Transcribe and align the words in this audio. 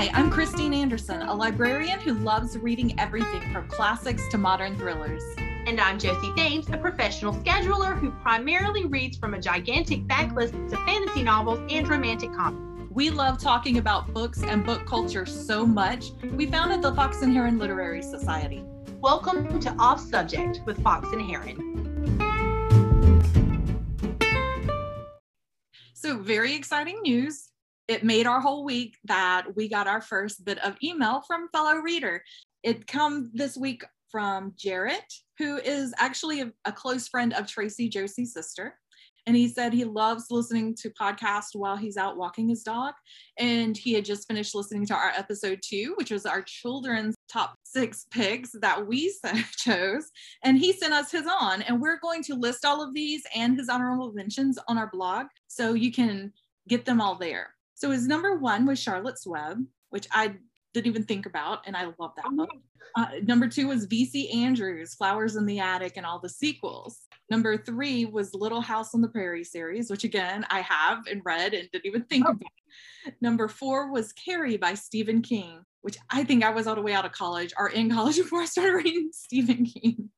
Hi, 0.00 0.08
I'm 0.14 0.30
Christine 0.30 0.72
Anderson, 0.72 1.20
a 1.20 1.34
librarian 1.34 2.00
who 2.00 2.14
loves 2.14 2.56
reading 2.56 2.98
everything 2.98 3.42
from 3.52 3.68
classics 3.68 4.26
to 4.30 4.38
modern 4.38 4.74
thrillers. 4.78 5.22
And 5.66 5.78
I'm 5.78 5.98
Josie 5.98 6.32
Thames, 6.34 6.70
a 6.70 6.78
professional 6.78 7.34
scheduler 7.34 8.00
who 8.00 8.10
primarily 8.10 8.86
reads 8.86 9.18
from 9.18 9.34
a 9.34 9.38
gigantic 9.38 10.06
backlist 10.06 10.54
of 10.72 10.78
fantasy 10.86 11.22
novels 11.22 11.60
and 11.70 11.86
romantic 11.86 12.32
comedies. 12.32 12.88
We 12.90 13.10
love 13.10 13.38
talking 13.38 13.76
about 13.76 14.14
books 14.14 14.42
and 14.42 14.64
book 14.64 14.86
culture 14.86 15.26
so 15.26 15.66
much, 15.66 16.12
we 16.32 16.46
founded 16.46 16.80
the 16.80 16.94
Fox 16.94 17.20
and 17.20 17.34
Heron 17.34 17.58
Literary 17.58 18.00
Society. 18.00 18.64
Welcome 19.02 19.60
to 19.60 19.70
Off 19.78 20.00
Subject 20.00 20.62
with 20.64 20.82
Fox 20.82 21.10
and 21.12 21.20
Heron. 21.20 21.66
So, 25.92 26.16
very 26.16 26.54
exciting 26.54 27.02
news 27.02 27.49
it 27.90 28.04
made 28.04 28.28
our 28.28 28.40
whole 28.40 28.64
week 28.64 28.96
that 29.04 29.56
we 29.56 29.68
got 29.68 29.88
our 29.88 30.00
first 30.00 30.44
bit 30.44 30.60
of 30.60 30.76
email 30.80 31.22
from 31.26 31.48
fellow 31.48 31.74
reader. 31.74 32.22
It 32.62 32.86
come 32.86 33.32
this 33.34 33.56
week 33.56 33.82
from 34.12 34.54
Jarrett, 34.56 35.12
who 35.38 35.56
is 35.56 35.92
actually 35.98 36.42
a, 36.42 36.52
a 36.64 36.70
close 36.70 37.08
friend 37.08 37.34
of 37.34 37.48
Tracy, 37.48 37.88
Josie's 37.88 38.32
sister. 38.32 38.76
And 39.26 39.36
he 39.36 39.48
said 39.48 39.72
he 39.72 39.84
loves 39.84 40.26
listening 40.30 40.76
to 40.76 40.90
podcasts 40.90 41.54
while 41.54 41.76
he's 41.76 41.96
out 41.96 42.16
walking 42.16 42.48
his 42.48 42.62
dog. 42.62 42.94
And 43.38 43.76
he 43.76 43.92
had 43.92 44.04
just 44.04 44.28
finished 44.28 44.54
listening 44.54 44.86
to 44.86 44.94
our 44.94 45.10
episode 45.16 45.58
two, 45.60 45.94
which 45.96 46.12
was 46.12 46.26
our 46.26 46.42
children's 46.42 47.16
top 47.28 47.56
six 47.64 48.06
picks 48.12 48.52
that 48.60 48.86
we 48.86 49.12
chose. 49.56 50.10
And 50.44 50.56
he 50.56 50.72
sent 50.72 50.94
us 50.94 51.10
his 51.10 51.26
on. 51.26 51.62
And 51.62 51.80
we're 51.80 51.98
going 51.98 52.22
to 52.24 52.36
list 52.36 52.64
all 52.64 52.84
of 52.84 52.94
these 52.94 53.24
and 53.34 53.58
his 53.58 53.68
honorable 53.68 54.12
mentions 54.12 54.60
on 54.68 54.78
our 54.78 54.90
blog. 54.92 55.26
So 55.48 55.74
you 55.74 55.90
can 55.90 56.32
get 56.68 56.84
them 56.84 57.00
all 57.00 57.16
there. 57.16 57.54
So 57.80 57.90
his 57.90 58.06
number 58.06 58.36
one 58.36 58.66
was 58.66 58.78
Charlotte's 58.78 59.26
Web, 59.26 59.64
which 59.88 60.06
I 60.12 60.34
didn't 60.74 60.88
even 60.88 61.04
think 61.04 61.24
about, 61.24 61.66
and 61.66 61.74
I 61.74 61.86
love 61.98 62.12
that 62.16 62.30
book. 62.36 62.50
Uh, 62.94 63.06
number 63.22 63.48
two 63.48 63.68
was 63.68 63.86
V.C. 63.86 64.28
Andrews, 64.44 64.94
Flowers 64.94 65.36
in 65.36 65.46
the 65.46 65.60
Attic, 65.60 65.96
and 65.96 66.04
all 66.04 66.18
the 66.18 66.28
sequels. 66.28 66.98
Number 67.30 67.56
three 67.56 68.04
was 68.04 68.34
Little 68.34 68.60
House 68.60 68.94
on 68.94 69.00
the 69.00 69.08
Prairie 69.08 69.44
series, 69.44 69.90
which 69.90 70.04
again 70.04 70.44
I 70.50 70.60
have 70.60 71.06
and 71.06 71.22
read 71.24 71.54
and 71.54 71.70
didn't 71.72 71.86
even 71.86 72.04
think 72.04 72.26
oh. 72.28 72.32
about. 72.32 73.14
Number 73.22 73.48
four 73.48 73.90
was 73.90 74.12
Carrie 74.12 74.58
by 74.58 74.74
Stephen 74.74 75.22
King, 75.22 75.62
which 75.80 75.96
I 76.10 76.22
think 76.22 76.44
I 76.44 76.50
was 76.50 76.66
all 76.66 76.74
the 76.74 76.82
way 76.82 76.92
out 76.92 77.06
of 77.06 77.12
college 77.12 77.54
or 77.56 77.70
in 77.70 77.90
college 77.90 78.16
before 78.18 78.42
I 78.42 78.44
started 78.44 78.74
reading 78.74 79.08
Stephen 79.12 79.64
King. 79.64 80.10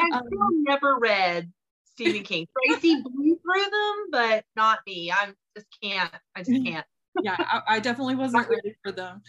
I've 0.00 0.22
um, 0.22 0.64
never 0.66 0.98
read 0.98 1.52
Stephen 1.84 2.22
King. 2.22 2.46
Tracy 2.66 3.02
blew 3.02 3.38
through 3.42 3.70
them, 3.70 4.06
but 4.10 4.44
not 4.56 4.78
me. 4.86 5.12
I 5.12 5.32
just 5.54 5.66
can't. 5.82 6.14
I 6.34 6.42
just 6.42 6.64
can't 6.64 6.86
yeah, 7.22 7.36
I, 7.38 7.62
I, 7.68 7.80
definitely 7.80 8.16
wasn't 8.16 8.48
ready 8.48 8.74
for 8.82 8.92
them. 8.92 9.22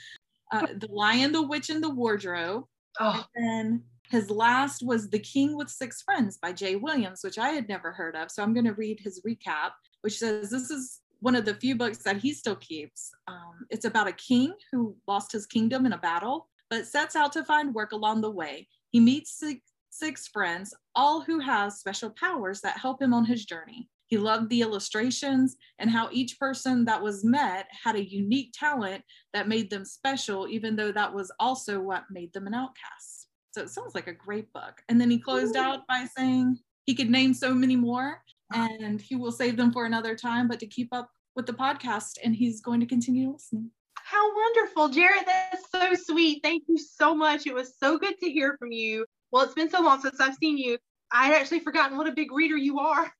Uh, 0.52 0.67
the 0.78 0.88
Lion, 0.91 1.31
the 1.31 1.41
Witch, 1.41 1.69
and 1.69 1.83
the 1.83 1.89
Wardrobe. 1.89 2.66
Oh. 3.00 3.25
And 3.36 3.45
then 3.45 3.83
his 4.09 4.30
last 4.30 4.83
was 4.83 5.09
The 5.09 5.19
King 5.19 5.55
with 5.55 5.69
Six 5.69 6.02
Friends 6.02 6.38
by 6.38 6.52
Jay 6.52 6.75
Williams, 6.75 7.22
which 7.23 7.38
I 7.38 7.50
had 7.50 7.67
never 7.67 7.91
heard 7.91 8.16
of. 8.16 8.31
So 8.31 8.44
I'm 8.44 8.53
going 8.53 8.66
to 8.66 8.73
read 8.73 9.00
his 9.00 9.22
recap, 9.28 9.72
which 10.02 10.19
says 10.19 10.50
this 10.50 10.69
is 10.69 11.02
one 11.19 11.36
of 11.36 11.45
the 11.45 11.56
few 11.56 11.75
books 11.75 12.00
that 12.00 12.17
he 12.17 12.33
still 12.33 12.56
keeps. 12.58 13.11
Um, 13.28 13.66
it's 13.69 13.86
about 13.86 14.08
a 14.08 14.13
king 14.13 14.53
who 14.72 14.95
lost 15.08 15.31
his 15.31 15.45
kingdom 15.45 15.86
in 15.86 15.94
a 15.94 15.97
battle, 15.97 16.50
but 16.69 16.86
sets 16.86 17.16
out 17.16 17.33
to 17.33 17.44
find 17.44 17.73
work 17.73 17.91
along 17.94 18.22
the 18.22 18.30
way. 18.30 18.67
He 18.91 19.00
meets 19.00 19.39
six, 19.39 19.61
six 19.89 20.28
friends, 20.28 20.73
all 20.94 21.22
who 21.22 21.39
have 21.39 21.73
special 21.73 22.11
powers 22.11 22.61
that 22.61 22.78
help 22.78 23.02
him 23.02 23.13
on 23.13 23.25
his 23.25 23.45
journey. 23.45 23.89
He 24.16 24.22
loved 24.22 24.50
the 24.50 24.62
illustrations 24.62 25.58
and 25.78 25.90
how 25.90 26.08
each 26.10 26.40
person 26.40 26.86
that 26.86 27.04
was 27.04 27.26
met 27.26 27.68
had 27.84 27.96
a 27.96 28.10
unique 28.10 28.54
talent 28.58 29.04
that 29.34 29.50
made 29.50 29.70
them 29.70 29.84
special, 29.84 30.48
even 30.48 30.78
though 30.78 30.94
that 30.94 31.14
was 31.14 31.30
also 31.38 31.81
what 31.81 32.06
made 32.09 32.31
them 32.31 32.48
an 32.48 32.54
outcast. 32.54 33.28
So 33.52 33.62
it 33.62 33.70
sounds 33.70 33.94
like 33.94 34.08
a 34.08 34.14
great 34.14 34.54
book. 34.54 34.81
And 34.88 35.02
then 35.02 35.12
he 35.12 35.20
closed 35.20 35.58
out 35.58 35.81
by 35.90 36.08
saying 36.16 36.59
he 36.86 36.96
could 36.96 37.09
name 37.09 37.34
so 37.34 37.54
many 37.54 37.75
more 37.75 38.22
and 38.54 39.02
he 39.02 39.18
will 39.18 39.34
save 39.34 39.58
them 39.58 39.74
for 39.74 39.86
another 39.86 40.16
time, 40.16 40.48
but 40.48 40.62
to 40.62 40.66
keep 40.66 40.94
up 40.94 41.09
with 41.36 41.46
the 41.46 41.52
podcast, 41.52 42.12
and 42.24 42.34
he's 42.34 42.62
going 42.62 42.80
to 42.80 42.86
continue 42.86 43.34
listening. 43.34 43.70
How 43.96 44.34
wonderful, 44.34 44.88
Jared. 44.88 45.25
That's 45.25 45.70
so 45.74 45.94
sweet. 46.14 46.40
Thank 46.42 46.64
you 46.70 46.78
so 46.78 47.14
much. 47.14 47.48
It 47.48 47.54
was 47.54 47.74
so 47.78 47.98
good 47.98 48.18
to 48.20 48.31
hear 48.31 48.56
from 48.59 48.72
you. 48.72 49.06
Well, 49.34 49.44
it's 49.44 49.56
been 49.56 49.70
so 49.70 49.81
long 49.81 50.00
since 50.00 50.22
I've 50.22 50.36
seen 50.36 50.58
you. 50.58 50.78
I 51.12 51.25
had 51.25 51.36
actually 51.36 51.59
forgotten 51.59 51.98
what 51.98 52.08
a 52.08 52.14
big 52.14 52.31
reader 52.31 52.56
you 52.56 52.80
are. 52.80 53.12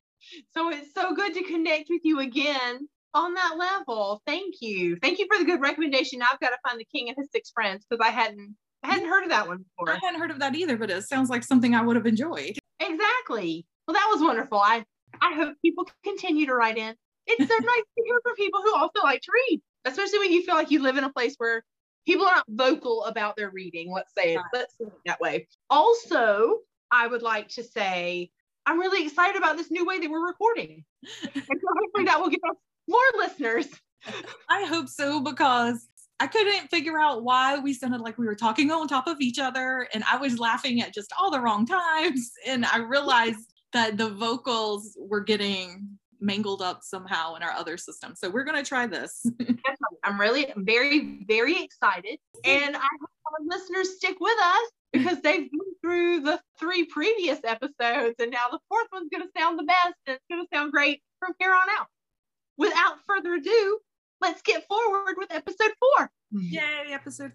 So 0.52 0.72
it's 0.72 0.94
so 0.94 1.14
good 1.14 1.34
to 1.34 1.44
connect 1.44 1.88
with 1.90 2.02
you 2.04 2.20
again 2.20 2.88
on 3.14 3.34
that 3.34 3.58
level. 3.58 4.22
Thank 4.26 4.56
you. 4.62 4.98
Thank 5.02 5.20
you 5.20 5.28
for 5.32 5.40
the 5.40 5.46
good 5.46 5.62
recommendation. 5.62 6.22
I've 6.22 6.40
got 6.40 6.50
to 6.50 6.58
find 6.68 6.80
the 6.80 6.86
king 6.86 7.08
and 7.08 7.18
his 7.18 7.30
six 7.32 7.52
friends 7.52 7.86
because 7.90 8.06
I 8.06 8.12
hadn't 8.12 8.56
I 8.84 8.92
hadn't 8.92 9.10
heard 9.10 9.24
of 9.24 9.30
that 9.30 9.48
one 9.48 9.58
before. 9.58 9.96
I 9.96 10.00
hadn't 10.04 10.20
heard 10.20 10.32
of 10.32 10.40
that 10.40 10.54
either, 10.56 10.78
but 10.78 10.92
it 10.92 11.04
sounds 11.04 11.30
like 11.30 11.44
something 11.44 11.74
I 11.74 11.82
would 11.82 11.96
have 11.96 12.06
enjoyed. 12.06 12.60
Exactly. 12.80 13.66
Well, 13.88 13.96
that 13.96 14.10
was 14.12 14.22
wonderful. 14.22 14.60
I 14.60 14.84
I 15.22 15.34
hope 15.34 15.56
people 15.64 15.88
continue 16.04 16.46
to 16.46 16.54
write 16.54 16.78
in. 16.78 16.94
It's 17.26 17.50
so 17.50 17.58
nice 17.60 17.84
to 17.98 18.04
hear 18.06 18.20
from 18.22 18.36
people 18.36 18.62
who 18.62 18.76
also 18.76 19.02
like 19.04 19.22
to 19.22 19.32
read, 19.50 19.62
especially 19.86 20.20
when 20.20 20.32
you 20.32 20.44
feel 20.44 20.56
like 20.56 20.72
you 20.72 20.82
live 20.82 20.98
in 20.98 21.04
a 21.04 21.12
place 21.12 21.36
where 21.38 21.64
people 22.06 22.28
aren't 22.28 22.46
vocal 22.50 23.06
about 23.06 23.36
their 23.36 23.50
reading. 23.50 23.92
Let's 23.92 24.14
say 24.16 24.36
it, 24.36 24.42
let's 24.54 24.78
say 24.78 24.86
it 24.86 24.94
that 25.06 25.20
way. 25.20 25.48
Also, 25.70 26.58
I 26.92 27.08
would 27.08 27.24
like 27.24 27.50
to 27.50 27.64
say 27.64 28.30
I'm 28.66 28.80
really 28.80 29.06
excited 29.06 29.36
about 29.36 29.58
this 29.58 29.70
new 29.70 29.86
way 29.86 30.00
that 30.00 30.10
we're 30.10 30.26
recording. 30.26 30.84
and 31.24 31.44
so 31.44 31.68
hopefully 31.80 32.06
that 32.06 32.20
will 32.20 32.30
give 32.30 32.42
us 32.50 32.56
more 32.88 33.00
listeners. 33.18 33.68
I 34.50 34.66
hope 34.66 34.88
so 34.90 35.20
because 35.20 35.88
I 36.20 36.28
couldn't 36.28 36.70
figure 36.70 37.00
out 37.00 37.24
why 37.24 37.60
we 37.60 37.74
sounded 37.74 38.02
like 38.02 38.18
we 38.18 38.26
were 38.26 38.36
talking 38.36 38.72
on 38.72 38.88
top 38.88 39.08
of 39.08 39.20
each 39.20 39.40
other 39.40 39.88
and 39.94 40.04
I 40.10 40.18
was 40.18 40.40
laughing 40.40 40.82
at 40.82 40.94
just 40.94 41.12
all 41.20 41.30
the 41.30 41.42
wrong 41.42 41.66
times. 41.66 42.32
And 42.46 42.66
I 42.66 42.78
realized 42.78 43.52
that 43.74 43.98
the 43.98 44.10
vocals 44.10 44.96
were 44.98 45.22
getting 45.22 45.98
mangled 46.22 46.62
up 46.62 46.82
somehow 46.82 47.36
in 47.36 47.44
our 47.44 47.52
other 47.52 47.78
system. 47.78 48.14
So 48.16 48.30
we're 48.30 48.46
going 48.46 48.62
to 48.62 48.68
try 48.68 48.88
this. 48.88 49.26
I'm 50.04 50.20
really 50.20 50.52
very, 50.56 51.24
very 51.28 51.62
excited. 51.62 52.18
And 52.46 52.76
I 52.76 52.80
hope 52.80 53.10
our 53.26 53.46
listeners 53.46 53.98
stick 53.98 54.18
with 54.20 54.38
us 54.40 54.72
because 54.98 55.22
they've 55.22 55.50
been 55.50 55.60
through 55.82 56.22
the 56.22 56.40
three 56.60 56.86
previous 56.86 57.40
episodes 57.44 58.16
and 58.20 58.32
now 58.32 58.48
the 58.52 58.60
fourth 58.70 58.88
one's 58.92 59.10
going 59.10 59.24
to 59.24 59.30
sound 59.38 59.60
the 59.60 59.64
best 59.64 59.96
and 60.08 60.16
it's 60.16 60.26
going 60.30 60.42
to 60.42 60.48
sound 60.54 60.72
great 60.72 61.02
from 61.20 61.34
here 61.40 61.54
on 61.54 61.68
out. 61.80 61.88
Without 62.58 62.98
further 63.06 63.34
ado, 63.34 63.80
let's 64.22 64.42
get 64.42 64.68
forward 64.68 65.16
with 65.18 65.32
episode 65.32 65.72
four. 65.80 66.12
Mm-hmm. 66.34 66.54
Yay, 66.54 66.94
episode. 66.94 67.34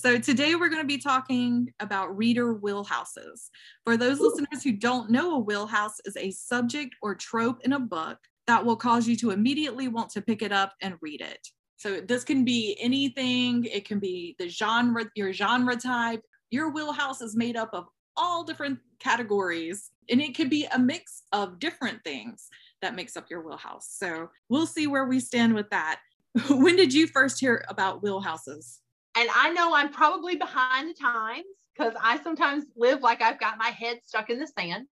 So 0.00 0.16
today 0.16 0.54
we're 0.54 0.68
going 0.68 0.82
to 0.82 0.86
be 0.86 0.98
talking 0.98 1.72
about 1.80 2.16
reader 2.16 2.54
wheelhouses. 2.54 3.50
For 3.84 3.96
those 3.96 4.20
Ooh. 4.20 4.28
listeners 4.28 4.62
who 4.62 4.72
don't 4.72 5.10
know, 5.10 5.34
a 5.34 5.38
wheelhouse 5.38 6.00
is 6.04 6.16
a 6.16 6.30
subject 6.30 6.94
or 7.02 7.14
trope 7.14 7.60
in 7.64 7.72
a 7.72 7.80
book 7.80 8.18
that 8.46 8.64
will 8.64 8.76
cause 8.76 9.06
you 9.06 9.16
to 9.16 9.30
immediately 9.32 9.88
want 9.88 10.10
to 10.10 10.22
pick 10.22 10.40
it 10.40 10.52
up 10.52 10.72
and 10.80 10.94
read 11.00 11.20
it. 11.20 11.48
So 11.78 12.00
this 12.00 12.24
can 12.24 12.44
be 12.44 12.76
anything. 12.80 13.64
It 13.64 13.86
can 13.86 14.00
be 14.00 14.34
the 14.38 14.48
genre, 14.48 15.04
your 15.14 15.32
genre 15.32 15.76
type. 15.76 16.22
Your 16.50 16.70
wheelhouse 16.70 17.20
is 17.20 17.36
made 17.36 17.56
up 17.56 17.70
of 17.72 17.86
all 18.16 18.42
different 18.42 18.80
categories, 18.98 19.90
and 20.10 20.20
it 20.20 20.36
could 20.36 20.50
be 20.50 20.66
a 20.66 20.78
mix 20.78 21.22
of 21.32 21.60
different 21.60 22.02
things 22.02 22.48
that 22.82 22.96
makes 22.96 23.16
up 23.16 23.30
your 23.30 23.46
wheelhouse. 23.46 23.94
So 23.96 24.28
we'll 24.48 24.66
see 24.66 24.88
where 24.88 25.06
we 25.06 25.20
stand 25.20 25.54
with 25.54 25.70
that. 25.70 26.00
when 26.50 26.74
did 26.74 26.92
you 26.92 27.06
first 27.06 27.38
hear 27.38 27.64
about 27.68 28.02
wheelhouses? 28.02 28.78
And 29.16 29.28
I 29.34 29.50
know 29.50 29.74
I'm 29.74 29.92
probably 29.92 30.34
behind 30.34 30.90
the 30.90 30.94
times 30.94 31.44
because 31.76 31.94
I 32.02 32.20
sometimes 32.22 32.64
live 32.76 33.02
like 33.02 33.22
I've 33.22 33.40
got 33.40 33.58
my 33.58 33.68
head 33.68 34.00
stuck 34.04 34.30
in 34.30 34.40
the 34.40 34.48
sand. 34.48 34.86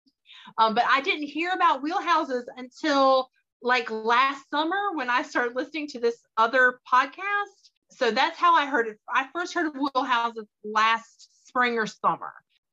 Um, 0.59 0.75
but 0.75 0.83
I 0.87 1.01
didn't 1.01 1.27
hear 1.27 1.51
about 1.51 1.83
wheelhouses 1.83 2.43
until 2.57 3.29
like 3.65 3.89
last 3.89 4.47
summer 4.51 4.91
when 4.93 5.09
I 5.09 5.23
started 5.23 5.55
listening 5.55 5.87
to 5.87 5.99
this 5.99 6.17
other 6.37 6.79
podcast. 6.91 7.71
So 7.89 8.11
that's 8.11 8.37
how 8.37 8.55
I 8.55 8.67
heard 8.67 8.87
it. 8.87 8.99
I 9.09 9.25
first 9.33 9.55
heard 9.55 9.65
of 9.65 9.73
Wheelhouses 9.73 10.45
last 10.63 11.47
spring 11.47 11.77
or 11.79 11.87
summer. 11.87 12.31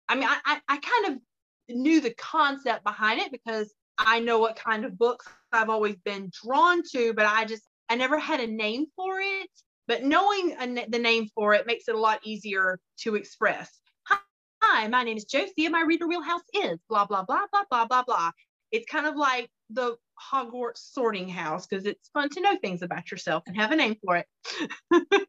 I 0.08 0.16
mean, 0.16 0.28
I, 0.28 0.60
I, 0.68 0.76
kind 0.76 1.14
of 1.14 1.74
knew 1.74 2.02
the 2.02 2.12
concept 2.14 2.84
behind 2.84 3.20
it 3.20 3.32
because 3.32 3.72
I 3.96 4.20
know 4.20 4.38
what 4.38 4.56
kind 4.56 4.84
of 4.84 4.98
books 4.98 5.26
I've 5.50 5.70
always 5.70 5.96
been 6.04 6.30
drawn 6.44 6.82
to, 6.92 7.14
but 7.14 7.24
I 7.24 7.46
just, 7.46 7.62
I 7.88 7.94
never 7.94 8.18
had 8.18 8.40
a 8.40 8.46
name 8.46 8.86
for 8.94 9.18
it. 9.20 9.48
But 9.88 10.04
knowing 10.04 10.54
a, 10.60 10.86
the 10.88 10.98
name 10.98 11.28
for 11.34 11.54
it 11.54 11.66
makes 11.66 11.88
it 11.88 11.94
a 11.94 11.98
lot 11.98 12.20
easier 12.22 12.78
to 12.98 13.14
express. 13.14 13.70
Hi, 14.62 14.88
my 14.88 15.04
name 15.04 15.16
is 15.16 15.24
Josie, 15.24 15.64
and 15.64 15.72
my 15.72 15.82
reader 15.82 16.06
wheelhouse 16.06 16.42
is 16.52 16.78
blah, 16.90 17.06
blah, 17.06 17.24
blah, 17.24 17.46
blah, 17.50 17.64
blah, 17.70 17.86
blah, 17.86 18.02
blah. 18.02 18.30
It's 18.70 18.90
kind 18.90 19.06
of 19.06 19.16
like 19.16 19.48
the 19.70 19.96
Hogwarts 20.32 20.78
sorting 20.92 21.28
house 21.28 21.66
because 21.66 21.86
it's 21.86 22.08
fun 22.10 22.28
to 22.30 22.40
know 22.40 22.56
things 22.56 22.82
about 22.82 23.10
yourself 23.10 23.42
and 23.46 23.56
have 23.56 23.72
a 23.72 23.76
name 23.76 23.96
for 24.04 24.16
it. 24.16 24.26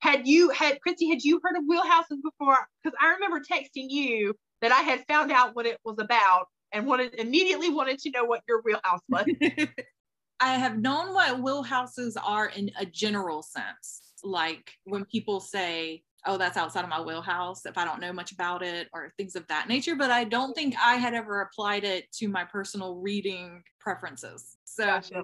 had 0.00 0.26
you 0.26 0.50
had 0.50 0.80
Christy, 0.80 1.08
had 1.08 1.22
you 1.22 1.40
heard 1.42 1.56
of 1.56 1.64
wheelhouses 1.64 2.22
before? 2.22 2.58
Because 2.82 2.96
I 3.00 3.14
remember 3.14 3.40
texting 3.40 3.90
you 3.90 4.34
that 4.60 4.72
I 4.72 4.80
had 4.80 5.04
found 5.06 5.30
out 5.30 5.54
what 5.54 5.66
it 5.66 5.78
was 5.84 5.98
about 5.98 6.46
and 6.72 6.86
wanted 6.86 7.14
immediately 7.14 7.70
wanted 7.70 7.98
to 8.00 8.10
know 8.10 8.24
what 8.24 8.42
your 8.48 8.62
wheelhouse 8.62 9.00
was. 9.08 9.26
I 10.40 10.54
have 10.54 10.78
known 10.78 11.14
what 11.14 11.42
wheelhouses 11.42 12.16
are 12.22 12.46
in 12.46 12.70
a 12.78 12.86
general 12.86 13.42
sense. 13.42 14.02
Like 14.22 14.72
when 14.84 15.04
people 15.04 15.40
say, 15.40 16.02
oh, 16.26 16.36
that's 16.36 16.56
outside 16.56 16.84
of 16.84 16.90
my 16.90 17.00
wheelhouse 17.00 17.64
if 17.66 17.78
I 17.78 17.84
don't 17.84 18.00
know 18.00 18.12
much 18.12 18.32
about 18.32 18.62
it 18.62 18.88
or 18.92 19.12
things 19.16 19.36
of 19.36 19.46
that 19.48 19.68
nature. 19.68 19.94
But 19.96 20.10
I 20.10 20.24
don't 20.24 20.54
think 20.54 20.74
I 20.82 20.94
had 20.94 21.14
ever 21.14 21.42
applied 21.42 21.84
it 21.84 22.10
to 22.14 22.28
my 22.28 22.44
personal 22.44 22.96
reading 22.96 23.62
preferences. 23.80 24.56
So 24.64 24.86
gotcha. 24.86 25.22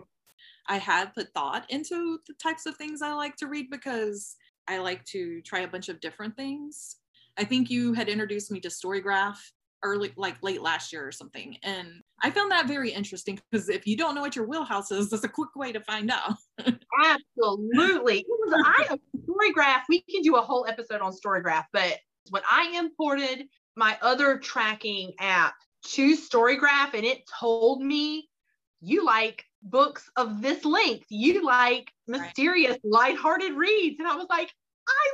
I 0.69 0.79
had 0.79 1.14
put 1.14 1.32
thought 1.35 1.70
into 1.70 2.19
the 2.26 2.35
types 2.43 2.67
of 2.67 2.76
things 2.76 3.02
I 3.02 3.12
like 3.12 3.37
to 3.37 3.46
read 3.46 3.70
because 3.70 4.37
I 4.67 4.79
like 4.79 5.05
to 5.06 5.43
try 5.43 5.61
a 5.61 5.69
bunch 5.69 5.88
of 5.88 6.00
different 6.00 6.37
things. 6.37 6.96
I 7.37 7.44
think 7.44 7.70
you 7.70 7.93
had 7.93 8.08
introduced 8.08 8.50
me 8.50 8.61
to 8.61 8.69
Storygraph 8.69 9.37
early, 9.82 10.12
like 10.17 10.43
late 10.43 10.62
last 10.62 10.93
year 10.93 11.06
or 11.06 11.12
something. 11.12 11.58
And 11.62 11.88
I 12.23 12.31
found 12.31 12.50
that 12.50 12.67
very 12.67 12.91
interesting 12.91 13.38
because 13.50 13.69
if 13.69 13.87
you 13.87 13.96
don't 13.96 14.14
know 14.14 14.23
what 14.23 14.35
your 14.35 14.46
wheelhouse 14.46 14.91
is, 14.91 15.11
that's 15.11 15.25
a 15.25 15.29
quick 15.29 15.55
way 15.55 15.73
to 15.73 15.81
find 15.81 16.11
out. 16.11 16.35
Absolutely. 16.58 18.25
it 18.26 18.67
I 18.67 18.99
Storygraph, 19.25 19.82
we 19.88 20.03
can 20.03 20.23
do 20.23 20.37
a 20.37 20.43
whole 20.43 20.67
episode 20.69 21.00
on 21.00 21.12
Storygraph, 21.12 21.65
but 21.73 21.99
when 22.31 22.43
I 22.50 22.76
imported 22.76 23.47
my 23.76 23.99
other 24.00 24.38
tracking 24.38 25.12
app 25.21 25.55
to 25.85 26.17
Storygraph 26.17 26.94
and 26.94 27.05
it 27.05 27.23
told 27.38 27.82
me 27.82 28.29
you 28.81 29.05
like 29.05 29.44
books 29.62 30.09
of 30.17 30.43
this 30.43 30.65
length, 30.65 31.06
you 31.09 31.44
like 31.44 31.91
mysterious, 32.06 32.73
right. 32.73 32.81
lighthearted 32.85 33.55
reads. 33.55 33.99
And 33.99 34.09
I 34.09 34.15
was 34.15 34.26
like, 34.31 34.50
I 34.88 35.11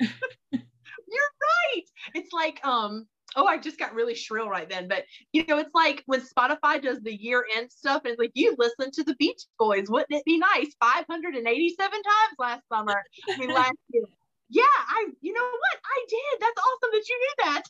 really 0.00 0.08
do. 0.08 0.08
You're 0.52 1.32
right. 1.42 1.84
It's 2.14 2.32
like 2.32 2.64
um 2.64 3.06
oh, 3.36 3.46
I 3.46 3.58
just 3.58 3.78
got 3.78 3.94
really 3.94 4.14
shrill 4.14 4.48
right 4.48 4.68
then. 4.68 4.88
But 4.88 5.04
you 5.32 5.44
know, 5.46 5.58
it's 5.58 5.74
like 5.74 6.02
when 6.06 6.20
Spotify 6.20 6.82
does 6.82 7.00
the 7.00 7.14
year 7.14 7.44
end 7.56 7.70
stuff, 7.70 8.02
and 8.04 8.12
it's 8.12 8.18
like 8.18 8.32
you 8.34 8.54
listen 8.58 8.90
to 8.92 9.04
the 9.04 9.14
Beach 9.16 9.42
Boys. 9.58 9.88
Wouldn't 9.88 10.12
it 10.12 10.24
be 10.24 10.38
nice? 10.38 10.74
587 10.80 11.90
times 11.90 12.04
last 12.38 12.62
summer. 12.68 13.02
I 13.30 13.38
mean, 13.38 13.52
last 13.52 13.74
year. 13.92 14.04
Yeah, 14.48 14.62
I. 14.62 15.08
You 15.20 15.32
know 15.32 15.40
what? 15.40 15.80
I 15.84 16.04
did. 16.08 16.40
That's 16.40 16.58
awesome 16.58 16.90
that 16.92 17.08
you 17.08 17.18
knew 17.20 17.44
that. 17.44 17.62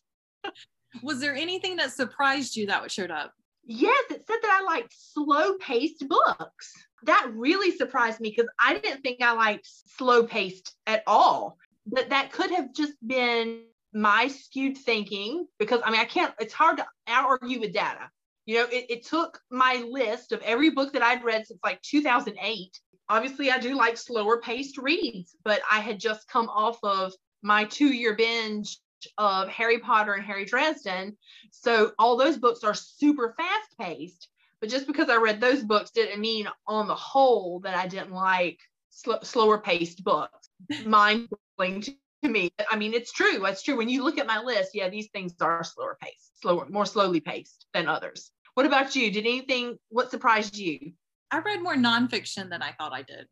Was 1.02 1.20
there 1.20 1.34
anything 1.34 1.76
that 1.76 1.92
surprised 1.92 2.56
you 2.56 2.66
that 2.66 2.90
showed 2.90 3.10
up? 3.10 3.32
Yes, 3.64 4.04
it 4.10 4.24
said 4.26 4.36
that 4.42 4.60
I 4.60 4.64
liked 4.64 4.92
slow 4.96 5.54
paced 5.58 6.06
books. 6.08 6.72
That 7.04 7.30
really 7.32 7.76
surprised 7.76 8.20
me 8.20 8.30
because 8.30 8.50
I 8.62 8.78
didn't 8.78 9.02
think 9.02 9.22
I 9.22 9.32
liked 9.32 9.68
slow 9.96 10.24
paced 10.24 10.74
at 10.86 11.02
all. 11.06 11.56
But 11.86 12.10
that 12.10 12.32
could 12.32 12.50
have 12.50 12.74
just 12.74 12.94
been 13.06 13.62
my 13.92 14.28
skewed 14.28 14.78
thinking 14.78 15.46
because 15.58 15.80
I 15.84 15.90
mean, 15.90 16.00
I 16.00 16.04
can't, 16.04 16.34
it's 16.40 16.54
hard 16.54 16.78
to 16.78 16.86
argue 17.06 17.60
with 17.60 17.72
data. 17.72 18.10
You 18.46 18.58
know, 18.58 18.66
it, 18.72 18.86
it 18.88 19.06
took 19.06 19.40
my 19.50 19.84
list 19.88 20.32
of 20.32 20.42
every 20.42 20.70
book 20.70 20.92
that 20.94 21.02
I'd 21.02 21.24
read 21.24 21.46
since 21.46 21.60
like 21.62 21.80
2008. 21.82 22.78
Obviously, 23.08 23.50
I 23.50 23.58
do 23.58 23.74
like 23.74 23.96
slower 23.96 24.40
paced 24.40 24.78
reads, 24.78 25.36
but 25.44 25.60
I 25.70 25.80
had 25.80 26.00
just 26.00 26.28
come 26.28 26.48
off 26.48 26.78
of 26.82 27.12
my 27.42 27.64
two 27.64 27.92
year 27.92 28.14
binge 28.14 28.78
of 29.18 29.48
Harry 29.48 29.78
Potter 29.78 30.14
and 30.14 30.24
Harry 30.24 30.44
Dresden. 30.44 31.16
So 31.50 31.92
all 31.98 32.16
those 32.16 32.38
books 32.38 32.64
are 32.64 32.74
super 32.74 33.34
fast 33.36 33.78
paced. 33.78 34.28
But 34.60 34.70
just 34.70 34.86
because 34.86 35.08
I 35.08 35.16
read 35.16 35.40
those 35.40 35.62
books 35.62 35.90
didn't 35.90 36.20
mean 36.20 36.48
on 36.68 36.86
the 36.86 36.94
whole 36.94 37.60
that 37.60 37.74
I 37.74 37.88
didn't 37.88 38.12
like 38.12 38.58
sl- 38.90 39.22
slower 39.22 39.58
paced 39.58 40.04
books. 40.04 40.48
Mind 40.86 41.28
blowing 41.56 41.80
to 41.82 41.94
me. 42.28 42.52
I 42.70 42.76
mean, 42.76 42.94
it's 42.94 43.12
true. 43.12 43.44
It's 43.46 43.62
true. 43.62 43.76
When 43.76 43.88
you 43.88 44.04
look 44.04 44.18
at 44.18 44.26
my 44.26 44.40
list, 44.40 44.70
yeah, 44.74 44.88
these 44.88 45.08
things 45.08 45.34
are 45.40 45.64
slower 45.64 45.98
paced, 46.00 46.40
slower, 46.40 46.66
more 46.68 46.86
slowly 46.86 47.20
paced 47.20 47.66
than 47.74 47.88
others. 47.88 48.30
What 48.54 48.66
about 48.66 48.94
you? 48.94 49.10
Did 49.10 49.26
anything, 49.26 49.78
what 49.88 50.10
surprised 50.10 50.56
you? 50.56 50.92
I 51.30 51.38
read 51.40 51.62
more 51.62 51.74
nonfiction 51.74 52.50
than 52.50 52.62
I 52.62 52.72
thought 52.72 52.92
I 52.92 53.02
did. 53.02 53.26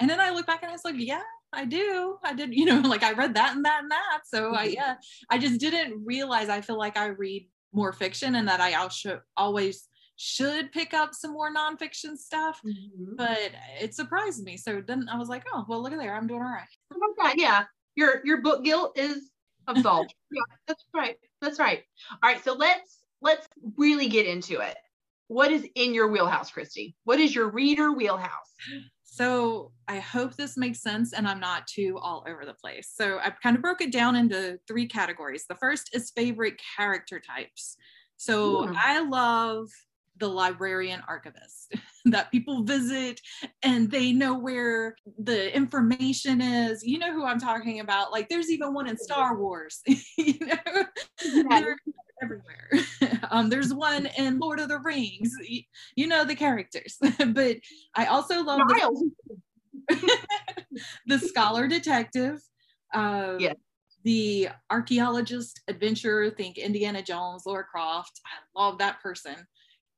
And 0.00 0.08
then 0.08 0.20
I 0.20 0.30
look 0.30 0.46
back 0.46 0.62
and 0.62 0.70
I 0.70 0.72
was 0.72 0.84
like, 0.84 0.94
yeah, 0.98 1.22
I 1.52 1.64
do. 1.64 2.18
I 2.24 2.34
did, 2.34 2.54
you 2.54 2.64
know, 2.64 2.80
like 2.88 3.02
I 3.02 3.12
read 3.12 3.34
that 3.34 3.54
and 3.54 3.64
that 3.64 3.82
and 3.82 3.90
that. 3.90 4.20
So 4.26 4.54
I, 4.54 4.66
mm-hmm. 4.66 4.74
yeah, 4.74 4.94
I 5.30 5.38
just 5.38 5.60
didn't 5.60 6.04
realize 6.04 6.48
I 6.48 6.60
feel 6.60 6.78
like 6.78 6.96
I 6.96 7.06
read 7.06 7.48
more 7.72 7.92
fiction 7.92 8.34
and 8.34 8.48
that 8.48 8.60
I 8.60 8.74
also 8.74 9.20
always 9.36 9.88
should 10.16 10.72
pick 10.72 10.94
up 10.94 11.12
some 11.12 11.34
more 11.34 11.54
nonfiction 11.54 12.16
stuff, 12.16 12.60
mm-hmm. 12.66 13.16
but 13.16 13.50
it 13.80 13.94
surprised 13.94 14.42
me. 14.42 14.56
So 14.56 14.82
then 14.86 15.08
I 15.12 15.18
was 15.18 15.28
like, 15.28 15.44
oh, 15.52 15.66
well, 15.68 15.82
look 15.82 15.92
at 15.92 15.98
there. 15.98 16.14
I'm 16.14 16.26
doing 16.26 16.40
all 16.40 16.48
right. 16.48 17.34
Yeah 17.36 17.64
your 17.96 18.20
your 18.24 18.40
book 18.42 18.64
guilt 18.64 18.96
is 18.96 19.30
absolved. 19.66 20.14
yeah, 20.30 20.42
that's 20.68 20.84
right. 20.94 21.16
That's 21.40 21.58
right. 21.58 21.82
All 22.22 22.30
right. 22.30 22.42
So 22.44 22.54
let's 22.54 23.00
let's 23.20 23.48
really 23.76 24.08
get 24.08 24.26
into 24.26 24.60
it. 24.60 24.76
What 25.28 25.50
is 25.50 25.66
in 25.74 25.92
your 25.92 26.08
wheelhouse, 26.08 26.50
Christy? 26.50 26.94
What 27.04 27.18
is 27.18 27.34
your 27.34 27.50
reader 27.50 27.92
wheelhouse? 27.92 28.54
So 29.02 29.72
I 29.88 29.98
hope 29.98 30.36
this 30.36 30.56
makes 30.56 30.82
sense 30.82 31.12
and 31.12 31.26
I'm 31.26 31.40
not 31.40 31.66
too 31.66 31.98
all 32.00 32.24
over 32.28 32.44
the 32.44 32.54
place. 32.54 32.92
So 32.94 33.18
I've 33.18 33.40
kind 33.42 33.56
of 33.56 33.62
broke 33.62 33.80
it 33.80 33.90
down 33.90 34.14
into 34.14 34.58
three 34.68 34.86
categories. 34.86 35.46
The 35.48 35.54
first 35.56 35.90
is 35.94 36.12
favorite 36.14 36.60
character 36.76 37.18
types. 37.18 37.76
So. 38.18 38.72
I 38.76 39.00
love 39.00 39.68
the 40.18 40.28
librarian 40.28 41.02
archivist 41.08 41.74
that 42.06 42.30
people 42.30 42.62
visit 42.62 43.20
and 43.62 43.90
they 43.90 44.12
know 44.12 44.38
where 44.38 44.96
the 45.18 45.54
information 45.54 46.40
is. 46.40 46.84
You 46.84 46.98
know 46.98 47.12
who 47.12 47.24
I'm 47.24 47.40
talking 47.40 47.80
about. 47.80 48.12
Like 48.12 48.28
there's 48.28 48.50
even 48.50 48.74
one 48.74 48.88
in 48.88 48.96
Star 48.96 49.36
Wars, 49.36 49.80
you 49.86 50.38
know, 50.40 50.84
they're 51.50 51.76
everywhere. 52.22 52.70
um, 53.30 53.50
there's 53.50 53.74
one 53.74 54.06
in 54.18 54.38
Lord 54.38 54.60
of 54.60 54.68
the 54.68 54.78
Rings, 54.78 55.32
you, 55.46 55.62
you 55.96 56.06
know 56.06 56.24
the 56.24 56.34
characters. 56.34 56.96
but 57.28 57.56
I 57.94 58.06
also 58.06 58.42
love 58.42 58.60
the, 58.68 59.06
the 61.06 61.18
scholar 61.18 61.68
detective. 61.68 62.40
Uh, 62.94 63.36
yeah 63.38 63.52
the 64.06 64.48
archaeologist 64.70 65.60
adventurer 65.66 66.30
think 66.30 66.58
indiana 66.58 67.02
jones 67.02 67.42
laura 67.44 67.64
croft 67.64 68.20
i 68.24 68.60
love 68.60 68.78
that 68.78 69.02
person 69.02 69.34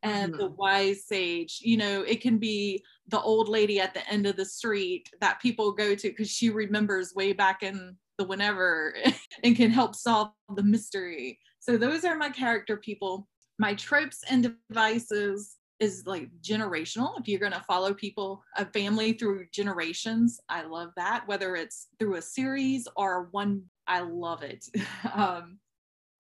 and 0.03 0.33
mm-hmm. 0.33 0.41
the 0.41 0.51
wise 0.51 1.05
sage 1.07 1.59
you 1.61 1.77
know 1.77 2.03
it 2.03 2.21
can 2.21 2.39
be 2.39 2.83
the 3.09 3.21
old 3.21 3.49
lady 3.49 3.81
at 3.81 3.95
the 3.95 4.07
end 4.09 4.27
of 4.27 4.37
the 4.37 4.45
street 4.45 5.09
that 5.21 5.41
people 5.41 5.73
go 5.73 5.95
to 5.95 6.09
because 6.09 6.31
she 6.31 6.51
remembers 6.51 7.15
way 7.15 7.33
back 7.33 7.63
in 7.63 7.97
the 8.19 8.25
whenever 8.25 8.95
and 9.45 9.57
can 9.57 9.71
help 9.71 9.95
solve 9.95 10.31
the 10.55 10.63
mystery. 10.63 11.39
So 11.61 11.77
those 11.77 12.05
are 12.05 12.17
my 12.17 12.29
character 12.29 12.77
people. 12.77 13.27
My 13.59 13.75
tropes 13.75 14.23
and 14.29 14.55
devices 14.71 15.57
is 15.81 16.03
like 16.07 16.29
generational. 16.43 17.19
If 17.19 17.29
you're 17.29 17.41
going 17.41 17.53
to 17.53 17.65
follow 17.67 17.95
people 17.95 18.43
a 18.57 18.67
family 18.67 19.13
through 19.13 19.47
generations 19.53 20.41
i 20.49 20.63
love 20.63 20.91
that. 20.97 21.27
Whether 21.27 21.55
it's 21.57 21.87
through 21.99 22.17
a 22.17 22.23
series 22.23 22.87
or 22.97 23.29
one 23.31 23.63
i 23.87 24.01
love 24.01 24.43
it. 24.43 24.67
Um 25.15 25.59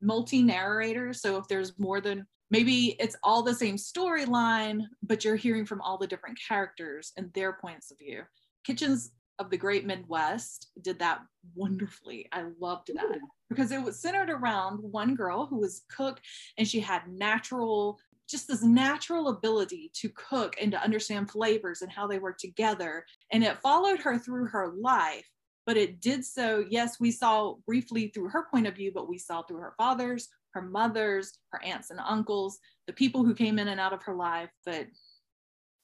multi 0.00 0.43
narrator 0.43 1.12
so 1.12 1.37
if 1.37 1.49
there's 1.49 1.78
more 1.78 2.00
than 2.00 2.26
maybe 2.50 2.97
it's 2.99 3.17
all 3.23 3.43
the 3.43 3.55
same 3.55 3.76
storyline, 3.76 4.83
but 5.02 5.25
you're 5.25 5.37
hearing 5.37 5.67
from 5.67 5.81
all 5.81 5.99
the 5.99 6.07
different 6.07 6.38
characters 6.47 7.12
and 7.17 7.33
their 7.35 7.55
points 7.55 7.90
of 7.90 7.99
view. 7.99 8.23
Kitchens 8.64 9.12
of 9.38 9.50
the 9.50 9.57
Great 9.57 9.87
Midwest 9.87 10.69
did 10.83 10.99
that 10.99 11.21
wonderfully. 11.55 12.28
I 12.33 12.45
loved 12.59 12.90
that 12.95 13.19
because 13.49 13.71
it 13.71 13.83
was 13.83 14.00
centered 14.00 14.31
around 14.31 14.78
one 14.78 15.14
girl 15.14 15.47
who 15.47 15.59
was 15.59 15.83
cook 15.95 16.21
and 16.57 16.67
she 16.67 16.81
had 16.81 17.02
natural 17.09 17.99
just 18.28 18.47
this 18.47 18.62
natural 18.62 19.28
ability 19.28 19.90
to 19.95 20.11
cook 20.11 20.55
and 20.61 20.71
to 20.71 20.83
understand 20.83 21.31
flavors 21.31 21.81
and 21.81 21.90
how 21.90 22.07
they 22.07 22.19
work 22.19 22.37
together. 22.37 23.07
And 23.33 23.43
it 23.43 23.59
followed 23.62 24.00
her 24.00 24.19
through 24.19 24.49
her 24.49 24.75
life, 24.78 25.26
but 25.69 25.77
it 25.77 26.01
did 26.01 26.25
so. 26.25 26.65
Yes, 26.71 26.99
we 26.99 27.11
saw 27.11 27.57
briefly 27.67 28.09
through 28.09 28.31
her 28.31 28.47
point 28.51 28.67
of 28.67 28.75
view, 28.75 28.91
but 28.91 29.07
we 29.07 29.19
saw 29.19 29.43
through 29.43 29.59
her 29.59 29.75
father's, 29.77 30.31
her 30.55 30.63
mothers, 30.63 31.41
her 31.53 31.63
aunts 31.63 31.91
and 31.91 32.01
uncles, 32.01 32.59
the 32.87 32.95
people 32.95 33.23
who 33.23 33.35
came 33.35 33.59
in 33.59 33.69
and 33.69 33.79
out 33.79 33.93
of 33.93 34.03
her 34.05 34.15
life. 34.15 34.49
But 34.65 34.87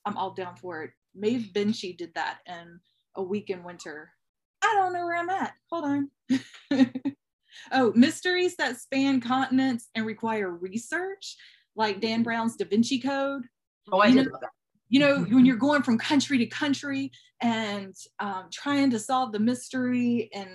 I'm 0.07 0.17
all 0.17 0.31
down 0.31 0.57
for 0.57 0.85
it. 0.85 0.93
Maeve 1.15 1.51
Binchy 1.53 1.95
did 1.95 2.15
that 2.15 2.39
in 2.47 2.81
A 3.17 3.23
Week 3.23 3.51
in 3.51 3.63
Winter. 3.63 4.11
I 4.63 4.75
don't 4.75 4.95
know 4.95 5.05
where 5.05 5.19
I'm 5.19 5.29
at. 5.29 5.53
Hold 5.71 5.85
on. 5.85 6.11
oh, 7.73 7.93
mysteries 7.95 8.57
that 8.57 8.79
span 8.79 9.21
continents 9.21 9.91
and 9.95 10.07
require 10.07 10.51
research, 10.51 11.37
like 11.77 12.01
Dan 12.01 12.23
Brown's 12.23 12.57
Da 12.57 12.65
Vinci 12.67 13.01
Code. 13.01 13.43
Oh, 13.93 13.99
I 13.99 14.07
you 14.07 14.15
did 14.15 14.33
know, 14.33 14.39
that. 14.41 14.51
You 14.95 15.01
know, 15.01 15.25
when 15.25 15.45
you're 15.45 15.57
going 15.57 15.83
from 15.83 15.99
country 15.99 16.39
to 16.39 16.47
country 16.47 17.11
and 17.41 17.97
um, 18.21 18.45
trying 18.53 18.91
to 18.91 18.99
solve 19.01 19.33
the 19.33 19.41
mystery 19.41 20.31
and 20.33 20.49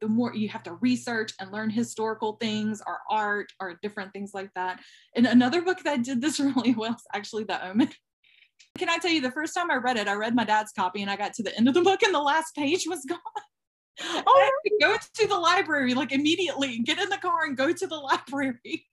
the 0.00 0.08
more 0.08 0.34
you 0.34 0.48
have 0.48 0.64
to 0.64 0.74
research 0.74 1.32
and 1.38 1.52
learn 1.52 1.70
historical 1.70 2.38
things 2.40 2.82
or 2.84 2.98
art 3.08 3.52
or 3.60 3.78
different 3.82 4.12
things 4.12 4.32
like 4.34 4.50
that. 4.56 4.80
And 5.14 5.26
another 5.26 5.62
book 5.62 5.78
that 5.84 6.02
did 6.02 6.20
this 6.20 6.40
really 6.56 6.74
well 6.74 6.94
is 6.94 7.04
actually 7.14 7.44
The 7.44 7.64
Omen. 7.68 7.90
Can 8.78 8.88
I 8.88 8.98
tell 8.98 9.12
you, 9.12 9.20
the 9.20 9.30
first 9.30 9.54
time 9.54 9.70
I 9.70 9.76
read 9.76 9.96
it, 9.96 10.08
I 10.08 10.14
read 10.14 10.34
my 10.34 10.44
dad's 10.44 10.72
copy 10.72 11.00
and 11.00 11.08
I 11.08 11.14
got 11.14 11.32
to 11.34 11.44
the 11.44 11.56
end 11.56 11.68
of 11.68 11.74
the 11.74 11.82
book 11.82 12.02
and 12.02 12.12
the 12.12 12.20
last 12.20 12.56
page 12.56 12.84
was 12.88 13.04
gone. 13.08 13.18
Oh, 14.02 14.50
go 14.80 14.96
to 14.96 15.26
the 15.28 15.36
library 15.36 15.92
like 15.92 16.10
immediately, 16.10 16.78
get 16.78 16.98
in 16.98 17.10
the 17.10 17.18
car 17.18 17.44
and 17.44 17.54
go 17.54 17.70
to 17.70 17.86
the 17.86 17.96
library. 18.28 18.86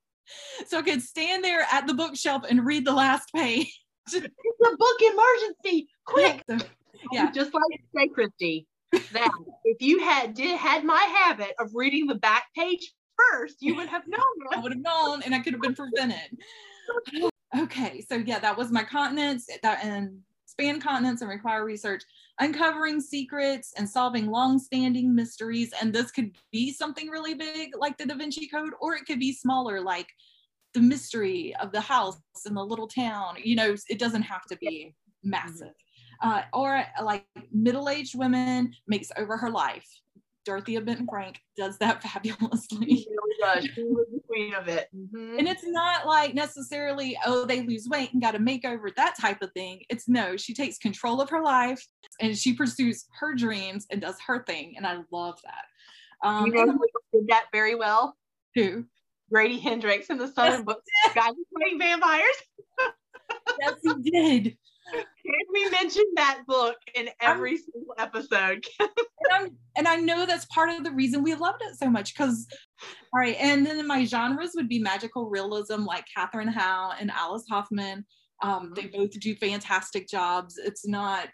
So 0.67 0.79
I 0.79 0.82
could 0.82 1.01
stand 1.01 1.46
there 1.46 1.65
at 1.72 1.88
the 1.88 1.94
bookshelf 1.94 2.44
and 2.48 2.65
read 2.65 2.86
the 2.86 2.94
last 2.94 3.32
page. 3.34 3.74
It's 4.13 4.25
a 4.25 4.77
book 4.77 4.97
emergency. 5.01 5.87
Quick. 6.05 6.43
So, 6.49 6.57
oh, 6.59 7.07
yeah. 7.11 7.31
Just 7.31 7.53
like 7.53 7.63
you 7.71 7.79
say, 7.95 8.07
Christy, 8.09 8.67
that 9.11 9.29
if 9.63 9.81
you 9.81 9.99
had 9.99 10.33
did 10.33 10.57
had 10.57 10.83
my 10.83 11.01
habit 11.17 11.53
of 11.59 11.71
reading 11.73 12.07
the 12.07 12.15
back 12.15 12.45
page 12.55 12.93
first, 13.17 13.57
you 13.61 13.75
would 13.75 13.89
have 13.89 14.03
known 14.07 14.21
I 14.51 14.59
would 14.59 14.73
have 14.73 14.81
known 14.81 15.21
and 15.23 15.33
I 15.33 15.39
could 15.39 15.53
have 15.53 15.61
been 15.61 15.75
prevented. 15.75 16.37
okay, 17.59 18.03
so 18.07 18.15
yeah, 18.15 18.39
that 18.39 18.57
was 18.57 18.71
my 18.71 18.83
continents 18.83 19.47
that 19.61 19.83
and 19.83 20.19
span 20.45 20.79
continents 20.79 21.21
and 21.21 21.29
require 21.29 21.63
research, 21.65 22.03
uncovering 22.39 22.99
secrets 22.99 23.73
and 23.77 23.87
solving 23.87 24.27
long-standing 24.27 25.13
mysteries. 25.13 25.71
And 25.79 25.93
this 25.93 26.09
could 26.09 26.35
be 26.51 26.71
something 26.71 27.09
really 27.09 27.35
big 27.35 27.71
like 27.77 27.97
the 27.97 28.05
Da 28.05 28.15
Vinci 28.15 28.47
Code, 28.47 28.73
or 28.79 28.95
it 28.95 29.05
could 29.05 29.19
be 29.19 29.33
smaller, 29.33 29.81
like 29.81 30.07
the 30.74 30.81
mystery 30.81 31.55
of 31.62 31.71
the 31.71 31.81
house 31.81 32.17
in 32.45 32.53
the 32.53 32.63
little 32.63 32.88
town. 32.88 33.36
You 33.43 33.55
know, 33.55 33.75
it 33.89 34.00
doesn't 34.00 34.24
have 34.24 34.45
to 34.45 34.57
be 34.57 34.93
massive. 35.24 35.74
Uh, 36.21 36.41
or 36.51 36.83
like 37.03 37.25
middle-aged 37.51 38.17
women 38.17 38.74
makes 38.88 39.09
over 39.17 39.38
her 39.38 39.51
life 39.51 39.88
Dorothea 40.47 40.79
Benton 40.79 41.05
Frank 41.09 41.41
does 41.57 41.77
that 41.79 42.01
fabulously. 42.09 42.95
She 42.95 43.07
really 43.09 43.36
does. 43.41 43.65
She 43.75 43.83
was 43.83 44.07
the 44.13 44.21
queen 44.25 44.53
of 44.53 44.69
it. 44.69 44.88
Mm-hmm. 44.95 45.39
And 45.39 45.47
it's 45.47 45.65
not 45.65 46.07
like 46.07 46.33
necessarily, 46.33 47.17
oh, 47.25 47.45
they 47.45 47.62
lose 47.62 47.89
weight 47.89 48.13
and 48.13 48.21
got 48.21 48.33
a 48.33 48.39
makeover, 48.39 48.95
that 48.95 49.15
type 49.19 49.41
of 49.41 49.51
thing. 49.51 49.81
It's 49.89 50.07
no, 50.07 50.38
she 50.38 50.53
takes 50.53 50.77
control 50.77 51.19
of 51.19 51.29
her 51.29 51.43
life 51.43 51.86
and 52.21 52.36
she 52.36 52.53
pursues 52.53 53.05
her 53.19 53.36
dreams 53.36 53.86
and 53.91 54.00
does 54.00 54.15
her 54.25 54.43
thing. 54.45 54.75
And 54.77 54.88
I 54.88 55.00
love 55.12 55.38
that. 55.43 56.27
Um, 56.27 56.47
you 56.47 56.65
know 56.65 56.79
did 57.13 57.27
that 57.27 57.47
very 57.51 57.75
well? 57.75 58.15
Who? 58.55 58.86
Grady 59.31 59.60
Hendrix 59.60 60.10
in 60.10 60.17
the 60.17 60.27
Southern 60.27 60.63
Book 60.63 60.81
Guide 61.13 61.31
to 61.31 61.46
Slaying 61.55 61.79
Vampires. 61.79 62.25
yes, 63.60 63.74
he 63.84 64.12
did. 64.12 64.57
Can 64.93 65.03
we 65.51 65.69
mention 65.69 66.03
that 66.15 66.43
book 66.48 66.77
in 66.96 67.10
every 67.19 67.51
I'm, 67.51 67.57
single 67.57 67.96
episode? 67.98 68.65
and, 68.79 69.51
and, 69.75 69.88
I 69.88 69.98
know 69.98 70.25
that's 70.25 70.46
part 70.46 70.69
of 70.69 70.86
the 70.86 70.91
reason 70.91 71.24
we 71.24 71.36
loved 71.36 71.62
it 71.62 71.75
so 71.75 71.89
much 71.89 72.13
because, 72.13 72.48
all 73.13 73.19
right, 73.19 73.36
and 73.38 73.65
then 73.65 73.86
my 73.86 74.05
genres 74.05 74.51
would 74.55 74.69
be 74.69 74.79
magical 74.79 75.29
realism 75.29 75.84
like 75.84 76.05
Katherine 76.15 76.48
Howe 76.48 76.93
and 76.98 77.12
Alice 77.12 77.43
Hoffman. 77.50 78.05
Um, 78.41 78.72
they 78.75 78.84
mm-hmm. 78.84 79.01
both 79.01 79.19
do 79.19 79.36
fantastic 79.36 80.07
jobs. 80.07 80.57
It's 80.57 80.88
not 80.88 81.29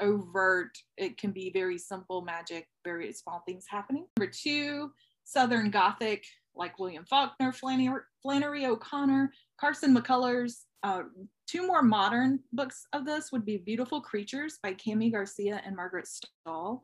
overt, 0.00 0.70
it 0.96 1.18
can 1.18 1.32
be 1.32 1.50
very 1.52 1.78
simple 1.78 2.22
magic, 2.22 2.68
very 2.84 3.12
small 3.12 3.42
things 3.46 3.66
happening. 3.68 4.06
Number 4.16 4.32
two, 4.32 4.90
Southern 5.24 5.70
Gothic 5.70 6.24
like 6.56 6.78
William 6.78 7.04
Faulkner, 7.04 7.52
Flannery, 7.52 8.00
Flannery 8.22 8.66
O'Connor, 8.66 9.32
Carson 9.60 9.96
McCullers, 9.96 10.62
uh, 10.82 11.02
two 11.46 11.66
more 11.66 11.82
modern 11.82 12.40
books 12.52 12.86
of 12.92 13.04
this 13.04 13.32
would 13.32 13.44
be 13.44 13.56
Beautiful 13.56 14.00
Creatures 14.00 14.58
by 14.62 14.74
Kami 14.74 15.10
Garcia 15.10 15.60
and 15.64 15.74
Margaret 15.74 16.06
Stohl. 16.06 16.80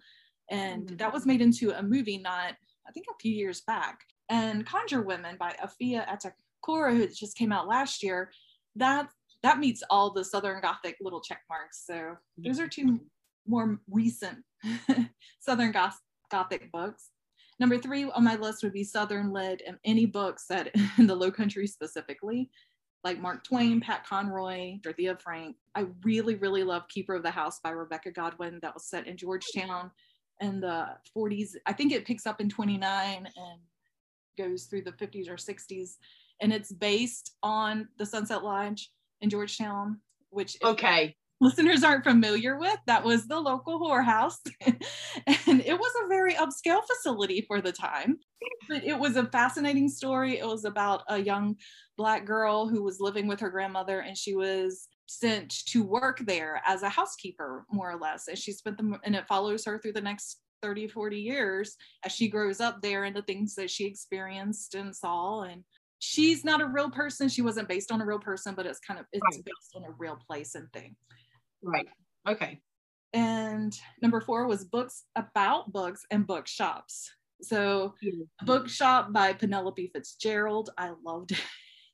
And 0.50 0.86
mm-hmm. 0.86 0.96
that 0.96 1.12
was 1.12 1.26
made 1.26 1.40
into 1.40 1.70
a 1.72 1.82
movie 1.82 2.18
not, 2.18 2.54
I 2.88 2.92
think, 2.92 3.06
a 3.10 3.18
few 3.20 3.32
years 3.32 3.62
back. 3.66 4.00
And 4.28 4.66
Conjure 4.66 5.02
Women 5.02 5.36
by 5.38 5.54
Afia 5.62 6.06
Atakora, 6.08 6.96
who 6.96 7.06
just 7.08 7.36
came 7.36 7.52
out 7.52 7.68
last 7.68 8.02
year, 8.02 8.30
that 8.76 9.08
that 9.42 9.58
meets 9.58 9.82
all 9.90 10.10
the 10.10 10.24
Southern 10.24 10.60
Gothic 10.60 10.96
little 11.00 11.20
check 11.20 11.42
marks. 11.48 11.84
So 11.86 12.16
those 12.36 12.60
are 12.60 12.68
two 12.68 13.00
more 13.46 13.80
recent 13.90 14.38
Southern 15.40 15.72
Goth- 15.72 16.00
Gothic 16.30 16.70
books. 16.72 17.08
Number 17.60 17.78
three 17.78 18.04
on 18.04 18.24
my 18.24 18.36
list 18.36 18.62
would 18.62 18.72
be 18.72 18.82
Southern 18.82 19.32
Lit 19.32 19.62
and 19.66 19.76
any 19.84 20.06
books 20.06 20.46
set 20.46 20.74
in 20.98 21.06
the 21.06 21.14
Low 21.14 21.30
Country 21.30 21.66
specifically 21.66 22.50
like 23.04 23.20
Mark 23.20 23.44
Twain, 23.44 23.80
Pat 23.80 24.06
Conroy, 24.06 24.78
Dorothea 24.82 25.16
Frank. 25.16 25.56
I 25.74 25.86
really, 26.04 26.34
really 26.34 26.64
love 26.64 26.88
Keeper 26.88 27.14
of 27.14 27.22
the 27.22 27.30
House 27.30 27.60
by 27.60 27.70
Rebecca 27.70 28.10
Godwin 28.10 28.58
that 28.62 28.74
was 28.74 28.84
set 28.84 29.06
in 29.06 29.16
Georgetown 29.16 29.90
in 30.40 30.60
the 30.60 30.86
40s. 31.16 31.52
I 31.66 31.72
think 31.72 31.92
it 31.92 32.04
picks 32.04 32.26
up 32.26 32.40
in 32.40 32.48
29 32.48 33.26
and 33.26 33.60
goes 34.36 34.64
through 34.64 34.82
the 34.82 34.92
50s 34.92 35.28
or 35.28 35.36
60s. 35.36 35.96
And 36.42 36.52
it's 36.52 36.72
based 36.72 37.36
on 37.42 37.88
the 37.98 38.06
Sunset 38.06 38.44
Lodge 38.44 38.90
in 39.20 39.30
Georgetown, 39.30 40.00
which 40.30 40.56
okay. 40.62 41.16
Listeners 41.42 41.82
aren't 41.82 42.04
familiar 42.04 42.58
with 42.58 42.78
that 42.86 43.02
was 43.02 43.26
the 43.26 43.40
local 43.40 43.80
whorehouse, 43.80 44.36
and 44.66 45.60
it 45.62 45.78
was 45.78 45.92
a 46.04 46.08
very 46.08 46.34
upscale 46.34 46.82
facility 46.86 47.44
for 47.46 47.62
the 47.62 47.72
time. 47.72 48.18
But 48.68 48.84
it 48.84 48.98
was 48.98 49.16
a 49.16 49.26
fascinating 49.26 49.88
story. 49.88 50.38
It 50.38 50.46
was 50.46 50.66
about 50.66 51.02
a 51.08 51.18
young 51.18 51.56
black 51.96 52.24
girl 52.24 52.68
who 52.68 52.82
was 52.82 53.00
living 53.00 53.26
with 53.26 53.40
her 53.40 53.50
grandmother 53.50 54.00
and 54.00 54.16
she 54.16 54.34
was 54.34 54.88
sent 55.06 55.50
to 55.66 55.82
work 55.82 56.18
there 56.20 56.62
as 56.66 56.82
a 56.82 56.88
housekeeper 56.88 57.66
more 57.70 57.90
or 57.90 57.98
less 57.98 58.28
and 58.28 58.38
she 58.38 58.52
spent 58.52 58.76
them 58.76 58.96
and 59.04 59.16
it 59.16 59.26
follows 59.26 59.64
her 59.64 59.78
through 59.78 59.92
the 59.92 60.00
next 60.00 60.40
30 60.62 60.88
40 60.88 61.18
years 61.18 61.76
as 62.04 62.12
she 62.12 62.28
grows 62.28 62.60
up 62.60 62.80
there 62.80 63.04
and 63.04 63.16
the 63.16 63.22
things 63.22 63.54
that 63.54 63.68
she 63.68 63.84
experienced 63.84 64.74
and 64.74 64.94
saw 64.94 65.42
and 65.42 65.64
she's 65.98 66.44
not 66.44 66.60
a 66.60 66.66
real 66.66 66.90
person 66.90 67.28
she 67.28 67.42
wasn't 67.42 67.68
based 67.68 67.90
on 67.90 68.00
a 68.00 68.06
real 68.06 68.18
person 68.18 68.54
but 68.54 68.66
it's 68.66 68.78
kind 68.78 69.00
of 69.00 69.06
it's 69.12 69.38
based 69.38 69.74
on 69.74 69.84
a 69.84 69.94
real 69.98 70.16
place 70.26 70.54
and 70.54 70.72
thing 70.72 70.94
right 71.62 71.88
okay 72.28 72.60
and 73.12 73.76
number 74.02 74.20
four 74.20 74.46
was 74.46 74.64
books 74.64 75.04
about 75.16 75.72
books 75.72 76.04
and 76.10 76.26
bookshops 76.26 77.10
so 77.42 77.94
mm-hmm. 78.04 78.46
bookshop 78.46 79.12
by 79.12 79.32
penelope 79.32 79.90
fitzgerald 79.94 80.70
i 80.78 80.90
loved 81.04 81.32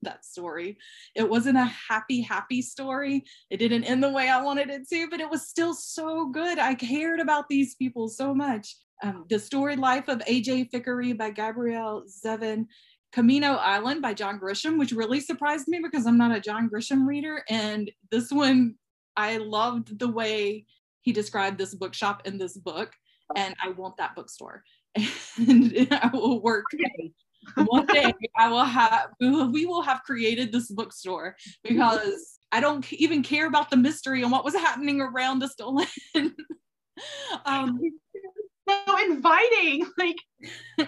that 0.03 0.25
story. 0.25 0.79
It 1.15 1.29
wasn't 1.29 1.59
a 1.59 1.65
happy, 1.89 2.23
happy 2.23 2.63
story. 2.63 3.25
It 3.51 3.59
didn't 3.59 3.85
end 3.85 4.03
the 4.03 4.11
way 4.11 4.29
I 4.29 4.43
wanted 4.43 4.71
it 4.71 4.89
to, 4.89 5.09
but 5.11 5.21
it 5.21 5.31
was 5.31 5.49
still 5.49 5.75
so 5.75 6.27
good. 6.27 6.59
I 6.59 6.75
cared 6.75 7.21
about 7.21 7.49
these 7.49 7.75
people 7.75 8.09
so 8.09 8.35
much. 8.35 8.77
Um, 9.03 9.27
the 9.29 9.39
Storied 9.39 9.79
Life 9.79 10.09
of 10.09 10.23
A.J. 10.27 10.71
Fikry 10.73 11.17
by 11.17 11.31
Gabrielle 11.31 12.05
Zevin. 12.25 12.67
Camino 13.13 13.55
Island 13.55 14.03
by 14.03 14.13
John 14.13 14.39
Grisham, 14.39 14.79
which 14.79 14.93
really 14.93 15.21
surprised 15.21 15.69
me 15.69 15.81
because 15.83 16.07
I'm 16.07 16.19
not 16.19 16.37
a 16.37 16.41
John 16.41 16.69
Grisham 16.69 17.07
reader. 17.07 17.43
And 17.49 17.91
this 18.11 18.31
one, 18.31 18.75
I 19.17 19.39
loved 19.39 19.99
the 19.99 20.09
way 20.09 20.67
he 21.03 21.13
described 21.13 21.59
this 21.59 21.75
bookshop 21.75 22.27
in 22.27 22.39
this 22.39 22.57
book. 22.57 22.93
And 23.35 23.55
I 23.63 23.71
want 23.71 23.97
that 23.97 24.15
bookstore. 24.15 24.63
And 25.39 25.89
I 25.91 26.09
will 26.13 26.41
work 26.41 26.65
one 27.55 27.87
day 27.87 28.13
I 28.37 28.49
will 28.49 28.65
have 28.65 29.11
we 29.21 29.67
will 29.67 29.83
have 29.83 30.03
created 30.03 30.53
this 30.53 30.71
bookstore 30.71 31.37
because 31.63 32.39
I 32.53 32.61
don't 32.61 32.91
even 32.93 33.23
care 33.23 33.47
about 33.47 33.71
the 33.71 33.77
mystery 33.77 34.23
and 34.23 34.33
what 34.33 34.45
was 34.45 34.55
happening 34.55 35.01
around 35.01 35.41
the 35.41 35.49
stolen. 35.49 35.87
um, 37.45 37.81
so 38.69 39.05
inviting. 39.05 39.87
Like 39.99 40.17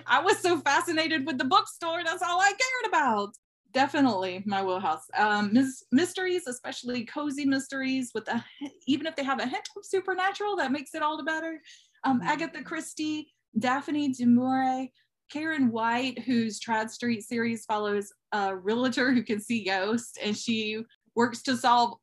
I 0.06 0.20
was 0.20 0.38
so 0.38 0.61
fascinated 0.61 1.26
with 1.26 1.38
the 1.38 1.44
bookstore. 1.44 2.02
That's 2.04 2.23
all 2.23 2.40
I 2.40 2.49
cared 2.50 2.88
about. 2.88 3.35
Definitely 3.72 4.42
my 4.46 4.62
wheelhouse. 4.62 5.04
Um, 5.16 5.52
mis- 5.52 5.84
mysteries, 5.92 6.46
especially 6.46 7.04
cozy 7.04 7.44
mysteries, 7.44 8.10
with 8.14 8.26
a 8.28 8.42
even 8.87 9.06
if 9.06 9.14
they 9.14 9.25
have 9.25 9.40
a 9.40 9.46
hint 9.46 9.68
of 9.76 9.84
supernatural, 9.84 10.56
that 10.56 10.72
makes 10.72 10.94
it 10.94 11.02
all 11.02 11.16
the 11.16 11.22
better. 11.22 11.60
Um, 12.04 12.20
mm-hmm. 12.20 12.28
Agatha 12.28 12.62
Christie, 12.62 13.32
Daphne 13.58 14.12
du 14.12 14.26
Maurier, 14.26 14.88
Karen 15.30 15.70
White, 15.70 16.20
whose 16.20 16.58
Tradd 16.58 16.90
Street 16.90 17.22
series 17.22 17.66
follows 17.66 18.10
a 18.32 18.56
realtor 18.56 19.12
who 19.12 19.22
can 19.22 19.40
see 19.40 19.64
ghosts, 19.64 20.16
and 20.22 20.37
she 20.37 20.82
works 21.14 21.42
to 21.42 21.56
solve 21.56 21.98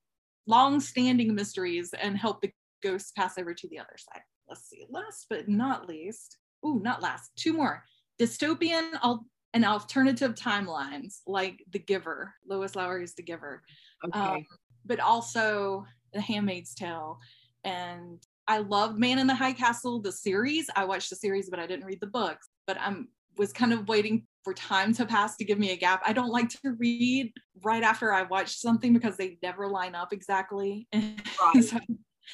long-standing 0.48 1.34
mysteries 1.34 1.92
and 2.00 2.18
help 2.18 2.42
the 2.42 2.52
ghosts 2.84 3.12
pass 3.18 3.38
over 3.40 3.54
to 3.56 3.68
the 3.70 3.80
other 3.80 3.96
side. 3.98 4.22
Let's 4.48 4.70
see. 4.70 4.86
Last 4.90 5.26
but 5.30 5.50
not 5.50 5.88
least, 5.88 6.38
oh, 6.64 6.80
not 6.84 7.02
last. 7.02 7.32
Two 7.36 7.54
more. 7.54 7.84
Dystopian 8.22 8.92
al- 9.02 9.26
and 9.56 9.66
alternative 9.66 10.36
timelines, 10.36 11.22
like 11.26 11.64
The 11.72 11.80
Giver. 11.80 12.36
Lois 12.48 12.76
Lowry's 12.76 13.16
The 13.16 13.24
Giver. 13.24 13.64
Okay. 14.06 14.20
Um, 14.20 14.46
but 14.86 15.00
also 15.00 15.86
The 16.14 16.22
Handmaid's 16.22 16.76
Tale 16.76 17.18
and 17.64 18.22
I 18.48 18.60
loved 18.60 19.00
Man 19.00 19.18
in 19.20 19.28
the 19.28 19.36
High 19.36 19.54
Castle, 19.54 20.00
the 20.00 20.12
series. 20.12 20.70
I 20.76 20.86
watched 20.86 21.10
the 21.10 21.16
series, 21.16 21.50
but 21.50 21.60
I 21.60 21.66
didn't 21.66 21.86
read 21.86 22.00
the 22.00 22.08
books. 22.08 22.48
But 22.68 22.78
I'm 22.80 23.10
was 23.38 23.52
kind 23.52 23.74
of 23.74 23.90
waiting 23.90 24.26
for 24.46 24.54
time 24.54 24.94
to 24.94 25.06
pass 25.06 25.36
to 25.36 25.44
give 25.44 25.60
me 25.60 25.72
a 25.72 25.76
gap. 25.76 26.02
I 26.06 26.14
don't 26.14 26.30
like 26.30 26.48
to 26.50 26.76
read 26.78 27.34
right 27.64 27.84
after 27.84 28.14
I 28.14 28.24
watch 28.24 28.56
something 28.56 28.94
because 28.94 29.18
they 29.18 29.38
never 29.44 29.68
line 29.68 29.96
up 29.96 30.14
exactly. 30.14 30.88
Right. 30.94 31.64
so, 31.64 31.80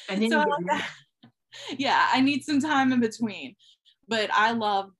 and 0.09 0.29
so 0.29 0.45
I 0.69 0.85
yeah, 1.77 2.07
I 2.13 2.21
need 2.21 2.43
some 2.43 2.59
time 2.59 2.91
in 2.91 2.99
between. 2.99 3.55
But 4.07 4.29
I 4.33 4.51
love 4.51 4.91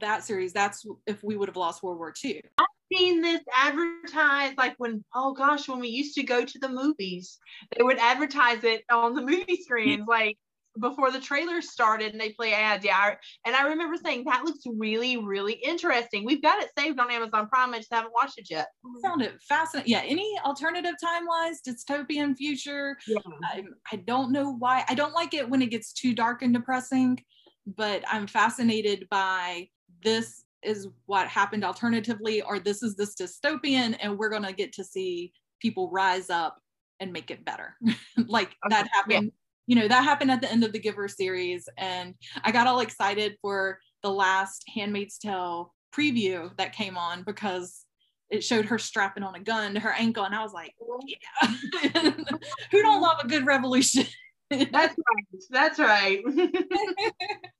that 0.00 0.24
series. 0.24 0.52
That's 0.52 0.86
if 1.06 1.22
we 1.22 1.36
would 1.36 1.48
have 1.48 1.56
lost 1.56 1.82
World 1.82 1.98
War 1.98 2.12
II. 2.24 2.42
I've 2.58 2.66
seen 2.92 3.20
this 3.20 3.42
advertised 3.54 4.58
like 4.58 4.74
when 4.78 5.04
oh 5.14 5.32
gosh, 5.32 5.68
when 5.68 5.80
we 5.80 5.88
used 5.88 6.14
to 6.16 6.22
go 6.22 6.44
to 6.44 6.58
the 6.58 6.68
movies, 6.68 7.38
they 7.76 7.82
would 7.82 7.98
advertise 7.98 8.64
it 8.64 8.82
on 8.90 9.14
the 9.14 9.22
movie 9.26 9.60
screens 9.62 10.06
like 10.08 10.36
before 10.80 11.10
the 11.10 11.20
trailer 11.20 11.60
started 11.60 12.12
and 12.12 12.20
they 12.20 12.30
play 12.30 12.52
ads. 12.52 12.84
Yeah. 12.84 13.14
And 13.44 13.54
I 13.56 13.68
remember 13.68 13.96
saying 14.02 14.24
that 14.24 14.44
looks 14.44 14.62
really, 14.66 15.16
really 15.16 15.54
interesting. 15.54 16.24
We've 16.24 16.42
got 16.42 16.62
it 16.62 16.70
saved 16.78 16.98
on 17.00 17.10
Amazon 17.10 17.48
Prime. 17.48 17.74
I 17.74 17.78
just 17.78 17.92
haven't 17.92 18.12
watched 18.12 18.38
it 18.38 18.48
yet. 18.50 18.68
I 18.84 19.08
found 19.08 19.22
it 19.22 19.34
fascinating. 19.48 19.92
Yeah. 19.92 20.02
Any 20.04 20.38
alternative 20.44 20.94
timelines, 21.02 21.56
dystopian 21.66 22.36
future. 22.36 22.96
Yeah. 23.06 23.18
I, 23.44 23.64
I 23.92 23.96
don't 23.96 24.32
know 24.32 24.52
why. 24.52 24.84
I 24.88 24.94
don't 24.94 25.14
like 25.14 25.34
it 25.34 25.48
when 25.48 25.62
it 25.62 25.70
gets 25.70 25.92
too 25.92 26.14
dark 26.14 26.42
and 26.42 26.54
depressing, 26.54 27.18
but 27.66 28.02
I'm 28.06 28.26
fascinated 28.26 29.06
by 29.10 29.68
this 30.02 30.44
is 30.62 30.88
what 31.06 31.28
happened 31.28 31.64
alternatively, 31.64 32.42
or 32.42 32.58
this 32.58 32.82
is 32.82 32.96
this 32.96 33.14
dystopian, 33.14 33.96
and 34.00 34.18
we're 34.18 34.30
going 34.30 34.42
to 34.42 34.52
get 34.52 34.72
to 34.74 34.84
see 34.84 35.32
people 35.60 35.90
rise 35.90 36.30
up 36.30 36.58
and 37.00 37.12
make 37.12 37.30
it 37.30 37.44
better. 37.44 37.76
like 38.26 38.48
okay. 38.48 38.70
that 38.70 38.88
happened. 38.92 39.24
Yeah 39.24 39.30
you 39.68 39.76
know 39.76 39.86
that 39.86 40.02
happened 40.02 40.32
at 40.32 40.40
the 40.40 40.50
end 40.50 40.64
of 40.64 40.72
the 40.72 40.78
giver 40.80 41.06
series 41.06 41.68
and 41.76 42.14
i 42.42 42.50
got 42.50 42.66
all 42.66 42.80
excited 42.80 43.36
for 43.40 43.78
the 44.02 44.10
last 44.10 44.64
handmaid's 44.74 45.18
tale 45.18 45.72
preview 45.94 46.50
that 46.56 46.72
came 46.72 46.96
on 46.96 47.22
because 47.22 47.84
it 48.30 48.42
showed 48.42 48.64
her 48.64 48.78
strapping 48.78 49.22
on 49.22 49.34
a 49.36 49.40
gun 49.40 49.74
to 49.74 49.80
her 49.80 49.92
ankle 49.92 50.24
and 50.24 50.34
i 50.34 50.42
was 50.42 50.52
like 50.52 50.74
yeah 51.06 51.52
who 52.70 52.82
don't 52.82 53.02
love 53.02 53.18
a 53.22 53.28
good 53.28 53.46
revolution 53.46 54.04
that's 54.50 54.96
right 54.96 55.42
that's 55.50 55.78
right 55.78 56.22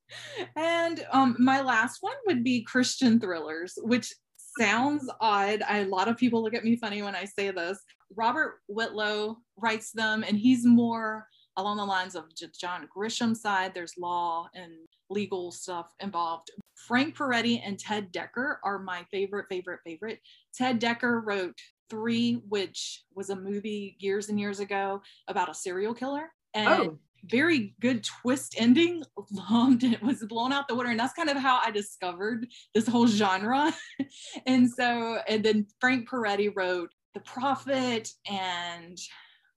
and 0.56 1.06
um, 1.12 1.36
my 1.38 1.60
last 1.60 1.98
one 2.00 2.16
would 2.26 2.42
be 2.44 2.62
christian 2.62 3.20
thrillers 3.20 3.78
which 3.82 4.12
sounds 4.58 5.08
odd 5.20 5.62
I, 5.62 5.78
a 5.78 5.86
lot 5.86 6.08
of 6.08 6.16
people 6.16 6.42
look 6.42 6.54
at 6.54 6.64
me 6.64 6.76
funny 6.76 7.02
when 7.02 7.14
i 7.14 7.24
say 7.24 7.50
this 7.50 7.78
robert 8.16 8.60
whitlow 8.66 9.36
writes 9.56 9.92
them 9.92 10.24
and 10.26 10.36
he's 10.36 10.64
more 10.64 11.26
along 11.58 11.76
the 11.76 11.84
lines 11.84 12.14
of 12.14 12.24
John 12.58 12.88
Grisham's 12.88 13.42
side, 13.42 13.74
there's 13.74 13.94
law 13.98 14.48
and 14.54 14.72
legal 15.10 15.50
stuff 15.50 15.92
involved. 16.00 16.50
Frank 16.76 17.16
Peretti 17.16 17.60
and 17.64 17.78
Ted 17.78 18.12
Dekker 18.12 18.56
are 18.62 18.78
my 18.78 19.04
favorite, 19.10 19.46
favorite, 19.50 19.80
favorite. 19.84 20.20
Ted 20.54 20.80
Dekker 20.80 21.20
wrote 21.24 21.54
Three, 21.90 22.34
which 22.48 23.02
was 23.14 23.30
a 23.30 23.36
movie 23.36 23.96
years 23.98 24.28
and 24.28 24.38
years 24.38 24.60
ago 24.60 25.02
about 25.26 25.48
a 25.48 25.54
serial 25.54 25.94
killer. 25.94 26.30
And 26.54 26.68
oh. 26.68 26.98
Very 27.24 27.74
good 27.80 28.04
twist 28.04 28.54
ending. 28.58 29.02
Loved 29.30 29.84
it, 29.84 30.02
was 30.02 30.24
blown 30.24 30.52
out 30.52 30.68
the 30.68 30.74
water. 30.74 30.90
And 30.90 31.00
that's 31.00 31.14
kind 31.14 31.28
of 31.28 31.36
how 31.36 31.60
I 31.64 31.70
discovered 31.70 32.46
this 32.74 32.86
whole 32.86 33.06
genre. 33.06 33.72
and 34.46 34.70
so, 34.70 35.18
and 35.28 35.44
then 35.44 35.66
Frank 35.80 36.08
Peretti 36.08 36.52
wrote 36.54 36.90
The 37.14 37.20
Prophet 37.20 38.10
and 38.28 38.98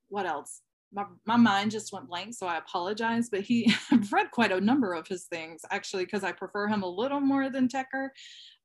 what 0.10 0.26
else? 0.26 0.62
my, 0.94 1.06
my 1.26 1.38
mind 1.38 1.72
just 1.72 1.94
went 1.94 2.08
blank 2.08 2.34
so 2.34 2.48
i 2.48 2.58
apologize 2.58 3.30
but 3.30 3.42
he 3.42 3.74
i've 3.92 4.12
read 4.12 4.32
quite 4.32 4.52
a 4.52 4.60
number 4.60 4.94
of 4.94 5.08
his 5.08 5.26
things 5.26 5.62
actually 5.72 6.06
because 6.06 6.24
i 6.24 6.32
prefer 6.32 6.68
him 6.68 6.84
a 6.84 6.88
little 6.88 7.20
more 7.20 7.50
than 7.50 7.68
dekker 7.68 8.10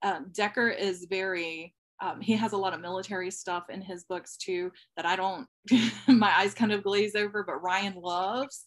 um, 0.02 0.26
dekker 0.32 0.76
is 0.76 1.06
very 1.08 1.74
um, 2.00 2.20
he 2.20 2.34
has 2.34 2.52
a 2.52 2.56
lot 2.56 2.74
of 2.74 2.80
military 2.80 3.30
stuff 3.30 3.64
in 3.70 3.80
his 3.80 4.04
books 4.04 4.36
too 4.36 4.70
that 4.96 5.06
i 5.06 5.16
don't 5.16 5.46
my 6.08 6.32
eyes 6.36 6.54
kind 6.54 6.72
of 6.72 6.82
glaze 6.82 7.14
over 7.14 7.42
but 7.42 7.62
ryan 7.62 7.94
loves. 7.94 8.64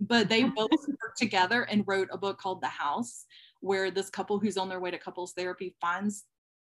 But 0.00 0.28
they 0.28 0.44
both 0.56 0.70
worked 0.70 1.18
together 1.18 1.62
and 1.62 1.84
wrote 1.86 2.08
a 2.12 2.18
book 2.18 2.38
called 2.38 2.60
the 2.60 2.68
house 2.68 3.24
where 3.60 3.90
this 3.90 4.10
couple 4.10 4.38
who's 4.38 4.56
on 4.56 4.68
their 4.68 4.80
way 4.80 4.90
to 4.90 4.98
couples 4.98 5.32
therapy 5.32 5.76
finds 5.80 6.24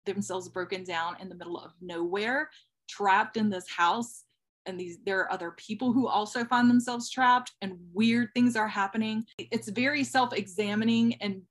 themselves 0.06 0.50
broken 0.50 0.84
down 0.84 1.16
in 1.20 1.30
the 1.30 1.36
middle 1.36 1.58
of 1.58 1.72
nowhere 1.82 2.50
trapped 2.88 3.38
in 3.38 3.50
this 3.50 3.70
house. 3.70 4.24
And 4.66 4.80
these 4.80 5.00
there 5.06 5.20
are 5.20 5.32
other 5.32 5.52
people 5.52 5.92
who 5.92 6.08
also 6.08 6.46
find 6.46 6.70
themselves 6.70 7.10
trapped 7.10 7.52
and 7.62 7.74
weird 7.94 8.30
things 8.34 8.56
are 8.56 8.68
happening. 8.68 9.26
It's 9.38 9.70
very 9.70 10.04
self-examining 10.04 11.16
and 11.16 11.42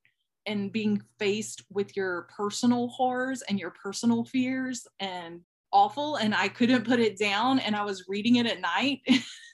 and 0.47 0.73
being 0.73 1.03
faced 1.19 1.63
with 1.71 1.97
your 1.97 2.29
personal 2.37 2.89
horrors 2.89 3.43
and 3.43 3.59
your 3.59 3.71
personal 3.71 4.25
fears 4.25 4.87
and 5.01 5.41
awful 5.73 6.17
and 6.17 6.35
i 6.35 6.49
couldn't 6.49 6.85
put 6.85 7.01
it 7.01 7.19
down 7.19 7.59
and 7.59 7.75
i 7.75 7.85
was 7.85 8.05
reading 8.09 8.37
it 8.37 8.47
at 8.47 8.61
night 8.61 9.01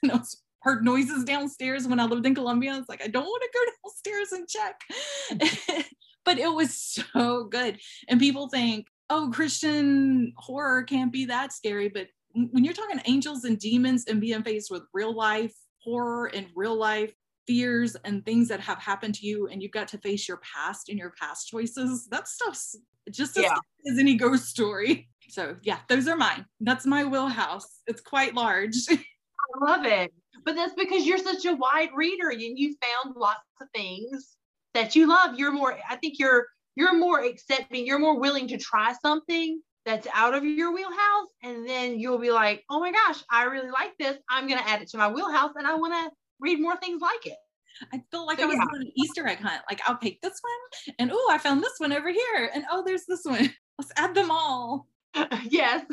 and 0.03 0.13
i 0.13 0.17
was 0.17 0.43
heard 0.61 0.85
noises 0.85 1.25
downstairs 1.25 1.87
when 1.87 2.01
i 2.01 2.05
lived 2.05 2.27
in 2.27 2.35
columbia 2.35 2.73
i 2.73 2.79
was 2.79 2.89
like 2.89 3.03
i 3.03 3.09
don't 3.09 3.25
want 3.25 3.43
to 3.43 3.59
go 3.59 3.73
downstairs 3.85 4.33
and 4.33 4.49
check. 4.49 5.87
But 6.25 6.39
it 6.39 6.53
was 6.53 6.75
so 7.15 7.45
good 7.45 7.81
and 8.07 8.21
people 8.21 8.51
think 8.51 8.87
oh 9.09 9.31
christian 9.33 10.35
horror 10.37 10.83
can't 10.83 11.11
be 11.11 11.25
that 11.25 11.55
scary 11.55 11.89
but 11.89 12.09
when 12.35 12.65
you're 12.65 12.75
talking 12.75 13.01
angels 13.07 13.45
and 13.45 13.59
demons 13.59 14.05
and 14.07 14.21
being 14.21 14.43
faced 14.43 14.71
with 14.71 14.83
real 14.93 15.15
life 15.15 15.55
horror 15.83 16.27
and 16.27 16.49
real 16.55 16.77
life 16.77 17.15
fears 17.49 17.97
and 18.05 18.25
things 18.27 18.47
that 18.47 18.61
have 18.61 18.79
happened 18.79 19.15
to 19.15 19.27
you 19.27 19.49
and 19.49 19.63
you've 19.63 19.73
got 19.73 19.89
to 19.89 19.97
face 19.99 20.29
your 20.29 20.37
past 20.39 20.91
and 20.91 20.99
your 20.99 21.15
past 21.19 21.49
choices 21.49 22.07
that 22.11 22.29
stuff's 22.29 22.77
just 23.11 23.39
as, 23.39 23.45
yeah. 23.45 23.57
as 23.91 23.99
any 23.99 24.15
ghost 24.15 24.45
story. 24.45 25.09
So 25.31 25.57
yeah 25.63 25.81
those 25.91 26.09
are 26.09 26.17
mine. 26.17 26.47
That's 26.59 26.87
my 26.87 27.05
wheelhouse. 27.05 27.83
It's 27.87 28.01
quite 28.01 28.35
large. 28.35 28.75
I 28.91 28.97
love 29.61 29.85
it. 29.85 30.11
But 30.43 30.57
that's 30.57 30.73
because 30.73 31.05
you're 31.05 31.19
such 31.19 31.45
a 31.45 31.55
wide 31.55 31.91
reader 31.95 32.31
and 32.31 32.41
you 32.59 32.75
found 32.81 33.15
lots 33.15 33.43
of 33.61 33.69
things 33.75 34.39
that 34.73 34.97
you 34.97 35.07
love. 35.07 35.39
You're 35.39 35.53
more 35.53 35.77
i 35.91 35.97
think 35.97 36.19
you're 36.19 36.47
you're 36.77 36.97
more 36.97 37.23
accepting 37.23 37.87
you're 37.87 37.99
more 37.99 38.19
willing 38.19 38.49
to 38.49 38.57
try 38.57 38.95
something 39.03 39.61
that's 39.85 40.09
out 40.15 40.33
of 40.33 40.47
your 40.47 40.73
wheelhouse. 40.73 41.29
And 41.43 41.69
then 41.69 41.99
you'll 41.99 42.19
be 42.19 42.31
like 42.31 42.65
oh 42.71 42.81
my 42.81 42.91
gosh 42.91 43.23
i 43.31 43.45
really 43.45 43.71
like 43.71 43.93
this. 43.99 44.17
I'm 44.31 44.47
going 44.49 44.61
to 44.61 44.67
add 44.67 44.81
it 44.81 44.89
to 44.93 44.97
my 44.97 45.09
wheelhouse 45.09 45.53
and 45.57 45.67
i 45.67 45.75
want 45.75 45.93
to 45.93 46.11
read 46.41 46.61
more 46.61 46.77
things 46.77 47.01
like 47.01 47.27
it 47.27 47.39
I 47.93 48.03
feel 48.11 48.27
like 48.27 48.39
so, 48.39 48.45
I 48.45 48.47
was 48.47 48.57
yeah. 48.57 48.65
doing 48.73 48.87
an 48.87 48.93
Easter 48.97 49.27
egg 49.27 49.39
hunt. 49.39 49.63
Like 49.69 49.81
I'll 49.87 49.97
pick 49.97 50.21
this 50.21 50.41
one, 50.41 50.95
and 50.99 51.11
oh, 51.13 51.29
I 51.31 51.39
found 51.39 51.63
this 51.63 51.75
one 51.79 51.93
over 51.93 52.11
here, 52.11 52.51
and 52.55 52.65
oh, 52.71 52.83
there's 52.85 53.05
this 53.07 53.25
one. 53.25 53.51
Let's 53.79 53.93
add 53.97 54.15
them 54.15 54.31
all. 54.31 54.89
yes, 55.45 55.85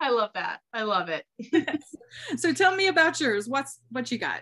I 0.00 0.10
love 0.10 0.30
that. 0.34 0.60
I 0.72 0.82
love 0.82 1.08
it. 1.08 1.24
so 2.36 2.52
tell 2.52 2.74
me 2.74 2.88
about 2.88 3.20
yours. 3.20 3.48
What's 3.48 3.80
what 3.90 4.10
you 4.10 4.18
got? 4.18 4.40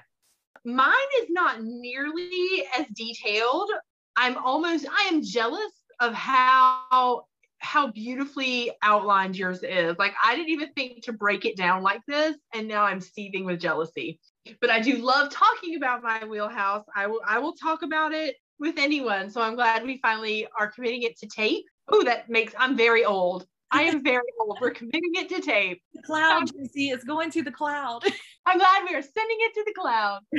Mine 0.64 0.92
is 1.22 1.28
not 1.30 1.62
nearly 1.62 2.64
as 2.78 2.86
detailed. 2.94 3.70
I'm 4.16 4.36
almost. 4.38 4.86
I 4.88 5.08
am 5.12 5.22
jealous 5.22 5.72
of 6.00 6.14
how 6.14 7.26
how 7.58 7.90
beautifully 7.90 8.72
outlined 8.82 9.36
yours 9.36 9.62
is. 9.62 9.96
Like 9.98 10.14
I 10.24 10.34
didn't 10.34 10.50
even 10.50 10.72
think 10.72 11.04
to 11.04 11.12
break 11.12 11.44
it 11.44 11.56
down 11.56 11.82
like 11.82 12.02
this, 12.06 12.36
and 12.52 12.66
now 12.66 12.84
I'm 12.84 13.00
seething 13.00 13.44
with 13.44 13.60
jealousy. 13.60 14.20
But 14.60 14.70
I 14.70 14.80
do 14.80 14.96
love 14.98 15.30
talking 15.30 15.76
about 15.76 16.02
my 16.02 16.24
wheelhouse. 16.24 16.84
I 16.94 17.06
will 17.06 17.20
I 17.26 17.38
will 17.38 17.54
talk 17.54 17.82
about 17.82 18.12
it 18.12 18.36
with 18.58 18.78
anyone. 18.78 19.30
So 19.30 19.40
I'm 19.40 19.54
glad 19.54 19.84
we 19.84 19.98
finally 19.98 20.46
are 20.58 20.68
committing 20.70 21.02
it 21.02 21.18
to 21.18 21.26
tape. 21.26 21.64
Oh, 21.88 22.02
that 22.04 22.28
makes 22.28 22.54
I'm 22.58 22.76
very 22.76 23.04
old. 23.04 23.46
I 23.70 23.82
am 23.82 24.04
very 24.04 24.22
old. 24.40 24.58
We're 24.60 24.70
committing 24.70 25.12
it 25.14 25.28
to 25.30 25.40
tape. 25.40 25.82
The 25.94 26.02
cloud, 26.02 26.50
you 26.54 26.66
see, 26.66 26.90
it's 26.90 27.02
going 27.02 27.30
to 27.32 27.42
the 27.42 27.50
cloud. 27.50 28.04
I'm 28.46 28.58
glad 28.58 28.84
we 28.88 28.94
are 28.94 29.02
sending 29.02 29.36
it 29.40 29.54
to 29.54 29.64
the 29.66 29.74
cloud. 29.74 30.20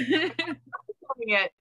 it 1.27 1.51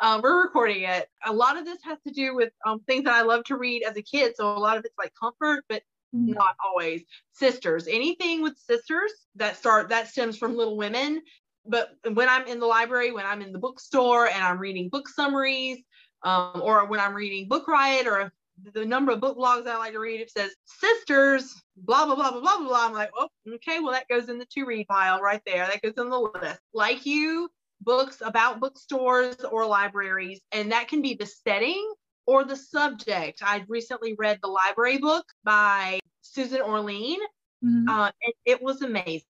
um, 0.00 0.22
we're 0.22 0.42
recording 0.42 0.82
it. 0.82 1.08
A 1.26 1.32
lot 1.32 1.58
of 1.58 1.64
this 1.64 1.78
has 1.84 1.98
to 2.06 2.12
do 2.12 2.34
with 2.34 2.52
um, 2.66 2.80
things 2.86 3.04
that 3.04 3.14
I 3.14 3.22
love 3.22 3.44
to 3.44 3.56
read 3.56 3.82
as 3.82 3.96
a 3.96 4.02
kid. 4.02 4.34
So 4.36 4.56
a 4.56 4.58
lot 4.58 4.76
of 4.76 4.84
it's 4.84 4.94
like 4.98 5.12
comfort, 5.20 5.64
but 5.68 5.82
mm-hmm. 6.14 6.32
not 6.32 6.56
always. 6.64 7.02
Sisters, 7.32 7.86
anything 7.88 8.42
with 8.42 8.56
sisters 8.58 9.12
that 9.36 9.56
start 9.56 9.88
that 9.90 10.08
stems 10.08 10.38
from 10.38 10.56
Little 10.56 10.76
Women. 10.76 11.22
But 11.68 11.90
when 12.12 12.28
I'm 12.28 12.46
in 12.46 12.60
the 12.60 12.66
library, 12.66 13.12
when 13.12 13.26
I'm 13.26 13.42
in 13.42 13.52
the 13.52 13.58
bookstore 13.58 14.26
and 14.26 14.42
I'm 14.42 14.58
reading 14.58 14.88
book 14.88 15.08
summaries, 15.08 15.78
um, 16.22 16.60
or 16.62 16.86
when 16.86 17.00
I'm 17.00 17.14
reading 17.14 17.48
Book 17.48 17.68
Riot 17.68 18.06
or 18.06 18.32
the 18.74 18.84
number 18.84 19.12
of 19.12 19.20
book 19.20 19.38
blogs 19.38 19.68
I 19.68 19.78
like 19.78 19.92
to 19.92 20.00
read, 20.00 20.20
it 20.20 20.30
says 20.30 20.50
sisters, 20.64 21.54
blah, 21.76 22.06
blah, 22.06 22.16
blah, 22.16 22.32
blah, 22.32 22.40
blah, 22.40 22.58
blah. 22.58 22.86
I'm 22.86 22.92
like, 22.92 23.10
oh, 23.16 23.28
okay, 23.54 23.78
well, 23.80 23.92
that 23.92 24.08
goes 24.08 24.28
in 24.28 24.38
the 24.38 24.46
to 24.46 24.64
read 24.64 24.88
pile 24.88 25.20
right 25.20 25.42
there. 25.46 25.66
That 25.66 25.82
goes 25.82 26.02
in 26.02 26.10
the 26.10 26.18
list. 26.18 26.60
Like 26.74 27.06
you, 27.06 27.48
books 27.80 28.20
about 28.24 28.60
bookstores 28.60 29.36
or 29.50 29.64
libraries, 29.66 30.40
and 30.52 30.72
that 30.72 30.88
can 30.88 31.02
be 31.02 31.14
the 31.14 31.26
setting 31.26 31.88
or 32.26 32.44
the 32.44 32.56
subject. 32.56 33.40
I 33.42 33.64
recently 33.68 34.14
read 34.18 34.40
the 34.42 34.48
library 34.48 34.98
book 34.98 35.24
by 35.44 36.00
Susan 36.22 36.60
Orlean. 36.60 37.18
Mm-hmm. 37.64 37.88
Uh, 37.88 38.10
and 38.22 38.34
it 38.44 38.62
was 38.62 38.82
amazing. 38.82 39.24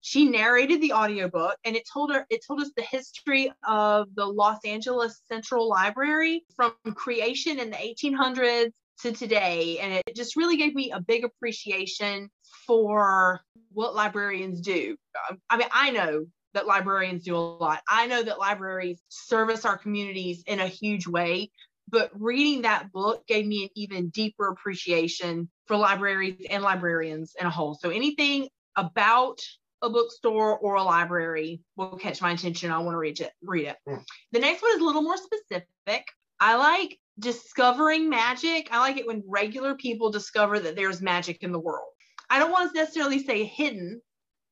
She 0.00 0.24
narrated 0.24 0.80
the 0.80 0.92
audiobook 0.92 1.56
and 1.64 1.76
it 1.76 1.82
told 1.92 2.12
her 2.12 2.26
it 2.30 2.40
told 2.46 2.62
us 2.62 2.70
the 2.76 2.82
history 2.82 3.52
of 3.68 4.08
the 4.14 4.24
Los 4.24 4.64
Angeles 4.64 5.20
Central 5.28 5.68
Library 5.68 6.44
from 6.54 6.72
creation 6.94 7.58
in 7.60 7.70
the 7.70 7.76
1800s 7.76 8.70
to 9.02 9.12
today. 9.12 9.78
And 9.78 9.92
it 10.06 10.16
just 10.16 10.36
really 10.36 10.56
gave 10.56 10.74
me 10.74 10.90
a 10.90 11.00
big 11.00 11.24
appreciation 11.24 12.30
for 12.66 13.42
what 13.72 13.94
librarians 13.94 14.60
do. 14.60 14.96
Um, 15.28 15.38
I 15.50 15.58
mean, 15.58 15.68
I 15.72 15.90
know 15.90 16.26
that 16.54 16.66
librarians 16.66 17.24
do 17.24 17.36
a 17.36 17.38
lot. 17.38 17.82
I 17.88 18.06
know 18.06 18.22
that 18.22 18.38
libraries 18.38 19.02
service 19.08 19.66
our 19.66 19.76
communities 19.76 20.42
in 20.46 20.60
a 20.60 20.66
huge 20.66 21.06
way, 21.06 21.50
but 21.88 22.10
reading 22.14 22.62
that 22.62 22.90
book 22.90 23.26
gave 23.26 23.46
me 23.46 23.64
an 23.64 23.70
even 23.74 24.08
deeper 24.08 24.48
appreciation 24.48 25.50
for 25.66 25.76
libraries 25.76 26.46
and 26.50 26.62
librarians 26.62 27.34
in 27.40 27.46
a 27.46 27.50
whole. 27.50 27.74
So 27.74 27.90
anything 27.90 28.48
about 28.76 29.40
a 29.82 29.90
bookstore 29.90 30.58
or 30.58 30.76
a 30.76 30.82
library 30.82 31.60
will 31.76 31.96
catch 31.96 32.22
my 32.22 32.32
attention. 32.32 32.70
I 32.70 32.78
want 32.78 32.94
to 32.94 32.98
read 32.98 33.20
it. 33.20 33.32
Read 33.42 33.66
it. 33.66 33.76
Mm. 33.88 34.02
The 34.32 34.38
next 34.38 34.62
one 34.62 34.72
is 34.72 34.80
a 34.80 34.84
little 34.84 35.02
more 35.02 35.16
specific. 35.16 36.04
I 36.40 36.56
like 36.56 36.98
discovering 37.18 38.08
magic. 38.08 38.68
I 38.70 38.78
like 38.78 38.96
it 38.96 39.06
when 39.06 39.22
regular 39.26 39.74
people 39.74 40.10
discover 40.10 40.58
that 40.60 40.76
there's 40.76 41.00
magic 41.00 41.42
in 41.42 41.52
the 41.52 41.58
world. 41.58 41.88
I 42.28 42.38
don't 42.38 42.50
want 42.50 42.72
to 42.72 42.80
necessarily 42.80 43.22
say 43.22 43.44
hidden, 43.44 44.00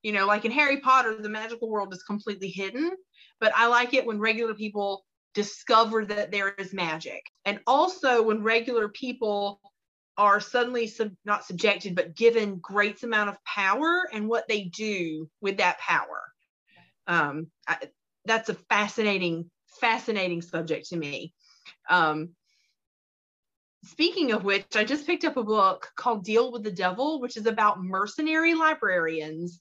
you 0.03 0.13
know, 0.13 0.27
like 0.27 0.45
in 0.45 0.53
Harry 0.53 0.81
Potter, 0.81 1.17
the 1.21 1.29
magical 1.29 1.69
world 1.69 1.93
is 1.93 2.03
completely 2.03 2.49
hidden, 2.49 2.93
but 3.41 3.53
I 3.55 3.67
like 3.67 3.95
it 3.95 4.07
when 4.07 4.21
regular 4.21 4.55
people 4.55 5.05
discover 5.35 6.05
that 6.07 6.31
there 6.31 6.51
is 6.51 6.73
magic. 6.73 7.23
And 7.45 7.61
also 7.67 8.23
when 8.23 8.43
regular 8.43 8.89
people 8.89 9.61
are 10.17 10.41
suddenly 10.41 10.87
sub, 10.87 11.13
not 11.25 11.45
subjected, 11.45 11.95
but 11.95 12.15
given 12.15 12.59
great 12.59 13.03
amount 13.03 13.31
of 13.31 13.45
power 13.45 14.09
and 14.13 14.29
what 14.29 14.47
they 14.49 14.65
do 14.65 15.29
with 15.41 15.59
that 15.59 15.79
power. 15.79 16.23
Um, 17.07 17.49
I, 17.67 17.79
that's 18.25 18.49
a 18.49 18.55
fascinating, 18.55 19.51
fascinating 19.81 20.43
subject 20.43 20.89
to 20.89 20.97
me. 20.97 21.35
Um, 21.91 22.31
speaking 23.85 24.33
of 24.33 24.45
which, 24.45 24.65
I 24.75 24.85
just 24.85 25.07
picked 25.07 25.25
up 25.25 25.37
a 25.37 25.45
book 25.45 25.91
called 25.97 26.25
Deal 26.25 26.53
with 26.53 26.63
the 26.63 26.71
Devil, 26.71 27.21
which 27.21 27.37
is 27.37 27.47
about 27.47 27.83
mercenary 27.83 28.55
librarians. 28.55 29.61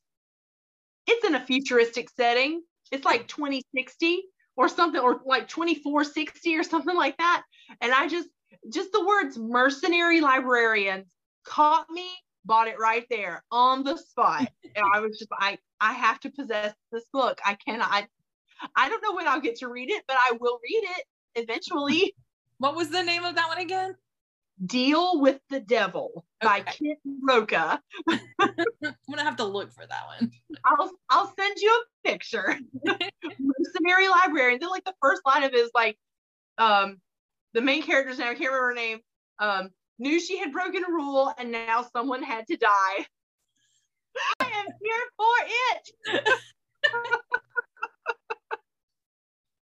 It's 1.07 1.25
in 1.25 1.35
a 1.35 1.45
futuristic 1.45 2.09
setting. 2.09 2.61
It's 2.91 3.05
like 3.05 3.27
2060 3.27 4.23
or 4.55 4.69
something, 4.69 5.01
or 5.01 5.21
like 5.25 5.47
2460 5.47 6.55
or 6.57 6.63
something 6.63 6.95
like 6.95 7.17
that. 7.17 7.43
And 7.81 7.91
I 7.91 8.07
just, 8.07 8.29
just 8.71 8.91
the 8.91 9.05
words 9.05 9.37
mercenary 9.37 10.21
librarians 10.21 11.07
caught 11.45 11.89
me, 11.89 12.07
bought 12.45 12.67
it 12.67 12.79
right 12.79 13.05
there 13.09 13.43
on 13.51 13.83
the 13.83 13.97
spot. 13.97 14.47
and 14.75 14.85
I 14.93 14.99
was 14.99 15.17
just, 15.17 15.29
I, 15.37 15.57
I 15.79 15.93
have 15.93 16.19
to 16.21 16.31
possess 16.31 16.73
this 16.91 17.05
book. 17.11 17.39
I 17.45 17.55
cannot, 17.55 17.89
I, 17.91 18.07
I 18.75 18.89
don't 18.89 19.01
know 19.01 19.13
when 19.13 19.27
I'll 19.27 19.41
get 19.41 19.57
to 19.57 19.67
read 19.67 19.89
it, 19.89 20.03
but 20.07 20.17
I 20.19 20.37
will 20.39 20.59
read 20.63 20.83
it 20.97 21.05
eventually. 21.35 22.13
What 22.59 22.75
was 22.75 22.89
the 22.89 23.03
name 23.03 23.25
of 23.25 23.35
that 23.35 23.49
one 23.49 23.57
again? 23.57 23.95
Deal 24.65 25.19
with 25.19 25.41
the 25.49 25.59
Devil 25.59 26.23
okay. 26.41 26.63
by 26.63 26.71
kit 26.71 26.97
Rocha. 27.21 27.81
I'm 28.09 28.95
gonna 29.09 29.23
have 29.23 29.35
to 29.37 29.43
look 29.43 29.73
for 29.73 29.85
that 29.85 30.03
one. 30.19 30.31
I'll 30.63 30.91
I'll 31.09 31.33
send 31.37 31.57
you 31.57 31.69
a 32.05 32.07
picture. 32.07 32.57
Mercenary 32.85 34.07
librarian. 34.07 34.59
Then 34.61 34.69
like 34.69 34.85
the 34.85 34.93
first 35.01 35.23
line 35.25 35.43
of 35.43 35.51
it 35.51 35.57
is 35.57 35.71
like, 35.75 35.97
um, 36.57 37.01
the 37.53 37.61
main 37.61 37.83
character's 37.83 38.19
name, 38.19 38.29
I 38.29 38.35
can't 38.35 38.51
remember 38.51 38.67
her 38.67 38.73
name, 38.73 38.99
um, 39.39 39.69
knew 39.99 40.19
she 40.19 40.37
had 40.37 40.51
broken 40.51 40.83
a 40.83 40.91
rule 40.91 41.33
and 41.37 41.51
now 41.51 41.85
someone 41.95 42.23
had 42.23 42.47
to 42.47 42.57
die. 42.57 43.05
I 44.39 44.45
am 44.45 44.65
here 44.81 45.03
for 45.17 45.33
it. 45.71 45.89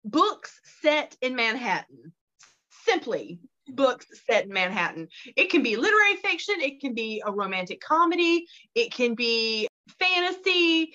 Books 0.06 0.60
set 0.82 1.18
in 1.22 1.36
Manhattan. 1.36 2.14
Simply 2.70 3.40
books 3.68 4.06
set 4.30 4.46
in 4.46 4.54
Manhattan. 4.54 5.08
It 5.36 5.50
can 5.50 5.64
be 5.64 5.76
literary 5.76 6.18
fiction, 6.18 6.56
it 6.60 6.80
can 6.80 6.94
be 6.94 7.22
a 7.26 7.32
romantic 7.32 7.82
comedy, 7.82 8.46
it 8.76 8.94
can 8.94 9.16
be 9.16 9.68
fantasy, 10.00 10.94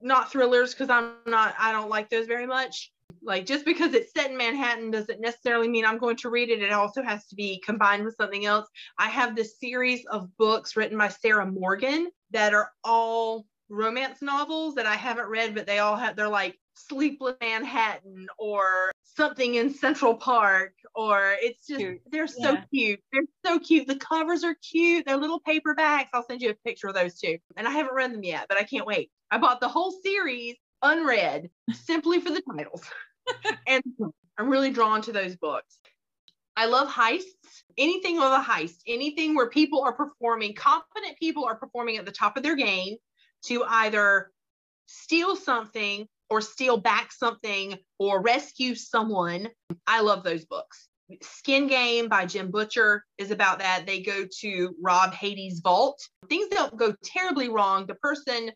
not 0.00 0.30
thrillers 0.30 0.74
because 0.74 0.90
I'm 0.90 1.12
not 1.26 1.54
I 1.58 1.72
don't 1.72 1.90
like 1.90 2.10
those 2.10 2.26
very 2.26 2.46
much. 2.46 2.92
Like 3.22 3.46
just 3.46 3.64
because 3.64 3.94
it's 3.94 4.12
set 4.12 4.30
in 4.30 4.36
Manhattan 4.36 4.90
doesn't 4.90 5.20
necessarily 5.20 5.68
mean 5.68 5.84
I'm 5.84 5.98
going 5.98 6.16
to 6.16 6.30
read 6.30 6.50
it. 6.50 6.62
It 6.62 6.72
also 6.72 7.02
has 7.02 7.26
to 7.28 7.36
be 7.36 7.60
combined 7.64 8.04
with 8.04 8.16
something 8.16 8.46
else. 8.46 8.68
I 8.98 9.08
have 9.08 9.34
this 9.34 9.58
series 9.58 10.04
of 10.06 10.36
books 10.36 10.76
written 10.76 10.98
by 10.98 11.08
Sarah 11.08 11.46
Morgan 11.46 12.10
that 12.30 12.54
are 12.54 12.70
all 12.84 13.46
romance 13.68 14.22
novels 14.22 14.74
that 14.76 14.86
I 14.86 14.94
haven't 14.94 15.28
read, 15.28 15.54
but 15.54 15.66
they 15.66 15.78
all 15.78 15.96
have 15.96 16.16
they're 16.16 16.28
like 16.28 16.58
Sleepless 16.74 17.36
Manhattan 17.40 18.26
or 18.38 18.92
something 19.02 19.56
in 19.56 19.72
Central 19.74 20.14
Park 20.14 20.74
or 20.94 21.34
it's 21.40 21.66
just 21.66 21.80
cute. 21.80 22.00
they're 22.10 22.26
so 22.26 22.52
yeah. 22.52 22.64
cute. 22.72 23.00
They're 23.12 23.22
so 23.44 23.58
cute. 23.58 23.86
The 23.86 23.96
covers 23.96 24.44
are 24.44 24.54
cute. 24.54 25.04
They're 25.06 25.16
little 25.16 25.40
paperbacks. 25.40 26.08
I'll 26.14 26.24
send 26.24 26.40
you 26.40 26.50
a 26.50 26.54
picture 26.54 26.88
of 26.88 26.94
those 26.94 27.18
too. 27.18 27.38
And 27.56 27.66
I 27.66 27.70
haven't 27.72 27.94
read 27.94 28.12
them 28.12 28.22
yet, 28.22 28.46
but 28.48 28.58
I 28.58 28.62
can't 28.62 28.86
wait. 28.86 29.10
I 29.30 29.38
bought 29.38 29.60
the 29.60 29.68
whole 29.68 29.92
series 30.02 30.56
unread 30.82 31.50
simply 31.72 32.20
for 32.20 32.30
the 32.30 32.42
titles. 32.42 32.82
and 33.66 33.82
I'm 34.38 34.48
really 34.48 34.70
drawn 34.70 35.02
to 35.02 35.12
those 35.12 35.36
books. 35.36 35.78
I 36.56 36.66
love 36.66 36.88
heists. 36.88 37.24
Anything 37.76 38.16
with 38.16 38.24
a 38.24 38.44
heist, 38.44 38.78
anything 38.86 39.36
where 39.36 39.48
people 39.48 39.82
are 39.82 39.92
performing, 39.92 40.54
confident 40.54 41.16
people 41.18 41.44
are 41.44 41.54
performing 41.54 41.96
at 41.96 42.04
the 42.04 42.12
top 42.12 42.36
of 42.36 42.42
their 42.42 42.56
game 42.56 42.96
to 43.44 43.62
either 43.64 44.32
steal 44.86 45.36
something 45.36 46.08
or 46.30 46.40
steal 46.40 46.76
back 46.76 47.12
something 47.12 47.78
or 47.98 48.20
rescue 48.20 48.74
someone. 48.74 49.48
I 49.86 50.00
love 50.00 50.24
those 50.24 50.44
books. 50.44 50.88
Skin 51.22 51.68
Game 51.68 52.08
by 52.08 52.26
Jim 52.26 52.50
Butcher 52.50 53.04
is 53.16 53.30
about 53.30 53.60
that. 53.60 53.86
They 53.86 54.02
go 54.02 54.26
to 54.40 54.74
Rob 54.82 55.14
Hades' 55.14 55.60
vault. 55.60 56.00
Things 56.28 56.48
don't 56.48 56.76
go 56.76 56.94
terribly 57.02 57.48
wrong. 57.48 57.86
The 57.86 57.94
person 57.94 58.50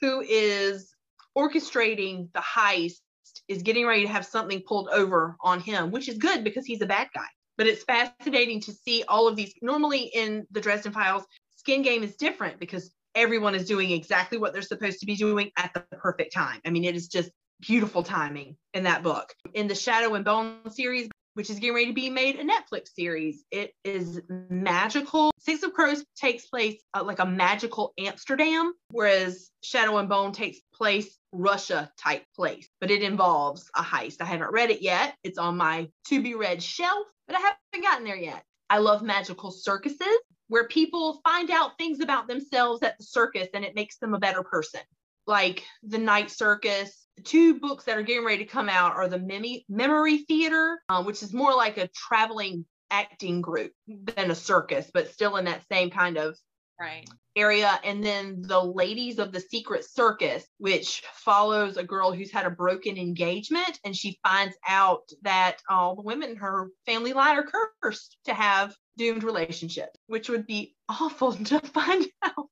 who 0.00 0.20
is 0.20 0.94
orchestrating 1.36 2.32
the 2.32 2.40
heist 2.40 3.00
is 3.48 3.62
getting 3.62 3.86
ready 3.86 4.02
to 4.02 4.08
have 4.08 4.26
something 4.26 4.62
pulled 4.66 4.88
over 4.88 5.36
on 5.40 5.60
him, 5.60 5.90
which 5.90 6.08
is 6.08 6.18
good 6.18 6.44
because 6.44 6.66
he's 6.66 6.82
a 6.82 6.86
bad 6.86 7.08
guy. 7.14 7.26
But 7.56 7.66
it's 7.66 7.84
fascinating 7.84 8.60
to 8.62 8.72
see 8.72 9.04
all 9.08 9.28
of 9.28 9.36
these. 9.36 9.52
Normally 9.62 10.10
in 10.14 10.46
the 10.50 10.60
Dresden 10.60 10.92
Files, 10.92 11.24
Skin 11.56 11.82
Game 11.82 12.02
is 12.02 12.16
different 12.16 12.60
because 12.60 12.92
everyone 13.14 13.54
is 13.54 13.66
doing 13.66 13.90
exactly 13.90 14.38
what 14.38 14.52
they're 14.52 14.62
supposed 14.62 15.00
to 15.00 15.06
be 15.06 15.16
doing 15.16 15.50
at 15.56 15.72
the 15.72 15.80
perfect 15.96 16.34
time. 16.34 16.60
I 16.66 16.70
mean, 16.70 16.84
it 16.84 16.94
is 16.94 17.08
just 17.08 17.30
beautiful 17.60 18.02
timing 18.02 18.56
in 18.74 18.84
that 18.84 19.02
book. 19.02 19.32
In 19.54 19.68
the 19.68 19.74
Shadow 19.74 20.14
and 20.14 20.24
Bone 20.24 20.70
series, 20.70 21.08
which 21.36 21.50
is 21.50 21.58
getting 21.58 21.74
ready 21.74 21.86
to 21.88 21.92
be 21.92 22.08
made 22.08 22.36
a 22.36 22.44
Netflix 22.44 22.94
series. 22.94 23.44
It 23.50 23.74
is 23.84 24.22
magical. 24.48 25.30
Six 25.38 25.62
of 25.62 25.74
Crows 25.74 26.02
takes 26.16 26.46
place 26.46 26.82
uh, 26.94 27.04
like 27.04 27.18
a 27.18 27.26
magical 27.26 27.92
Amsterdam, 27.98 28.72
whereas 28.90 29.50
Shadow 29.62 29.98
and 29.98 30.08
Bone 30.08 30.32
takes 30.32 30.60
place 30.76 31.18
Russia 31.32 31.90
type 31.98 32.24
place, 32.34 32.68
but 32.80 32.90
it 32.90 33.02
involves 33.02 33.70
a 33.76 33.82
heist. 33.82 34.16
I 34.20 34.24
haven't 34.24 34.52
read 34.52 34.70
it 34.70 34.82
yet. 34.82 35.16
It's 35.22 35.38
on 35.38 35.56
my 35.56 35.88
to 36.08 36.22
be 36.22 36.34
read 36.34 36.62
shelf, 36.62 37.06
but 37.26 37.36
I 37.36 37.40
haven't 37.40 37.88
gotten 37.88 38.04
there 38.04 38.16
yet. 38.16 38.42
I 38.68 38.78
love 38.78 39.02
magical 39.02 39.50
circuses 39.50 40.18
where 40.48 40.68
people 40.68 41.20
find 41.24 41.50
out 41.50 41.76
things 41.78 42.00
about 42.00 42.28
themselves 42.28 42.82
at 42.82 42.96
the 42.98 43.04
circus 43.04 43.48
and 43.54 43.64
it 43.64 43.74
makes 43.74 43.98
them 43.98 44.14
a 44.14 44.18
better 44.18 44.42
person. 44.42 44.80
Like 45.26 45.64
the 45.82 45.98
Night 45.98 46.30
Circus. 46.30 47.04
Two 47.24 47.58
books 47.58 47.84
that 47.84 47.96
are 47.96 48.02
getting 48.02 48.26
ready 48.26 48.44
to 48.44 48.50
come 48.50 48.68
out 48.68 48.94
are 48.94 49.08
the 49.08 49.18
Mem- 49.18 49.62
Memory 49.68 50.18
Theater, 50.18 50.78
um, 50.88 51.06
which 51.06 51.22
is 51.22 51.32
more 51.32 51.54
like 51.54 51.78
a 51.78 51.88
traveling 51.88 52.64
acting 52.90 53.40
group 53.40 53.72
than 53.88 54.30
a 54.30 54.34
circus, 54.34 54.90
but 54.92 55.10
still 55.10 55.36
in 55.36 55.46
that 55.46 55.66
same 55.70 55.90
kind 55.90 56.18
of 56.18 56.36
right. 56.80 57.08
area 57.34 57.78
and 57.84 58.02
then 58.02 58.42
the 58.42 58.60
ladies 58.60 59.18
of 59.18 59.32
the 59.32 59.40
secret 59.40 59.84
circus 59.84 60.46
which 60.58 61.02
follows 61.14 61.76
a 61.76 61.84
girl 61.84 62.12
who's 62.12 62.30
had 62.30 62.46
a 62.46 62.50
broken 62.50 62.96
engagement 62.96 63.78
and 63.84 63.96
she 63.96 64.18
finds 64.22 64.56
out 64.66 65.08
that 65.22 65.56
all 65.68 65.94
the 65.94 66.02
women 66.02 66.30
in 66.30 66.36
her 66.36 66.68
family 66.84 67.12
line 67.12 67.36
are 67.36 67.70
cursed 67.82 68.18
to 68.24 68.34
have 68.34 68.74
doomed 68.96 69.24
relationships 69.24 69.98
which 70.06 70.28
would 70.28 70.46
be 70.46 70.74
awful 70.88 71.32
to 71.32 71.60
find 71.60 72.06
out. 72.22 72.48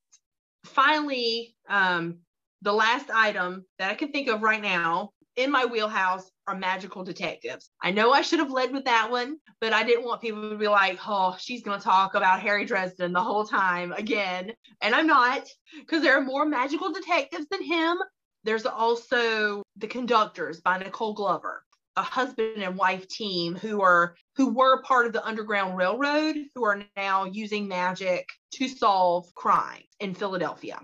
Finally 0.65 1.55
um, 1.69 2.19
the 2.63 2.73
last 2.73 3.11
item 3.11 3.65
that 3.79 3.91
i 3.91 3.95
can 3.95 4.11
think 4.11 4.29
of 4.29 4.43
right 4.43 4.63
now 4.63 5.11
in 5.37 5.51
my 5.51 5.65
wheelhouse 5.67 6.31
are 6.47 6.57
magical 6.57 7.05
detectives. 7.05 7.71
I 7.83 7.91
know 7.91 8.13
I 8.13 8.23
should 8.23 8.39
have 8.39 8.51
led 8.51 8.73
with 8.73 8.85
that 8.85 9.11
one, 9.11 9.39
but 9.61 9.73
I 9.73 9.83
didn't 9.83 10.05
want 10.05 10.21
people 10.21 10.51
to 10.51 10.57
be 10.57 10.69
like, 10.69 10.99
oh, 11.07 11.37
she's 11.39 11.63
going 11.63 11.79
to 11.79 11.85
talk 11.85 12.15
about 12.15 12.41
Harry 12.41 12.65
Dresden 12.65 13.13
the 13.13 13.23
whole 13.23 13.45
time 13.45 13.93
again. 13.93 14.53
And 14.81 14.95
I'm 14.95 15.07
not, 15.07 15.47
because 15.79 16.03
there 16.03 16.17
are 16.19 16.25
more 16.25 16.45
magical 16.45 16.93
detectives 16.93 17.47
than 17.51 17.63
him. 17.63 17.97
There's 18.45 18.67
also 18.67 19.63
The 19.77 19.87
Conductors 19.87 20.61
by 20.61 20.79
Nicole 20.79 21.15
Glover, 21.15 21.65
a 21.97 22.03
husband 22.03 22.63
and 22.63 22.77
wife 22.77 23.09
team 23.09 23.55
who 23.55 23.81
are 23.83 24.17
who 24.37 24.53
were 24.53 24.83
part 24.83 25.07
of 25.07 25.13
the 25.13 25.25
Underground 25.25 25.79
Railroad, 25.79 26.37
who 26.55 26.65
are 26.65 26.85
now 26.97 27.25
using 27.25 27.69
magic 27.69 28.29
to 28.55 28.69
solve 28.69 29.33
crime 29.35 29.83
in 30.01 30.13
Philadelphia. 30.13 30.81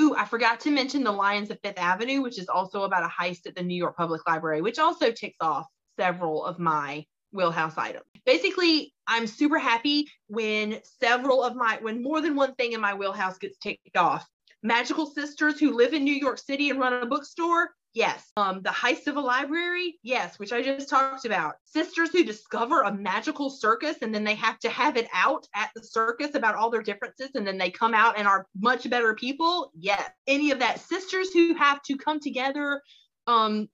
Ooh, 0.00 0.14
I 0.16 0.24
forgot 0.26 0.60
to 0.60 0.70
mention 0.70 1.02
The 1.02 1.10
Lions 1.10 1.50
of 1.50 1.58
Fifth 1.62 1.78
Avenue, 1.78 2.22
which 2.22 2.38
is 2.38 2.48
also 2.48 2.84
about 2.84 3.02
a 3.02 3.08
heist 3.08 3.46
at 3.46 3.56
the 3.56 3.62
New 3.62 3.74
York 3.74 3.96
Public 3.96 4.20
Library, 4.28 4.62
which 4.62 4.78
also 4.78 5.10
ticks 5.10 5.38
off 5.40 5.66
several 5.98 6.44
of 6.44 6.58
my 6.60 7.04
wheelhouse 7.32 7.76
items. 7.76 8.04
Basically, 8.24 8.94
I'm 9.06 9.26
super 9.26 9.58
happy 9.58 10.08
when 10.28 10.80
several 11.00 11.42
of 11.42 11.56
my, 11.56 11.78
when 11.82 12.02
more 12.02 12.20
than 12.20 12.36
one 12.36 12.54
thing 12.54 12.72
in 12.72 12.80
my 12.80 12.94
wheelhouse 12.94 13.38
gets 13.38 13.58
ticked 13.58 13.96
off. 13.96 14.24
magical 14.62 15.06
sisters 15.06 15.58
who 15.58 15.76
live 15.76 15.94
in 15.94 16.04
New 16.04 16.14
York 16.14 16.38
City 16.38 16.70
and 16.70 16.80
run 16.80 16.92
a 16.92 17.06
bookstore? 17.06 17.70
Yes. 17.98 18.30
Um, 18.36 18.62
the 18.62 18.70
heist 18.70 19.08
of 19.08 19.16
a 19.16 19.20
library? 19.20 19.98
Yes, 20.04 20.38
which 20.38 20.52
I 20.52 20.62
just 20.62 20.88
talked 20.88 21.24
about. 21.24 21.56
Sisters 21.64 22.10
who 22.12 22.22
discover 22.22 22.82
a 22.82 22.94
magical 22.94 23.50
circus 23.50 23.96
and 24.02 24.14
then 24.14 24.22
they 24.22 24.36
have 24.36 24.60
to 24.60 24.68
have 24.68 24.96
it 24.96 25.08
out 25.12 25.48
at 25.52 25.70
the 25.74 25.82
circus 25.82 26.36
about 26.36 26.54
all 26.54 26.70
their 26.70 26.80
differences 26.80 27.30
and 27.34 27.44
then 27.44 27.58
they 27.58 27.72
come 27.72 27.94
out 27.94 28.16
and 28.16 28.28
are 28.28 28.46
much 28.56 28.88
better 28.88 29.16
people? 29.16 29.72
Yes. 29.76 30.08
Any 30.28 30.52
of 30.52 30.60
that. 30.60 30.78
Sisters 30.78 31.32
who 31.32 31.54
have 31.54 31.82
to 31.82 31.96
come 31.96 32.20
together 32.20 32.80
um, 33.26 33.68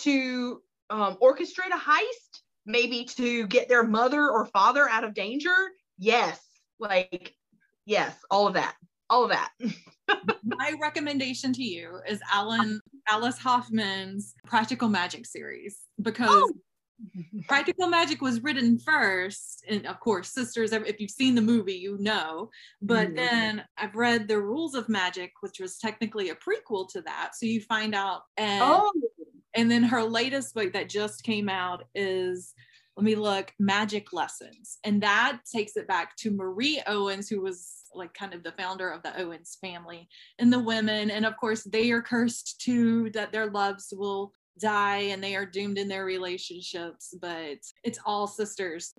to 0.00 0.60
um, 0.90 1.16
orchestrate 1.22 1.72
a 1.72 1.78
heist, 1.78 2.42
maybe 2.66 3.06
to 3.16 3.46
get 3.46 3.70
their 3.70 3.84
mother 3.84 4.28
or 4.28 4.44
father 4.44 4.86
out 4.86 5.04
of 5.04 5.14
danger? 5.14 5.56
Yes. 5.96 6.38
Like, 6.78 7.34
yes, 7.86 8.14
all 8.30 8.46
of 8.46 8.52
that. 8.52 8.74
All 9.08 9.24
of 9.24 9.30
that. 9.30 9.50
my 10.44 10.74
recommendation 10.80 11.52
to 11.54 11.62
you 11.62 12.00
is 12.06 12.20
Alan 12.30 12.80
Alice 13.10 13.38
Hoffman's 13.38 14.34
Practical 14.46 14.88
Magic 14.88 15.26
series 15.26 15.78
because 16.00 16.30
oh. 16.30 16.52
Practical 17.46 17.88
Magic 17.88 18.20
was 18.20 18.42
written 18.42 18.78
first, 18.78 19.64
and 19.68 19.86
of 19.86 20.00
course, 20.00 20.30
Sisters. 20.30 20.72
If 20.72 21.00
you've 21.00 21.10
seen 21.10 21.36
the 21.36 21.40
movie, 21.40 21.74
you 21.74 21.96
know. 22.00 22.50
But 22.82 23.08
mm-hmm. 23.08 23.16
then 23.16 23.64
I've 23.76 23.94
read 23.94 24.26
the 24.26 24.40
Rules 24.40 24.74
of 24.74 24.88
Magic, 24.88 25.30
which 25.40 25.60
was 25.60 25.78
technically 25.78 26.30
a 26.30 26.34
prequel 26.34 26.88
to 26.90 27.02
that. 27.02 27.30
So 27.34 27.46
you 27.46 27.60
find 27.60 27.94
out, 27.94 28.22
and 28.36 28.62
oh. 28.64 28.92
and 29.54 29.70
then 29.70 29.84
her 29.84 30.02
latest 30.02 30.54
book 30.54 30.72
that 30.72 30.88
just 30.88 31.22
came 31.22 31.48
out 31.48 31.84
is 31.94 32.52
let 32.96 33.04
me 33.04 33.14
look 33.14 33.52
magic 33.60 34.12
lessons 34.12 34.78
and 34.82 35.04
that 35.04 35.38
takes 35.54 35.76
it 35.76 35.86
back 35.86 36.16
to 36.16 36.32
marie 36.32 36.82
owens 36.88 37.28
who 37.28 37.40
was 37.40 37.77
like 37.94 38.12
kind 38.14 38.34
of 38.34 38.42
the 38.42 38.52
founder 38.52 38.90
of 38.90 39.02
the 39.02 39.18
owens 39.20 39.58
family 39.60 40.08
and 40.38 40.52
the 40.52 40.56
mm-hmm. 40.56 40.66
women 40.66 41.10
and 41.10 41.26
of 41.26 41.36
course 41.36 41.62
they 41.64 41.90
are 41.90 42.02
cursed 42.02 42.60
too 42.60 43.10
that 43.10 43.32
their 43.32 43.50
loves 43.50 43.92
will 43.96 44.32
die 44.58 45.08
and 45.10 45.22
they 45.22 45.36
are 45.36 45.46
doomed 45.46 45.78
in 45.78 45.88
their 45.88 46.04
relationships, 46.04 47.14
but 47.20 47.58
it's 47.84 47.98
all 48.04 48.26
sisters. 48.26 48.92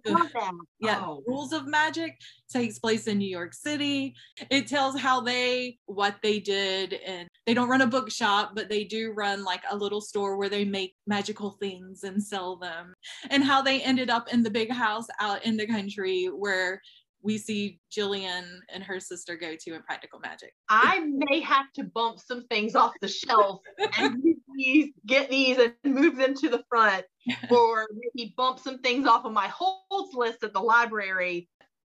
yeah, 0.80 1.02
oh. 1.06 1.21
Rules 1.28 1.54
of 1.54 1.67
Magic 1.67 2.17
takes 2.52 2.80
place 2.80 3.08
in 3.08 3.17
New 3.17 3.30
York 3.30 3.54
City. 3.54 4.15
It 4.49 4.67
tells 4.67 4.99
how 4.99 5.21
they, 5.21 5.78
what 5.86 6.15
they 6.23 6.39
did, 6.39 6.93
and 6.93 7.28
they 7.45 7.54
don't 7.54 7.69
run 7.69 7.82
a 7.82 7.88
bookshop, 7.88 8.52
but 8.56 8.69
they 8.69 8.84
do 8.84 9.12
run 9.12 9.43
like 9.43 9.63
a 9.69 9.75
little 9.75 10.02
store 10.02 10.38
where 10.38 10.49
they 10.49 10.65
make 10.65 10.95
magical 11.06 11.52
things 11.60 12.04
and 12.04 12.21
sell 12.21 12.56
them, 12.56 12.93
and 13.30 13.43
how 13.43 13.62
they 13.62 13.82
ended 13.82 14.10
up 14.10 14.34
in 14.34 14.43
the 14.43 14.49
big 14.49 14.71
house 14.71 15.08
out 15.19 15.45
in 15.45 15.58
the 15.58 15.67
country 15.67 16.25
where 16.25 16.82
we 17.21 17.38
see 17.38 17.79
Gillian 17.91 18.62
and 18.69 18.84
her 18.84 18.99
sister 18.99 19.36
go 19.36 19.55
to 19.60 19.73
in 19.73 19.82
Practical 19.82 20.19
Magic. 20.19 20.53
I 20.69 21.01
may 21.05 21.41
have 21.41 21.71
to 21.75 21.84
bump 21.84 22.19
some 22.19 22.45
things 22.47 22.75
off 22.75 22.93
the 23.01 23.08
shelf 23.08 23.62
and 23.97 24.23
these, 24.55 24.91
get 25.05 25.29
these 25.29 25.58
and 25.58 25.73
move 25.84 26.15
them 26.15 26.34
to 26.36 26.49
the 26.49 26.63
front, 26.69 27.05
or 27.49 27.88
maybe 27.93 28.34
bump 28.38 28.60
some 28.60 28.79
things 28.79 29.05
off 29.05 29.25
of 29.25 29.34
my 29.34 29.47
holds 29.47 30.13
list 30.13 30.43
at 30.43 30.53
the 30.53 30.60
library. 30.60 31.49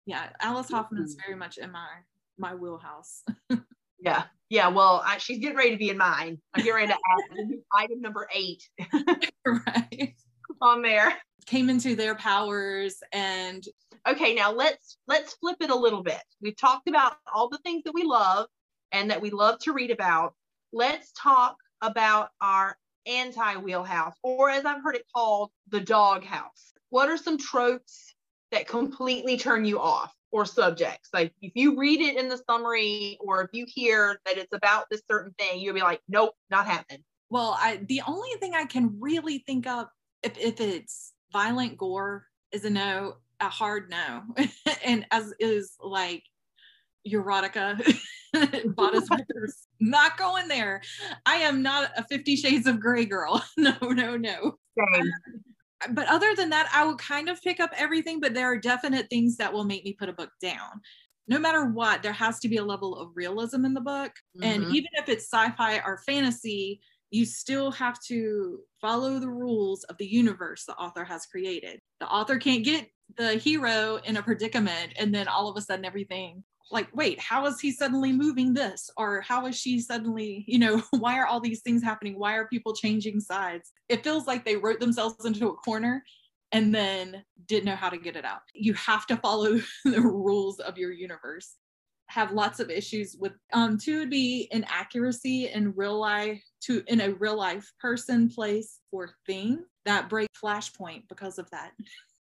Yeah, 0.06 0.30
Alice 0.40 0.66
mm-hmm. 0.66 0.76
Hoffman 0.76 1.04
is 1.04 1.16
very 1.24 1.36
much 1.36 1.58
in 1.58 1.70
my 1.70 1.88
my 2.38 2.54
wheelhouse. 2.54 3.22
yeah, 4.00 4.24
yeah. 4.48 4.68
Well, 4.68 5.02
I, 5.04 5.18
she's 5.18 5.38
getting 5.38 5.56
ready 5.56 5.70
to 5.70 5.76
be 5.76 5.90
in 5.90 5.98
mine. 5.98 6.38
I'm 6.54 6.64
getting 6.64 6.74
ready 6.74 6.88
to 6.88 6.94
add 6.94 7.48
item 7.76 8.00
number 8.00 8.26
eight. 8.34 8.62
right. 9.46 10.14
On 10.62 10.82
there. 10.82 11.14
Came 11.46 11.70
into 11.70 11.96
their 11.96 12.14
powers 12.14 12.96
and 13.12 13.64
okay 14.08 14.34
now 14.34 14.52
let's 14.52 14.98
let's 15.06 15.34
flip 15.34 15.56
it 15.60 15.70
a 15.70 15.74
little 15.74 16.02
bit. 16.02 16.22
We've 16.40 16.56
talked 16.56 16.88
about 16.88 17.16
all 17.32 17.48
the 17.48 17.58
things 17.58 17.84
that 17.84 17.94
we 17.94 18.04
love 18.04 18.46
and 18.92 19.10
that 19.10 19.20
we 19.20 19.30
love 19.30 19.58
to 19.60 19.72
read 19.72 19.90
about. 19.90 20.34
Let's 20.72 21.12
talk 21.12 21.56
about 21.82 22.30
our 22.40 22.76
anti 23.06 23.56
wheelhouse 23.56 24.14
or 24.22 24.50
as 24.50 24.66
i've 24.66 24.82
heard 24.82 24.94
it 24.94 25.06
called 25.14 25.50
the 25.70 25.80
dog 25.80 26.22
house 26.22 26.70
what 26.90 27.08
are 27.08 27.16
some 27.16 27.38
tropes 27.38 28.14
that 28.50 28.68
completely 28.68 29.36
turn 29.36 29.64
you 29.64 29.80
off 29.80 30.12
or 30.32 30.44
subjects? 30.44 31.08
Like 31.12 31.32
if 31.40 31.52
you 31.54 31.78
read 31.78 32.00
it 32.00 32.16
in 32.16 32.28
the 32.28 32.40
summary 32.48 33.16
or 33.20 33.42
if 33.42 33.50
you 33.52 33.64
hear 33.66 34.20
that 34.26 34.38
it's 34.38 34.52
about 34.52 34.86
this 34.90 35.02
certain 35.08 35.32
thing 35.38 35.60
you'll 35.60 35.74
be 35.74 35.80
like 35.80 36.00
nope 36.08 36.34
not 36.50 36.66
happening. 36.66 37.02
Well 37.30 37.56
i 37.58 37.80
the 37.88 38.02
only 38.06 38.30
thing 38.40 38.54
i 38.54 38.64
can 38.64 38.96
really 39.00 39.38
think 39.46 39.66
of 39.66 39.86
if, 40.22 40.36
if 40.36 40.60
it's 40.60 41.12
violent 41.32 41.78
gore 41.78 42.26
is 42.52 42.64
a 42.64 42.70
no 42.70 43.16
a 43.40 43.48
hard 43.48 43.90
no. 43.90 44.22
and 44.84 45.06
as 45.10 45.32
is 45.38 45.76
like 45.82 46.22
erotica, 47.08 47.76
bodice 48.74 49.08
rippers, 49.10 49.66
not 49.80 50.16
going 50.16 50.48
there. 50.48 50.82
I 51.26 51.36
am 51.36 51.62
not 51.62 51.90
a 51.96 52.04
50 52.04 52.36
shades 52.36 52.66
of 52.66 52.80
gray 52.80 53.04
girl. 53.04 53.42
no, 53.56 53.74
no, 53.82 54.16
no. 54.16 54.58
Same. 54.78 55.10
But 55.92 56.08
other 56.08 56.34
than 56.34 56.50
that, 56.50 56.70
I 56.74 56.84
will 56.84 56.96
kind 56.96 57.30
of 57.30 57.40
pick 57.42 57.58
up 57.58 57.70
everything, 57.74 58.20
but 58.20 58.34
there 58.34 58.46
are 58.46 58.58
definite 58.58 59.08
things 59.08 59.36
that 59.36 59.52
will 59.52 59.64
make 59.64 59.84
me 59.84 59.94
put 59.98 60.10
a 60.10 60.14
book 60.14 60.30
down. 60.42 60.80
No 61.26 61.38
matter 61.38 61.66
what, 61.66 62.02
there 62.02 62.12
has 62.12 62.38
to 62.40 62.48
be 62.48 62.58
a 62.58 62.64
level 62.64 62.96
of 62.96 63.12
realism 63.14 63.64
in 63.64 63.72
the 63.72 63.80
book. 63.80 64.12
Mm-hmm. 64.36 64.42
And 64.42 64.62
even 64.74 64.88
if 64.94 65.08
it's 65.08 65.30
sci 65.30 65.50
fi 65.52 65.78
or 65.78 66.02
fantasy, 66.04 66.80
you 67.10 67.24
still 67.24 67.70
have 67.72 67.98
to 68.00 68.60
follow 68.80 69.18
the 69.18 69.30
rules 69.30 69.84
of 69.84 69.96
the 69.98 70.06
universe 70.06 70.64
the 70.64 70.76
author 70.76 71.04
has 71.04 71.26
created. 71.26 71.80
The 71.98 72.08
author 72.08 72.38
can't 72.38 72.64
get 72.64 72.88
the 73.16 73.34
hero 73.34 74.00
in 74.04 74.16
a 74.16 74.22
predicament 74.22 74.92
and 74.96 75.14
then 75.14 75.26
all 75.26 75.48
of 75.48 75.56
a 75.56 75.60
sudden 75.60 75.84
everything 75.84 76.44
like 76.70 76.86
wait 76.94 77.18
how 77.18 77.46
is 77.46 77.58
he 77.58 77.72
suddenly 77.72 78.12
moving 78.12 78.54
this? 78.54 78.88
Or 78.96 79.20
how 79.22 79.46
is 79.46 79.58
she 79.58 79.80
suddenly 79.80 80.44
you 80.46 80.58
know 80.58 80.82
why 80.98 81.18
are 81.18 81.26
all 81.26 81.40
these 81.40 81.62
things 81.62 81.82
happening? 81.82 82.18
Why 82.18 82.34
are 82.34 82.46
people 82.46 82.74
changing 82.74 83.20
sides? 83.20 83.72
It 83.88 84.04
feels 84.04 84.26
like 84.26 84.44
they 84.44 84.56
wrote 84.56 84.80
themselves 84.80 85.24
into 85.24 85.48
a 85.48 85.56
corner 85.56 86.04
and 86.52 86.74
then 86.74 87.24
didn't 87.46 87.66
know 87.66 87.76
how 87.76 87.90
to 87.90 87.98
get 87.98 88.16
it 88.16 88.24
out. 88.24 88.40
You 88.54 88.74
have 88.74 89.06
to 89.06 89.16
follow 89.16 89.60
the 89.84 90.00
rules 90.00 90.60
of 90.60 90.78
your 90.78 90.92
universe 90.92 91.56
have 92.10 92.32
lots 92.32 92.58
of 92.58 92.70
issues 92.70 93.16
with 93.20 93.32
um 93.52 93.78
two 93.78 94.00
would 94.00 94.10
be 94.10 94.48
inaccuracy 94.50 95.48
in 95.48 95.72
real 95.76 95.98
life 95.98 96.42
to 96.60 96.82
in 96.88 97.00
a 97.00 97.12
real 97.14 97.36
life 97.36 97.72
person 97.78 98.28
place 98.28 98.80
or 98.90 99.10
thing 99.26 99.64
that 99.84 100.08
break 100.08 100.28
flashpoint 100.42 101.02
because 101.08 101.38
of 101.38 101.48
that. 101.50 101.70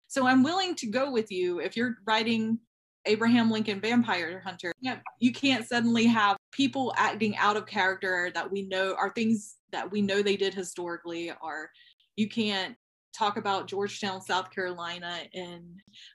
So 0.08 0.28
i'm 0.28 0.44
willing 0.44 0.76
to 0.76 0.88
go 0.88 1.12
with 1.12 1.32
you 1.32 1.60
if 1.60 1.76
you're 1.76 1.98
writing 2.06 2.60
abraham 3.06 3.50
lincoln 3.50 3.82
vampire 3.82 4.42
hunter. 4.46 4.72
You 5.20 5.32
can't 5.32 5.68
suddenly 5.68 6.06
have 6.06 6.38
people 6.52 6.94
acting 6.96 7.36
out 7.38 7.58
of 7.58 7.66
character 7.66 8.32
that 8.36 8.52
we 8.52 8.64
know 8.64 8.96
are 8.96 9.10
things 9.10 9.56
that 9.72 9.92
we 9.92 10.02
know 10.02 10.22
they 10.22 10.38
did 10.38 10.54
historically 10.54 11.32
or 11.42 11.72
you 12.16 12.30
can't 12.30 12.76
talk 13.14 13.38
about 13.38 13.68
Georgetown, 13.68 14.22
South 14.22 14.52
Carolina, 14.52 15.20
and 15.34 15.64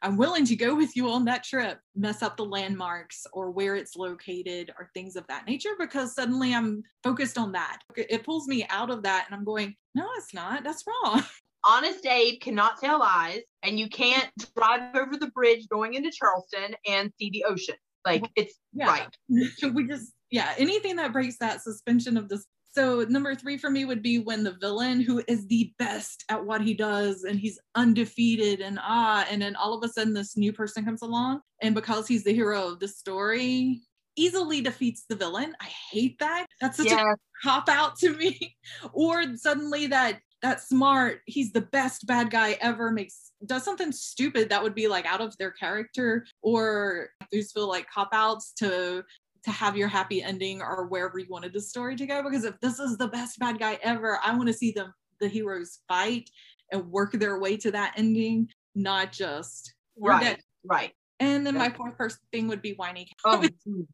I'm 0.02 0.16
willing 0.16 0.44
to 0.46 0.56
go 0.56 0.74
with 0.74 0.96
you 0.96 1.08
on 1.10 1.24
that 1.26 1.44
trip, 1.44 1.78
mess 1.94 2.22
up 2.22 2.36
the 2.36 2.44
landmarks 2.44 3.26
or 3.32 3.50
where 3.50 3.76
it's 3.76 3.96
located 3.96 4.72
or 4.78 4.90
things 4.94 5.16
of 5.16 5.26
that 5.28 5.46
nature 5.46 5.74
because 5.78 6.14
suddenly 6.14 6.54
I'm 6.54 6.82
focused 7.02 7.38
on 7.38 7.52
that. 7.52 7.80
It 7.96 8.24
pulls 8.24 8.46
me 8.46 8.66
out 8.70 8.90
of 8.90 9.02
that 9.02 9.26
and 9.26 9.34
I'm 9.34 9.44
going, 9.44 9.74
no, 9.94 10.06
it's 10.16 10.34
not. 10.34 10.64
That's 10.64 10.84
wrong. 10.86 11.22
Honest 11.66 12.04
Abe 12.04 12.40
cannot 12.40 12.78
tell 12.78 12.98
lies, 12.98 13.40
and 13.62 13.78
you 13.80 13.88
can't 13.88 14.28
drive 14.54 14.94
over 14.94 15.16
the 15.16 15.28
bridge 15.28 15.66
going 15.70 15.94
into 15.94 16.10
Charleston 16.10 16.74
and 16.86 17.10
see 17.18 17.30
the 17.30 17.44
ocean. 17.44 17.76
Like 18.04 18.24
it's 18.36 18.58
yeah. 18.74 18.86
right. 18.86 19.16
we 19.72 19.86
just 19.86 20.12
yeah, 20.30 20.52
anything 20.58 20.96
that 20.96 21.12
breaks 21.12 21.38
that 21.38 21.62
suspension 21.62 22.16
of 22.16 22.28
this 22.28 22.44
so 22.74 23.04
number 23.08 23.34
three 23.34 23.56
for 23.56 23.70
me 23.70 23.84
would 23.84 24.02
be 24.02 24.18
when 24.18 24.44
the 24.44 24.56
villain 24.60 25.00
who 25.00 25.22
is 25.28 25.46
the 25.46 25.72
best 25.78 26.24
at 26.28 26.44
what 26.44 26.60
he 26.60 26.74
does 26.74 27.24
and 27.24 27.38
he's 27.38 27.58
undefeated 27.74 28.60
and 28.60 28.78
ah 28.82 29.26
and 29.30 29.42
then 29.42 29.56
all 29.56 29.74
of 29.74 29.82
a 29.84 29.92
sudden 29.92 30.12
this 30.12 30.36
new 30.36 30.52
person 30.52 30.84
comes 30.84 31.02
along 31.02 31.40
and 31.62 31.74
because 31.74 32.06
he's 32.06 32.24
the 32.24 32.34
hero 32.34 32.68
of 32.68 32.80
the 32.80 32.88
story 32.88 33.80
easily 34.16 34.60
defeats 34.60 35.04
the 35.08 35.16
villain. 35.16 35.54
I 35.60 35.68
hate 35.90 36.18
that. 36.20 36.46
That's 36.60 36.76
such 36.76 36.86
yeah. 36.86 37.02
a 37.02 37.16
cop 37.42 37.68
out 37.68 37.96
to 37.98 38.10
me. 38.10 38.56
Or 38.92 39.36
suddenly 39.36 39.86
that 39.88 40.20
that 40.42 40.60
smart 40.62 41.20
he's 41.26 41.52
the 41.52 41.62
best 41.62 42.06
bad 42.06 42.30
guy 42.30 42.58
ever 42.60 42.90
makes 42.90 43.32
does 43.46 43.62
something 43.62 43.92
stupid 43.92 44.50
that 44.50 44.62
would 44.62 44.74
be 44.74 44.88
like 44.88 45.06
out 45.06 45.22
of 45.22 45.36
their 45.38 45.50
character 45.50 46.26
or 46.42 47.08
these 47.32 47.50
feel 47.52 47.68
like 47.68 47.86
cop 47.90 48.10
outs 48.12 48.52
to 48.58 49.02
to 49.44 49.50
have 49.50 49.76
your 49.76 49.88
happy 49.88 50.22
ending 50.22 50.62
or 50.62 50.86
wherever 50.86 51.18
you 51.18 51.26
wanted 51.28 51.52
the 51.52 51.60
story 51.60 51.96
to 51.96 52.06
go. 52.06 52.22
Because 52.22 52.44
if 52.44 52.58
this 52.60 52.78
is 52.78 52.96
the 52.96 53.08
best 53.08 53.38
bad 53.38 53.58
guy 53.58 53.78
ever, 53.82 54.18
I 54.22 54.34
want 54.34 54.48
to 54.48 54.54
see 54.54 54.72
them 54.72 54.92
the 55.20 55.28
heroes 55.28 55.80
fight 55.88 56.30
and 56.72 56.90
work 56.90 57.12
their 57.12 57.38
way 57.38 57.56
to 57.58 57.70
that 57.70 57.94
ending, 57.96 58.48
not 58.74 59.12
just 59.12 59.74
right, 59.96 60.40
right. 60.64 60.92
And 61.20 61.46
then 61.46 61.54
my 61.54 61.70
fourth 61.70 61.96
person 61.96 62.20
thing 62.32 62.48
would 62.48 62.62
be 62.62 62.72
whiny. 62.72 63.08
Oh. 63.24 63.46
Mm. 63.68 63.86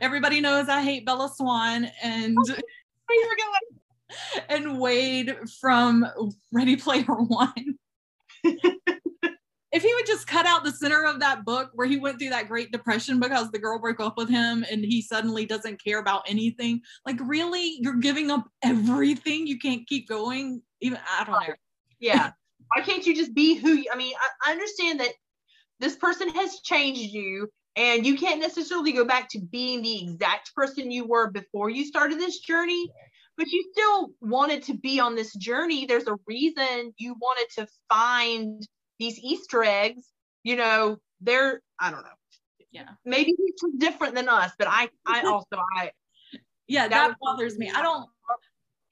Everybody 0.00 0.40
knows 0.40 0.68
I 0.68 0.82
hate 0.82 1.06
Bella 1.06 1.30
Swan 1.32 1.88
and 2.02 2.36
where 2.36 2.56
you 3.10 3.28
were 3.28 3.36
going. 3.36 4.42
and 4.48 4.80
Wade 4.80 5.36
from 5.60 6.04
Ready 6.50 6.74
Player 6.74 7.04
One. 7.04 7.78
if 9.72 9.82
he 9.82 9.92
would 9.94 10.06
just 10.06 10.26
cut 10.26 10.44
out 10.44 10.64
the 10.64 10.70
center 10.70 11.04
of 11.04 11.18
that 11.20 11.44
book 11.44 11.70
where 11.74 11.86
he 11.86 11.96
went 11.96 12.18
through 12.18 12.28
that 12.28 12.48
great 12.48 12.70
depression 12.70 13.18
because 13.18 13.50
the 13.50 13.58
girl 13.58 13.78
broke 13.78 14.00
up 14.00 14.18
with 14.18 14.28
him 14.28 14.64
and 14.70 14.84
he 14.84 15.00
suddenly 15.00 15.46
doesn't 15.46 15.82
care 15.82 15.98
about 15.98 16.22
anything 16.28 16.80
like 17.06 17.16
really? 17.20 17.78
You're 17.80 17.96
giving 17.96 18.30
up 18.30 18.46
everything? 18.62 19.46
You 19.46 19.58
can't 19.58 19.86
keep 19.86 20.08
going? 20.08 20.62
Even 20.80 20.98
i 21.18 21.24
don't 21.24 21.48
know. 21.48 21.54
Yeah. 22.00 22.32
Why 22.74 22.82
can't 22.82 23.06
you 23.06 23.14
just 23.14 23.34
be 23.34 23.54
who 23.54 23.72
you, 23.72 23.86
i 23.92 23.96
mean 23.96 24.14
I, 24.20 24.50
I 24.50 24.52
understand 24.52 25.00
that 25.00 25.12
this 25.80 25.96
person 25.96 26.28
has 26.30 26.60
changed 26.60 27.12
you 27.12 27.48
and 27.76 28.06
you 28.06 28.18
can't 28.18 28.40
necessarily 28.40 28.92
go 28.92 29.04
back 29.04 29.28
to 29.30 29.40
being 29.40 29.82
the 29.82 30.02
exact 30.02 30.54
person 30.54 30.90
you 30.90 31.06
were 31.06 31.30
before 31.30 31.70
you 31.70 31.84
started 31.86 32.18
this 32.18 32.40
journey 32.40 32.90
but 33.36 33.46
you 33.50 33.64
still 33.72 34.10
wanted 34.20 34.62
to 34.64 34.74
be 34.74 35.00
on 35.00 35.14
this 35.14 35.34
journey. 35.34 35.86
There's 35.86 36.06
a 36.06 36.18
reason 36.26 36.92
you 36.98 37.14
wanted 37.18 37.46
to 37.56 37.66
find 37.88 38.62
these 39.02 39.18
Easter 39.18 39.64
eggs, 39.64 40.04
you 40.44 40.54
know, 40.54 40.98
they're 41.20 41.60
I 41.80 41.90
don't 41.90 42.02
know. 42.02 42.18
Yeah. 42.70 42.88
Maybe 43.04 43.34
he's 43.36 43.72
different 43.78 44.14
than 44.14 44.28
us, 44.28 44.52
but 44.58 44.68
I 44.70 44.88
I 45.06 45.22
also 45.26 45.56
I 45.76 45.90
yeah, 46.68 46.88
that, 46.88 47.08
that 47.08 47.16
bothers 47.20 47.58
me. 47.58 47.70
I 47.74 47.82
don't 47.82 48.08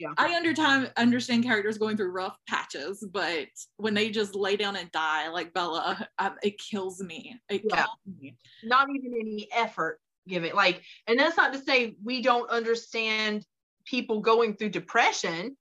yeah. 0.00 0.12
I 0.16 0.34
under 0.34 0.52
time 0.54 0.88
understand 0.96 1.44
characters 1.44 1.78
going 1.78 1.96
through 1.96 2.10
rough 2.10 2.36
patches, 2.48 3.06
but 3.12 3.48
when 3.76 3.94
they 3.94 4.10
just 4.10 4.34
lay 4.34 4.56
down 4.56 4.76
and 4.76 4.90
die 4.90 5.28
like 5.28 5.52
Bella, 5.52 6.08
I, 6.18 6.32
it 6.42 6.58
kills 6.58 7.02
me. 7.02 7.38
It 7.50 7.62
yeah. 7.68 7.76
kills 7.76 8.18
me. 8.20 8.36
Not 8.64 8.88
even 8.88 9.12
any 9.14 9.48
effort 9.52 10.00
given. 10.26 10.52
Like, 10.54 10.82
and 11.06 11.18
that's 11.18 11.36
not 11.36 11.52
to 11.52 11.58
say 11.58 11.96
we 12.02 12.22
don't 12.22 12.48
understand 12.50 13.44
people 13.84 14.20
going 14.20 14.54
through 14.54 14.70
depression, 14.70 15.54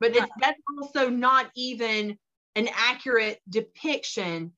but 0.00 0.14
yeah. 0.14 0.24
it's 0.24 0.32
that's 0.40 0.60
also 0.80 1.10
not 1.10 1.50
even 1.54 2.18
an 2.56 2.68
accurate 2.74 3.40
depiction, 3.48 4.52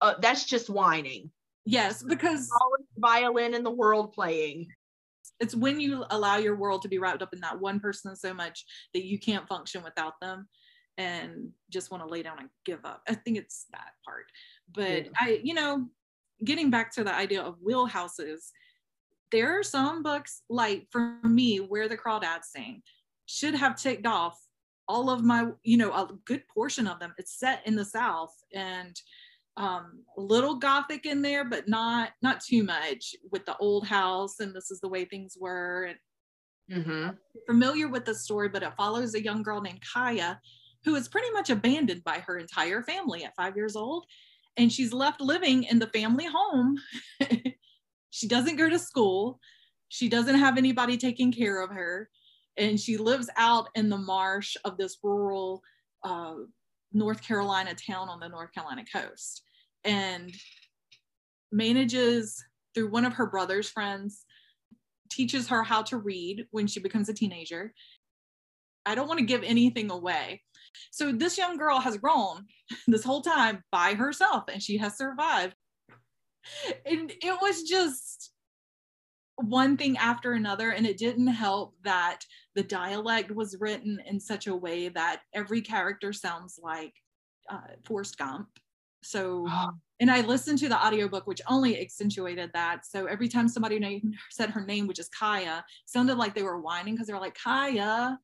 uh, 0.00 0.14
that's 0.20 0.44
just 0.44 0.70
whining. 0.70 1.30
Yes, 1.64 2.02
because 2.02 2.50
violin 2.96 3.54
in 3.54 3.62
the 3.62 3.70
world 3.70 4.12
playing. 4.12 4.68
It's 5.40 5.54
when 5.54 5.80
you 5.80 6.04
allow 6.10 6.36
your 6.36 6.56
world 6.56 6.82
to 6.82 6.88
be 6.88 6.98
wrapped 6.98 7.22
up 7.22 7.32
in 7.32 7.40
that 7.40 7.58
one 7.58 7.80
person 7.80 8.14
so 8.14 8.34
much 8.34 8.64
that 8.92 9.04
you 9.04 9.18
can't 9.18 9.48
function 9.48 9.82
without 9.82 10.20
them 10.20 10.48
and 10.98 11.50
just 11.70 11.90
want 11.90 12.02
to 12.02 12.08
lay 12.08 12.22
down 12.22 12.38
and 12.38 12.48
give 12.64 12.84
up. 12.84 13.02
I 13.08 13.14
think 13.14 13.38
it's 13.38 13.66
that 13.72 13.92
part. 14.04 14.26
But 14.72 15.06
yeah. 15.06 15.10
I, 15.18 15.40
you 15.42 15.54
know, 15.54 15.86
getting 16.44 16.70
back 16.70 16.92
to 16.94 17.04
the 17.04 17.14
idea 17.14 17.42
of 17.42 17.56
wheelhouses, 17.66 18.50
there 19.32 19.58
are 19.58 19.62
some 19.62 20.02
books 20.02 20.42
like 20.50 20.88
for 20.90 21.18
me, 21.22 21.58
Where 21.58 21.88
the 21.88 21.96
Crawdads 21.96 22.44
Sing, 22.44 22.82
should 23.26 23.54
have 23.54 23.80
ticked 23.80 24.06
off 24.06 24.38
all 24.90 25.08
of 25.08 25.22
my, 25.22 25.46
you 25.62 25.76
know, 25.76 25.92
a 25.92 26.08
good 26.24 26.42
portion 26.52 26.88
of 26.88 26.98
them, 26.98 27.14
it's 27.16 27.38
set 27.38 27.64
in 27.64 27.76
the 27.76 27.84
South 27.84 28.34
and 28.52 29.00
um, 29.56 30.02
a 30.18 30.20
little 30.20 30.56
gothic 30.56 31.06
in 31.06 31.22
there, 31.22 31.44
but 31.44 31.68
not 31.68 32.10
not 32.22 32.40
too 32.40 32.64
much 32.64 33.14
with 33.30 33.46
the 33.46 33.56
old 33.58 33.86
house 33.86 34.40
and 34.40 34.54
this 34.54 34.70
is 34.70 34.80
the 34.80 34.88
way 34.88 35.04
things 35.04 35.36
were. 35.38 35.94
And 36.68 36.84
mm-hmm. 36.84 37.10
familiar 37.46 37.86
with 37.86 38.04
the 38.04 38.14
story, 38.14 38.48
but 38.48 38.64
it 38.64 38.72
follows 38.76 39.14
a 39.14 39.22
young 39.22 39.44
girl 39.44 39.60
named 39.60 39.80
Kaya 39.92 40.40
who 40.84 40.96
is 40.96 41.08
pretty 41.08 41.30
much 41.30 41.50
abandoned 41.50 42.02
by 42.02 42.18
her 42.18 42.38
entire 42.38 42.82
family 42.82 43.22
at 43.24 43.36
five 43.36 43.54
years 43.54 43.76
old. 43.76 44.06
And 44.56 44.72
she's 44.72 44.92
left 44.92 45.20
living 45.20 45.64
in 45.64 45.78
the 45.78 45.88
family 45.88 46.26
home. 46.26 46.78
she 48.10 48.26
doesn't 48.26 48.56
go 48.56 48.68
to 48.68 48.78
school. 48.78 49.38
She 49.88 50.08
doesn't 50.08 50.38
have 50.38 50.58
anybody 50.58 50.96
taking 50.96 51.30
care 51.32 51.62
of 51.62 51.70
her 51.70 52.08
and 52.56 52.78
she 52.78 52.96
lives 52.96 53.28
out 53.36 53.68
in 53.74 53.88
the 53.88 53.98
marsh 53.98 54.56
of 54.64 54.76
this 54.76 54.98
rural 55.02 55.62
uh, 56.02 56.34
North 56.92 57.22
Carolina 57.22 57.74
town 57.74 58.08
on 58.08 58.20
the 58.20 58.28
North 58.28 58.52
Carolina 58.52 58.84
coast 58.92 59.42
and 59.84 60.34
manages 61.52 62.42
through 62.74 62.90
one 62.90 63.04
of 63.04 63.14
her 63.14 63.26
brother's 63.26 63.68
friends 63.68 64.24
teaches 65.10 65.48
her 65.48 65.62
how 65.62 65.82
to 65.82 65.96
read 65.96 66.46
when 66.50 66.66
she 66.66 66.80
becomes 66.80 67.08
a 67.08 67.14
teenager. 67.14 67.72
I 68.86 68.94
don't 68.94 69.08
want 69.08 69.18
to 69.18 69.26
give 69.26 69.42
anything 69.42 69.90
away. 69.90 70.42
So 70.92 71.12
this 71.12 71.36
young 71.36 71.56
girl 71.56 71.80
has 71.80 71.96
grown 71.96 72.46
this 72.86 73.04
whole 73.04 73.22
time 73.22 73.62
by 73.72 73.94
herself 73.94 74.44
and 74.52 74.62
she 74.62 74.78
has 74.78 74.96
survived. 74.96 75.54
And 76.86 77.12
it 77.22 77.38
was 77.42 77.64
just 77.64 78.32
one 79.40 79.76
thing 79.76 79.96
after 79.96 80.32
another 80.32 80.70
and 80.70 80.86
it 80.86 80.98
didn't 80.98 81.26
help 81.26 81.74
that 81.82 82.20
the 82.54 82.62
dialect 82.62 83.30
was 83.30 83.56
written 83.60 83.98
in 84.06 84.20
such 84.20 84.46
a 84.46 84.54
way 84.54 84.88
that 84.88 85.22
every 85.34 85.60
character 85.60 86.12
sounds 86.12 86.58
like 86.62 86.94
uh, 87.48 87.58
Forrest 87.84 88.18
Gump. 88.18 88.48
So, 89.02 89.46
and 90.00 90.10
I 90.10 90.20
listened 90.22 90.58
to 90.60 90.68
the 90.68 90.86
audiobook, 90.86 91.26
which 91.26 91.40
only 91.48 91.80
accentuated 91.80 92.50
that. 92.54 92.86
So 92.86 93.06
every 93.06 93.28
time 93.28 93.48
somebody 93.48 93.78
named, 93.78 94.14
said 94.30 94.50
her 94.50 94.64
name, 94.64 94.86
which 94.86 94.98
is 94.98 95.08
Kaya, 95.08 95.64
sounded 95.86 96.16
like 96.16 96.34
they 96.34 96.42
were 96.42 96.60
whining 96.60 96.94
because 96.94 97.06
they 97.06 97.14
were 97.14 97.20
like, 97.20 97.38
Kaya. 97.42 98.18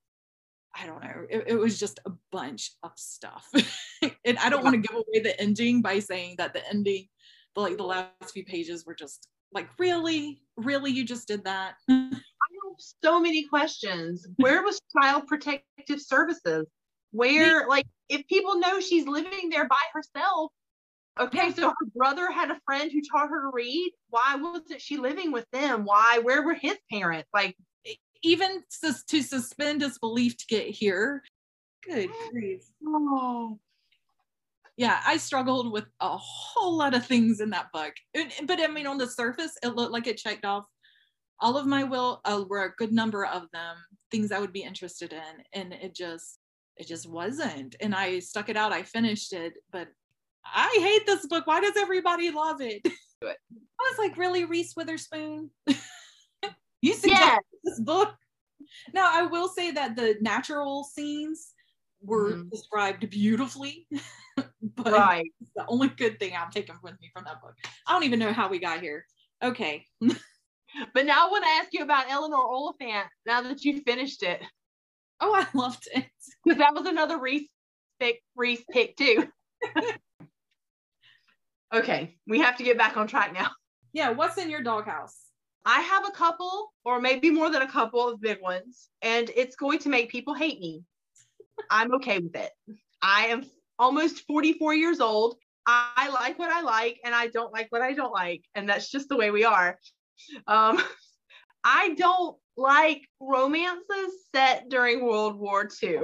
I 0.78 0.86
don't 0.86 1.02
know. 1.02 1.26
It, 1.30 1.44
it 1.46 1.56
was 1.56 1.80
just 1.80 2.00
a 2.04 2.12
bunch 2.30 2.72
of 2.82 2.92
stuff. 2.96 3.48
and 4.02 4.38
I 4.38 4.50
don't 4.50 4.62
want 4.62 4.74
to 4.74 4.86
give 4.86 4.94
away 4.94 5.22
the 5.22 5.40
ending 5.40 5.80
by 5.80 6.00
saying 6.00 6.34
that 6.36 6.52
the 6.52 6.68
ending, 6.68 7.08
the, 7.54 7.62
like 7.62 7.78
the 7.78 7.82
last 7.82 8.32
few 8.34 8.44
pages 8.44 8.84
were 8.84 8.94
just 8.94 9.26
like, 9.52 9.68
really, 9.78 10.42
really, 10.56 10.90
you 10.90 11.04
just 11.04 11.28
did 11.28 11.44
that 11.44 11.74
I 11.88 12.68
have 12.68 12.76
so 13.02 13.20
many 13.20 13.44
questions. 13.44 14.26
Where 14.36 14.62
was 14.62 14.80
Child 15.00 15.26
Protective 15.26 16.00
Services? 16.00 16.66
Where, 17.12 17.66
like, 17.68 17.86
if 18.08 18.26
people 18.26 18.58
know 18.58 18.80
she's 18.80 19.06
living 19.06 19.48
there 19.50 19.66
by 19.66 19.76
herself, 19.92 20.52
okay, 21.18 21.52
so 21.52 21.68
her 21.68 21.86
brother 21.94 22.30
had 22.30 22.50
a 22.50 22.60
friend 22.66 22.90
who 22.92 23.00
taught 23.00 23.28
her 23.28 23.42
to 23.42 23.50
read. 23.52 23.92
Why 24.10 24.36
wasn't 24.36 24.80
she 24.80 24.98
living 24.98 25.32
with 25.32 25.46
them? 25.52 25.84
Why? 25.84 26.20
Where 26.22 26.42
were 26.42 26.54
his 26.54 26.76
parents? 26.90 27.28
Like, 27.32 27.56
even 28.22 28.62
to, 28.82 28.94
to 29.08 29.22
suspend 29.22 29.80
disbelief 29.80 30.36
to 30.36 30.46
get 30.48 30.66
here. 30.66 31.22
Good 31.84 32.10
grief. 32.30 32.62
Oh. 32.84 33.58
Yeah, 34.76 35.00
I 35.06 35.16
struggled 35.16 35.72
with 35.72 35.86
a 36.00 36.16
whole 36.16 36.76
lot 36.76 36.94
of 36.94 37.06
things 37.06 37.40
in 37.40 37.50
that 37.50 37.72
book. 37.72 37.94
But 38.44 38.60
I 38.60 38.66
mean, 38.66 38.86
on 38.86 38.98
the 38.98 39.06
surface, 39.06 39.52
it 39.62 39.74
looked 39.74 39.92
like 39.92 40.06
it 40.06 40.18
checked 40.18 40.44
off 40.44 40.66
all 41.40 41.56
of 41.56 41.66
my 41.66 41.84
will 41.84 42.20
uh, 42.24 42.44
were 42.48 42.64
a 42.64 42.74
good 42.76 42.92
number 42.92 43.24
of 43.24 43.50
them 43.52 43.76
things 44.10 44.32
i 44.32 44.38
would 44.38 44.52
be 44.52 44.62
interested 44.62 45.12
in 45.12 45.60
and 45.60 45.72
it 45.72 45.94
just 45.94 46.38
it 46.76 46.86
just 46.86 47.08
wasn't. 47.08 47.74
And 47.80 47.94
i 47.94 48.18
stuck 48.18 48.48
it 48.48 48.56
out 48.56 48.72
i 48.72 48.82
finished 48.82 49.32
it 49.32 49.54
but 49.72 49.88
i 50.44 50.76
hate 50.80 51.06
this 51.06 51.26
book. 51.26 51.46
Why 51.46 51.60
does 51.60 51.76
everybody 51.76 52.30
love 52.30 52.60
it? 52.60 52.82
I 53.24 53.34
was 53.80 53.98
like 53.98 54.16
really 54.16 54.44
reese 54.44 54.74
witherspoon? 54.76 55.50
You 56.82 56.92
suggested 56.92 57.24
yeah. 57.24 57.38
this 57.64 57.80
book? 57.80 58.14
Now 58.94 59.10
i 59.12 59.22
will 59.22 59.48
say 59.48 59.72
that 59.72 59.96
the 59.96 60.16
natural 60.20 60.84
scenes 60.84 61.52
were 62.06 62.32
mm-hmm. 62.32 62.48
described 62.48 63.08
beautifully 63.10 63.86
but 64.36 64.92
right. 64.92 65.30
the 65.54 65.64
only 65.68 65.88
good 65.88 66.18
thing 66.18 66.32
i'm 66.38 66.50
taking 66.50 66.74
with 66.82 66.94
me 67.00 67.10
from 67.12 67.24
that 67.24 67.40
book 67.42 67.54
i 67.86 67.92
don't 67.92 68.04
even 68.04 68.18
know 68.18 68.32
how 68.32 68.48
we 68.48 68.58
got 68.58 68.80
here 68.80 69.04
okay 69.42 69.84
but 70.94 71.06
now 71.06 71.26
I 71.26 71.30
want 71.30 71.44
to 71.44 71.50
ask 71.50 71.72
you 71.72 71.82
about 71.82 72.10
Eleanor 72.10 72.36
Oliphant 72.36 73.06
now 73.24 73.42
that 73.42 73.64
you 73.64 73.80
finished 73.80 74.22
it. 74.22 74.42
Oh, 75.20 75.34
I 75.34 75.46
loved 75.56 75.88
it. 75.94 76.04
Because 76.44 76.58
that 76.58 76.74
was 76.74 76.86
another 76.86 77.18
Reese 77.18 77.48
pick, 78.00 78.22
Reese 78.34 78.64
pick 78.70 78.96
too. 78.96 79.26
okay, 81.74 82.16
we 82.26 82.40
have 82.40 82.56
to 82.58 82.64
get 82.64 82.78
back 82.78 82.96
on 82.96 83.06
track 83.06 83.32
now. 83.32 83.50
Yeah, 83.92 84.10
what's 84.10 84.38
in 84.38 84.50
your 84.50 84.62
doghouse? 84.62 85.16
I 85.64 85.80
have 85.80 86.06
a 86.06 86.12
couple, 86.12 86.72
or 86.84 87.00
maybe 87.00 87.30
more 87.30 87.50
than 87.50 87.62
a 87.62 87.70
couple 87.70 88.08
of 88.08 88.20
big 88.20 88.40
ones, 88.40 88.88
and 89.02 89.30
it's 89.34 89.56
going 89.56 89.80
to 89.80 89.88
make 89.88 90.10
people 90.10 90.34
hate 90.34 90.60
me. 90.60 90.82
I'm 91.70 91.94
okay 91.94 92.18
with 92.18 92.36
it. 92.36 92.50
I 93.02 93.26
am 93.26 93.44
almost 93.78 94.26
44 94.26 94.74
years 94.74 95.00
old. 95.00 95.36
I 95.66 96.10
like 96.12 96.38
what 96.38 96.50
I 96.50 96.60
like, 96.60 97.00
and 97.04 97.14
I 97.14 97.26
don't 97.26 97.52
like 97.52 97.66
what 97.70 97.82
I 97.82 97.92
don't 97.92 98.12
like. 98.12 98.44
And 98.54 98.68
that's 98.68 98.90
just 98.90 99.08
the 99.08 99.16
way 99.16 99.30
we 99.30 99.44
are. 99.44 99.78
Um, 100.46 100.80
I 101.64 101.94
don't 101.94 102.36
like 102.56 103.02
romances 103.20 104.28
set 104.34 104.68
during 104.68 105.04
World 105.04 105.36
War 105.36 105.68
II. 105.82 105.98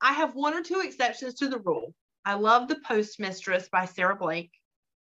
I 0.00 0.14
have 0.14 0.34
one 0.34 0.54
or 0.54 0.62
two 0.62 0.80
exceptions 0.80 1.34
to 1.34 1.48
the 1.48 1.58
rule. 1.58 1.94
I 2.24 2.34
love 2.34 2.68
The 2.68 2.76
Postmistress 2.76 3.68
by 3.70 3.84
Sarah 3.84 4.16
Blake, 4.16 4.50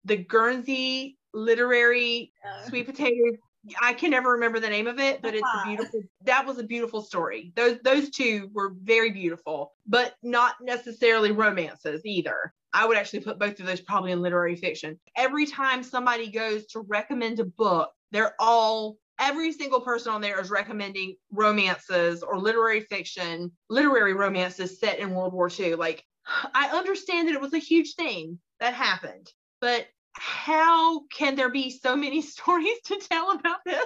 the 0.05 0.17
Guernsey 0.17 1.17
literary 1.33 2.33
sweet 2.67 2.87
potato. 2.87 3.37
I 3.81 3.93
can 3.93 4.11
never 4.11 4.31
remember 4.31 4.59
the 4.59 4.69
name 4.69 4.87
of 4.87 4.99
it, 4.99 5.21
but 5.21 5.35
it's 5.35 5.43
a 5.43 5.45
uh-huh. 5.45 5.67
beautiful. 5.67 6.01
That 6.25 6.45
was 6.45 6.57
a 6.57 6.63
beautiful 6.63 7.01
story. 7.01 7.53
Those 7.55 7.77
those 7.83 8.09
two 8.09 8.49
were 8.53 8.73
very 8.81 9.11
beautiful, 9.11 9.73
but 9.85 10.15
not 10.23 10.55
necessarily 10.61 11.31
romances 11.31 12.01
either. 12.05 12.53
I 12.73 12.85
would 12.85 12.97
actually 12.97 13.19
put 13.19 13.37
both 13.37 13.59
of 13.59 13.65
those 13.65 13.81
probably 13.81 14.11
in 14.11 14.21
literary 14.21 14.55
fiction. 14.55 14.99
Every 15.15 15.45
time 15.45 15.83
somebody 15.83 16.31
goes 16.31 16.65
to 16.67 16.79
recommend 16.81 17.39
a 17.39 17.45
book, 17.45 17.91
they're 18.11 18.35
all 18.39 18.97
every 19.19 19.51
single 19.51 19.81
person 19.81 20.11
on 20.11 20.21
there 20.21 20.39
is 20.39 20.49
recommending 20.49 21.15
romances 21.31 22.23
or 22.23 22.39
literary 22.39 22.81
fiction, 22.81 23.51
literary 23.69 24.13
romances 24.13 24.79
set 24.79 24.99
in 24.99 25.11
World 25.11 25.33
War 25.33 25.49
II. 25.57 25.75
Like 25.75 26.03
I 26.25 26.69
understand 26.69 27.27
that 27.27 27.35
it 27.35 27.41
was 27.41 27.53
a 27.53 27.59
huge 27.59 27.93
thing 27.95 28.39
that 28.59 28.73
happened. 28.73 29.31
but 29.59 29.87
how 30.13 31.05
can 31.07 31.35
there 31.35 31.49
be 31.49 31.69
so 31.69 31.95
many 31.95 32.21
stories 32.21 32.81
to 32.85 32.97
tell 32.97 33.31
about 33.31 33.59
this? 33.65 33.85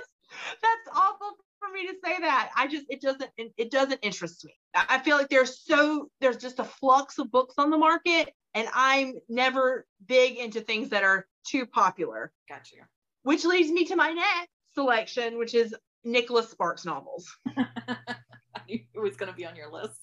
That's 0.62 0.98
awful 0.98 1.38
for 1.60 1.72
me 1.74 1.88
to 1.88 1.94
say 2.04 2.20
that. 2.20 2.52
I 2.56 2.68
just 2.68 2.86
it 2.90 3.02
doesn't 3.02 3.30
it 3.38 3.72
doesn't 3.72 4.00
interest 4.02 4.44
me. 4.46 4.54
I 4.74 5.00
feel 5.00 5.18
like 5.18 5.30
there's 5.30 5.64
so 5.64 6.10
there's 6.20 6.38
just 6.38 6.60
a 6.60 6.64
flux 6.64 7.18
of 7.20 7.32
books 7.32 7.56
on 7.58 7.70
the 7.70 7.78
market 7.78 8.34
and 8.54 8.68
I'm 8.74 9.16
never 9.30 9.86
big 10.06 10.38
into 10.38 10.62
things 10.62 10.90
that 10.90 11.04
are 11.04 11.28
too 11.46 11.66
popular. 11.66 12.32
Gotcha. 12.50 12.88
Which 13.24 13.46
leads 13.46 13.72
me 13.72 13.86
to 13.86 13.96
my 13.96 14.12
next 14.12 14.50
selection, 14.74 15.38
which 15.38 15.54
is 15.54 15.76
Nicholas 16.04 16.50
Sparks 16.50 16.86
novels. 16.86 17.30
I 17.58 18.62
knew 18.68 18.80
it 18.94 19.00
was 19.00 19.18
going 19.18 19.32
to 19.32 19.36
be 19.36 19.46
on 19.46 19.56
your 19.56 19.72
list. 19.72 20.00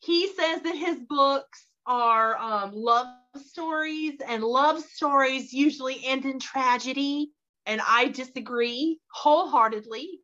He 0.00 0.28
says 0.28 0.62
that 0.62 0.74
his 0.74 0.98
books 1.08 1.66
are 1.86 2.36
um, 2.38 2.72
love 2.74 3.08
stories, 3.36 4.14
and 4.26 4.42
love 4.42 4.80
stories 4.80 5.52
usually 5.52 6.04
end 6.04 6.24
in 6.24 6.38
tragedy. 6.40 7.30
And 7.66 7.80
I 7.86 8.08
disagree 8.08 8.98
wholeheartedly. 9.12 10.20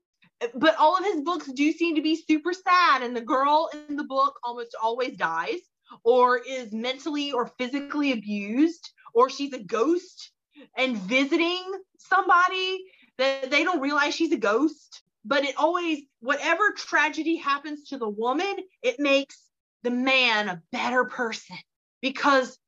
But 0.54 0.76
all 0.76 0.96
of 0.96 1.04
his 1.04 1.20
books 1.22 1.46
do 1.52 1.72
seem 1.72 1.96
to 1.96 2.02
be 2.02 2.16
super 2.16 2.52
sad, 2.52 3.02
and 3.02 3.16
the 3.16 3.20
girl 3.20 3.70
in 3.88 3.96
the 3.96 4.04
book 4.04 4.38
almost 4.44 4.74
always 4.82 5.16
dies, 5.16 5.60
or 6.04 6.38
is 6.38 6.72
mentally 6.72 7.32
or 7.32 7.46
physically 7.58 8.12
abused, 8.12 8.90
or 9.14 9.30
she's 9.30 9.52
a 9.52 9.62
ghost 9.62 10.32
and 10.76 10.96
visiting 10.96 11.62
somebody 11.98 12.84
that 13.18 13.50
they 13.50 13.62
don't 13.64 13.80
realize 13.80 14.14
she's 14.14 14.32
a 14.32 14.38
ghost. 14.38 15.02
But 15.24 15.44
it 15.44 15.54
always, 15.56 16.02
whatever 16.20 16.72
tragedy 16.76 17.36
happens 17.36 17.88
to 17.90 17.98
the 17.98 18.08
woman, 18.08 18.56
it 18.82 18.96
makes 18.98 19.51
the 19.82 19.90
man 19.90 20.48
a 20.48 20.62
better 20.72 21.04
person 21.04 21.56
because 22.00 22.58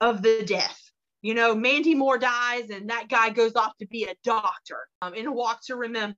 of 0.00 0.22
the 0.22 0.42
death. 0.44 0.78
You 1.22 1.34
know, 1.34 1.54
Mandy 1.54 1.94
Moore 1.94 2.18
dies 2.18 2.70
and 2.70 2.88
that 2.88 3.08
guy 3.08 3.30
goes 3.30 3.54
off 3.54 3.76
to 3.78 3.86
be 3.86 4.04
a 4.04 4.14
doctor 4.24 4.88
um, 5.02 5.14
in 5.14 5.26
a 5.26 5.32
walk 5.32 5.60
to 5.66 5.76
remember. 5.76 6.16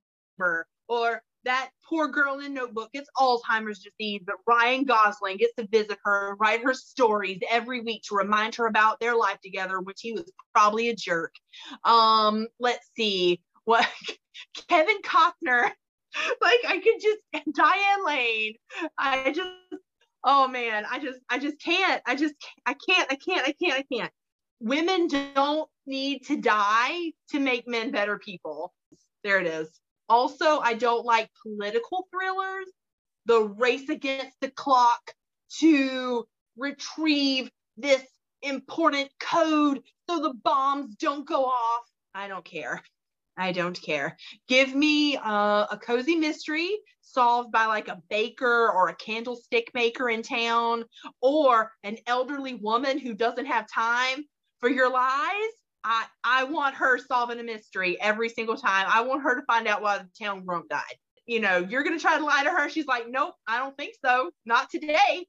Or 0.87 1.21
that 1.45 1.71
poor 1.87 2.07
girl 2.07 2.39
in 2.39 2.53
Notebook 2.53 2.91
gets 2.93 3.09
Alzheimer's 3.17 3.79
disease, 3.79 4.21
but 4.25 4.35
Ryan 4.47 4.85
Gosling 4.85 5.37
gets 5.37 5.53
to 5.57 5.67
visit 5.67 5.97
her, 6.05 6.35
write 6.39 6.63
her 6.63 6.73
stories 6.73 7.39
every 7.49 7.81
week 7.81 8.03
to 8.07 8.15
remind 8.15 8.55
her 8.55 8.67
about 8.67 8.99
their 8.99 9.15
life 9.15 9.39
together, 9.43 9.79
which 9.81 9.99
he 10.01 10.13
was 10.13 10.31
probably 10.53 10.89
a 10.89 10.95
jerk. 10.95 11.33
Um, 11.83 12.47
let's 12.59 12.89
see 12.95 13.41
what 13.65 13.87
Kevin 14.69 15.01
Costner, 15.03 15.69
like 16.41 16.59
I 16.67 16.81
could 16.83 17.01
just 17.01 17.55
Diane 17.55 18.05
Lane. 18.05 18.53
I 18.97 19.31
just 19.31 19.49
oh 20.23 20.47
man, 20.47 20.85
I 20.89 20.99
just 20.99 21.19
I 21.29 21.39
just 21.39 21.61
can't. 21.61 22.01
I 22.05 22.15
just 22.15 22.35
I 22.65 22.73
can't. 22.73 23.11
I 23.11 23.15
can't. 23.15 23.47
I 23.47 23.53
can't. 23.53 23.73
I 23.73 23.83
can't. 23.93 24.11
Women 24.59 25.07
don't 25.07 25.69
need 25.85 26.25
to 26.27 26.37
die 26.37 27.11
to 27.31 27.39
make 27.39 27.67
men 27.67 27.91
better 27.91 28.17
people. 28.17 28.73
There 29.23 29.39
it 29.39 29.47
is. 29.47 29.69
Also, 30.09 30.59
I 30.59 30.73
don't 30.73 31.05
like 31.05 31.29
political 31.41 32.07
thrillers. 32.11 32.67
The 33.25 33.41
race 33.41 33.89
against 33.89 34.39
the 34.41 34.51
clock 34.51 35.13
to 35.59 36.25
retrieve 36.57 37.49
this 37.77 38.03
important 38.41 39.09
code 39.19 39.81
so 40.09 40.21
the 40.21 40.33
bombs 40.43 40.95
don't 40.95 41.27
go 41.27 41.45
off. 41.45 41.83
I 42.13 42.27
don't 42.27 42.43
care. 42.43 42.81
I 43.37 43.51
don't 43.51 43.79
care. 43.81 44.17
Give 44.47 44.75
me 44.75 45.17
uh, 45.17 45.65
a 45.71 45.79
cozy 45.81 46.15
mystery 46.15 46.77
solved 47.13 47.51
by 47.51 47.65
like 47.65 47.87
a 47.87 48.01
baker 48.09 48.71
or 48.71 48.89
a 48.89 48.95
candlestick 48.95 49.71
maker 49.73 50.09
in 50.09 50.21
town 50.21 50.85
or 51.21 51.71
an 51.83 51.97
elderly 52.07 52.55
woman 52.55 52.97
who 52.97 53.13
doesn't 53.13 53.45
have 53.45 53.65
time 53.73 54.23
for 54.59 54.69
your 54.69 54.89
lies. 54.89 55.51
I, 55.83 56.05
I 56.23 56.43
want 56.45 56.75
her 56.75 56.97
solving 56.97 57.39
a 57.39 57.43
mystery 57.43 57.99
every 57.99 58.29
single 58.29 58.55
time. 58.55 58.87
I 58.89 59.01
want 59.01 59.23
her 59.23 59.35
to 59.39 59.45
find 59.45 59.67
out 59.67 59.81
why 59.81 59.97
the 59.97 60.09
town 60.17 60.45
grump 60.45 60.69
died. 60.69 60.81
You 61.25 61.41
know, 61.41 61.57
you're 61.57 61.83
going 61.83 61.97
to 61.97 62.01
try 62.01 62.17
to 62.17 62.25
lie 62.25 62.43
to 62.43 62.49
her. 62.49 62.69
She's 62.69 62.85
like, 62.85 63.05
nope, 63.09 63.33
I 63.47 63.57
don't 63.57 63.75
think 63.77 63.95
so. 64.03 64.31
Not 64.45 64.69
today. 64.69 65.25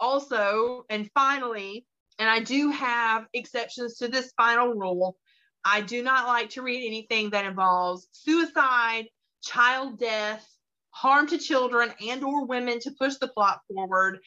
Also, 0.00 0.84
and 0.90 1.08
finally, 1.14 1.86
and 2.18 2.28
I 2.28 2.40
do 2.40 2.70
have 2.70 3.26
exceptions 3.32 3.96
to 3.98 4.08
this 4.08 4.32
final 4.36 4.68
rule. 4.68 5.16
I 5.64 5.80
do 5.80 6.02
not 6.02 6.26
like 6.26 6.50
to 6.50 6.62
read 6.62 6.86
anything 6.86 7.30
that 7.30 7.46
involves 7.46 8.08
suicide, 8.12 9.06
child 9.42 9.98
death, 9.98 10.46
harm 10.94 11.26
to 11.26 11.38
children 11.38 11.92
and 12.08 12.22
or 12.22 12.46
women 12.46 12.78
to 12.78 12.92
push 12.92 13.16
the 13.16 13.26
plot 13.26 13.60
forward. 13.68 14.20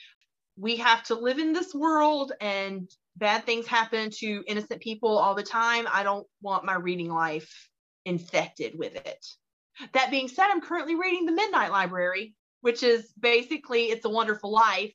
We 0.58 0.76
have 0.78 1.02
to 1.04 1.16
live 1.16 1.40
in 1.40 1.54
this 1.54 1.74
world 1.74 2.34
and 2.42 2.90
bad 3.16 3.46
things 3.46 3.66
happen 3.66 4.10
to 4.20 4.44
innocent 4.48 4.82
people 4.82 5.18
all 5.18 5.34
the 5.34 5.44
time. 5.44 5.88
I 5.92 6.04
don't 6.04 6.28
want 6.42 6.66
my 6.66 6.76
reading 6.76 7.10
life 7.10 7.70
infected 8.06 8.78
with 8.78 8.96
it. 8.96 9.26
That 9.94 10.12
being 10.12 10.28
said, 10.28 10.48
I'm 10.50 10.62
currently 10.62 10.96
reading 10.96 11.26
The 11.26 11.32
Midnight 11.32 11.72
Library, 11.72 12.34
which 12.62 12.84
is 12.84 13.14
basically 13.18 13.86
It's 13.86 14.06
a 14.06 14.10
Wonderful 14.10 14.52
Life. 14.52 14.94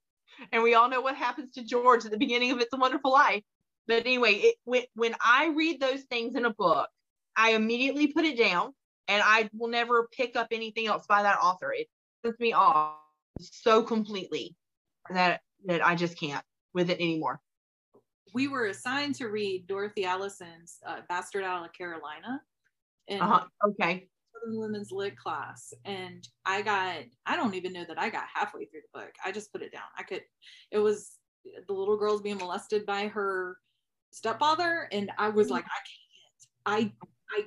And 0.50 0.62
we 0.62 0.74
all 0.74 0.90
know 0.90 1.00
what 1.00 1.16
happens 1.16 1.52
to 1.52 1.64
George 1.64 2.04
at 2.04 2.10
the 2.10 2.18
beginning 2.18 2.50
of 2.50 2.60
It's 2.60 2.74
a 2.74 2.78
Wonderful 2.78 3.12
Life. 3.12 3.42
But 3.86 4.04
anyway, 4.04 4.34
it, 4.34 4.56
when, 4.64 4.82
when 4.94 5.14
I 5.24 5.48
read 5.56 5.80
those 5.80 6.02
things 6.02 6.34
in 6.34 6.44
a 6.44 6.52
book, 6.52 6.88
I 7.34 7.52
immediately 7.52 8.08
put 8.08 8.26
it 8.26 8.36
down 8.36 8.74
and 9.08 9.22
I 9.24 9.48
will 9.52 9.68
never 9.68 10.08
pick 10.12 10.36
up 10.36 10.48
anything 10.52 10.86
else 10.86 11.06
by 11.06 11.22
that 11.22 11.38
author. 11.38 11.72
It 11.72 11.88
puts 12.22 12.38
me 12.40 12.52
off 12.52 12.96
so 13.40 13.82
completely 13.82 14.56
that 15.10 15.40
that 15.66 15.84
I 15.84 15.94
just 15.94 16.18
can't 16.18 16.44
with 16.74 16.90
it 16.90 17.00
anymore. 17.00 17.40
We 18.34 18.48
were 18.48 18.66
assigned 18.66 19.14
to 19.16 19.28
read 19.28 19.66
Dorothy 19.66 20.04
Allison's 20.04 20.78
uh, 20.86 21.00
Bastard 21.08 21.44
Out 21.44 21.64
of 21.64 21.72
Carolina 21.72 22.40
in 23.08 23.20
uh-huh. 23.20 23.44
okay 23.68 24.08
Southern 24.32 24.58
Women's 24.58 24.90
Lit 24.90 25.16
class, 25.16 25.72
and 25.84 26.26
I 26.44 26.62
got 26.62 27.02
I 27.26 27.36
don't 27.36 27.54
even 27.54 27.72
know 27.72 27.84
that 27.86 28.00
I 28.00 28.10
got 28.10 28.24
halfway 28.32 28.64
through 28.66 28.80
the 28.92 29.00
book. 29.00 29.12
I 29.24 29.32
just 29.32 29.52
put 29.52 29.62
it 29.62 29.72
down. 29.72 29.82
I 29.98 30.02
could. 30.02 30.22
It 30.70 30.78
was 30.78 31.18
the 31.66 31.72
little 31.72 31.96
girl's 31.96 32.22
being 32.22 32.38
molested 32.38 32.86
by 32.86 33.08
her 33.08 33.56
stepfather 34.12 34.88
and 34.92 35.10
i 35.18 35.28
was 35.28 35.48
like 35.48 35.64
i 35.64 36.76
can't 36.76 36.92
i 37.34 37.38
i 37.38 37.44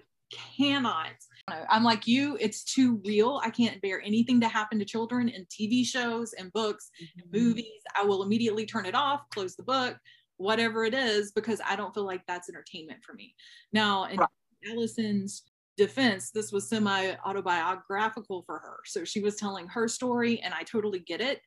cannot 0.58 1.14
i'm 1.48 1.84
like 1.84 2.08
you 2.08 2.38
it's 2.40 2.64
too 2.64 3.02
real. 3.06 3.40
I 3.44 3.50
can't 3.50 3.82
bear 3.82 4.02
anything 4.02 4.42
to 4.42 4.48
happen 4.48 4.80
to 4.80 4.86
children 4.86 5.30
in 5.30 5.46
tv 5.46 5.86
shows 5.86 6.34
and 6.34 6.52
books 6.54 6.90
and 7.00 7.10
mm-hmm. 7.10 7.46
movies. 7.46 7.82
I 7.96 8.04
will 8.04 8.24
immediately 8.24 8.66
turn 8.66 8.86
it 8.86 8.96
off 8.96 9.30
close 9.30 9.56
the 9.56 9.64
book 9.64 9.98
whatever 10.38 10.84
it 10.84 10.94
is 10.94 11.32
because 11.32 11.62
i 11.66 11.76
don't 11.78 11.94
feel 11.94 12.06
like 12.06 12.22
that's 12.28 12.50
entertainment 12.50 13.04
for 13.04 13.14
me. 13.14 13.34
Now 13.72 14.06
in 14.06 14.18
right. 14.18 14.30
allison's 14.70 15.44
defense 15.78 16.32
this 16.32 16.52
was 16.52 16.70
semi 16.70 17.16
autobiographical 17.26 18.44
for 18.46 18.60
her. 18.60 18.78
So 18.86 19.04
she 19.04 19.22
was 19.22 19.36
telling 19.36 19.68
her 19.68 19.88
story 19.88 20.40
and 20.42 20.54
i 20.54 20.64
totally 20.64 21.00
get 21.00 21.22
it. 21.22 21.42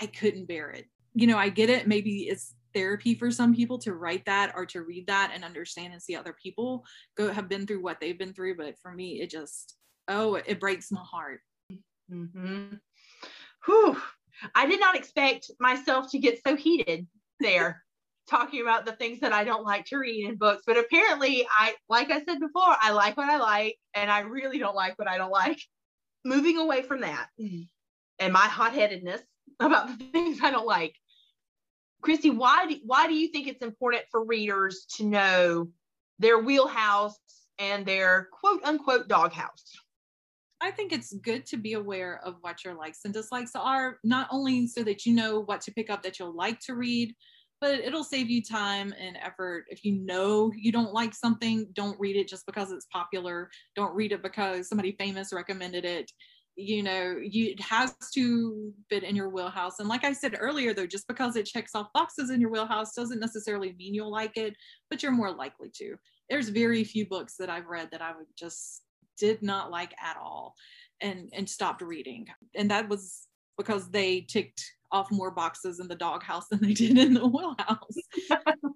I 0.00 0.06
couldn't 0.06 0.46
bear 0.46 0.70
it. 0.70 0.86
You 1.14 1.26
know 1.26 1.38
i 1.38 1.48
get 1.48 1.70
it. 1.70 1.86
Maybe 1.86 2.28
it's 2.28 2.54
therapy 2.74 3.14
for 3.14 3.30
some 3.30 3.54
people 3.54 3.78
to 3.78 3.94
write 3.94 4.24
that 4.26 4.52
or 4.54 4.66
to 4.66 4.82
read 4.82 5.06
that 5.06 5.32
and 5.34 5.44
understand 5.44 5.92
and 5.92 6.02
see 6.02 6.16
other 6.16 6.34
people 6.40 6.84
go 7.16 7.32
have 7.32 7.48
been 7.48 7.66
through 7.66 7.82
what 7.82 8.00
they've 8.00 8.18
been 8.18 8.32
through. 8.32 8.56
But 8.56 8.78
for 8.78 8.92
me 8.92 9.20
it 9.20 9.30
just 9.30 9.76
oh 10.08 10.34
it 10.34 10.60
breaks 10.60 10.90
my 10.90 11.02
heart. 11.02 11.40
Mm-hmm. 12.10 12.74
Whew. 13.66 14.00
i 14.54 14.66
did 14.66 14.80
not 14.80 14.96
expect 14.96 15.50
myself 15.60 16.10
to 16.10 16.18
get 16.18 16.40
so 16.46 16.56
heated 16.56 17.06
there 17.40 17.82
talking 18.30 18.62
about 18.62 18.86
the 18.86 18.92
things 18.92 19.20
that 19.20 19.32
i 19.32 19.44
don't 19.44 19.64
like 19.64 19.84
to 19.86 19.98
read 19.98 20.28
in 20.28 20.36
books. 20.36 20.62
But 20.66 20.78
apparently 20.78 21.46
i 21.50 21.74
like 21.88 22.10
i 22.10 22.22
said 22.24 22.40
before 22.40 22.76
i 22.80 22.92
like 22.92 23.16
what 23.16 23.28
i 23.28 23.36
like 23.38 23.76
and 23.94 24.10
i 24.10 24.20
really 24.20 24.58
don't 24.58 24.76
like 24.76 24.98
what 24.98 25.08
i 25.08 25.18
don't 25.18 25.30
like. 25.30 25.60
Moving 26.24 26.58
away 26.58 26.82
from 26.82 27.02
that 27.02 27.28
and 28.18 28.32
my 28.32 28.40
hot-headedness 28.40 29.22
about 29.60 29.86
the 29.88 30.04
things 30.06 30.38
i 30.42 30.50
don't 30.50 30.66
like 30.66 30.94
Christy, 32.00 32.30
why 32.30 32.66
do, 32.66 32.76
why 32.84 33.06
do 33.06 33.14
you 33.14 33.28
think 33.28 33.48
it's 33.48 33.62
important 33.62 34.04
for 34.10 34.24
readers 34.24 34.86
to 34.96 35.04
know 35.04 35.68
their 36.18 36.38
wheelhouse 36.38 37.18
and 37.58 37.84
their 37.84 38.28
quote 38.32 38.62
unquote 38.64 39.08
doghouse? 39.08 39.74
I 40.60 40.70
think 40.70 40.92
it's 40.92 41.12
good 41.12 41.46
to 41.46 41.56
be 41.56 41.74
aware 41.74 42.20
of 42.24 42.36
what 42.40 42.64
your 42.64 42.74
likes 42.74 43.00
and 43.04 43.14
dislikes 43.14 43.54
are, 43.54 43.98
not 44.02 44.28
only 44.30 44.66
so 44.66 44.82
that 44.84 45.06
you 45.06 45.14
know 45.14 45.40
what 45.40 45.60
to 45.62 45.72
pick 45.72 45.88
up 45.88 46.02
that 46.02 46.18
you'll 46.18 46.34
like 46.34 46.58
to 46.60 46.74
read, 46.74 47.14
but 47.60 47.78
it'll 47.78 48.04
save 48.04 48.28
you 48.28 48.42
time 48.42 48.92
and 48.98 49.16
effort. 49.16 49.66
If 49.68 49.84
you 49.84 49.98
know 50.00 50.52
you 50.56 50.72
don't 50.72 50.92
like 50.92 51.14
something, 51.14 51.68
don't 51.74 51.98
read 51.98 52.16
it 52.16 52.28
just 52.28 52.46
because 52.46 52.72
it's 52.72 52.86
popular. 52.92 53.50
Don't 53.76 53.94
read 53.94 54.12
it 54.12 54.22
because 54.22 54.68
somebody 54.68 54.96
famous 54.98 55.32
recommended 55.32 55.84
it 55.84 56.10
you 56.58 56.82
know 56.82 57.16
you 57.22 57.52
it 57.52 57.60
has 57.60 57.94
to 58.12 58.72
fit 58.90 59.04
in 59.04 59.14
your 59.14 59.28
wheelhouse. 59.28 59.78
And 59.78 59.88
like 59.88 60.04
i 60.04 60.12
said 60.12 60.36
earlier 60.38 60.74
though 60.74 60.86
just 60.86 61.06
because 61.06 61.36
it 61.36 61.46
checks 61.46 61.74
off 61.74 61.86
boxes 61.94 62.30
in 62.30 62.40
your 62.40 62.50
wheelhouse 62.50 62.94
doesn't 62.94 63.20
necessarily 63.20 63.76
mean 63.78 63.94
you'll 63.94 64.10
like 64.10 64.36
it 64.36 64.54
but 64.90 65.02
you're 65.02 65.12
more 65.12 65.32
likely 65.32 65.70
to. 65.76 65.94
There's 66.28 66.48
very 66.48 66.82
few 66.82 67.06
books 67.06 67.36
that 67.38 67.48
i've 67.48 67.66
read 67.66 67.90
that 67.92 68.02
i 68.02 68.10
would 68.10 68.26
just 68.36 68.82
did 69.18 69.40
not 69.40 69.70
like 69.70 69.94
at 70.02 70.16
all 70.16 70.54
and 71.00 71.30
and 71.32 71.48
stopped 71.48 71.80
reading. 71.80 72.26
And 72.56 72.70
that 72.72 72.88
was 72.88 73.28
because 73.56 73.88
they 73.90 74.22
ticked 74.22 74.62
off 74.90 75.10
more 75.12 75.30
boxes 75.30 75.78
in 75.78 75.86
the 75.86 75.94
doghouse 75.94 76.48
than 76.48 76.60
they 76.60 76.74
did 76.74 76.98
in 76.98 77.14
the 77.14 77.26
wheelhouse. 77.26 77.96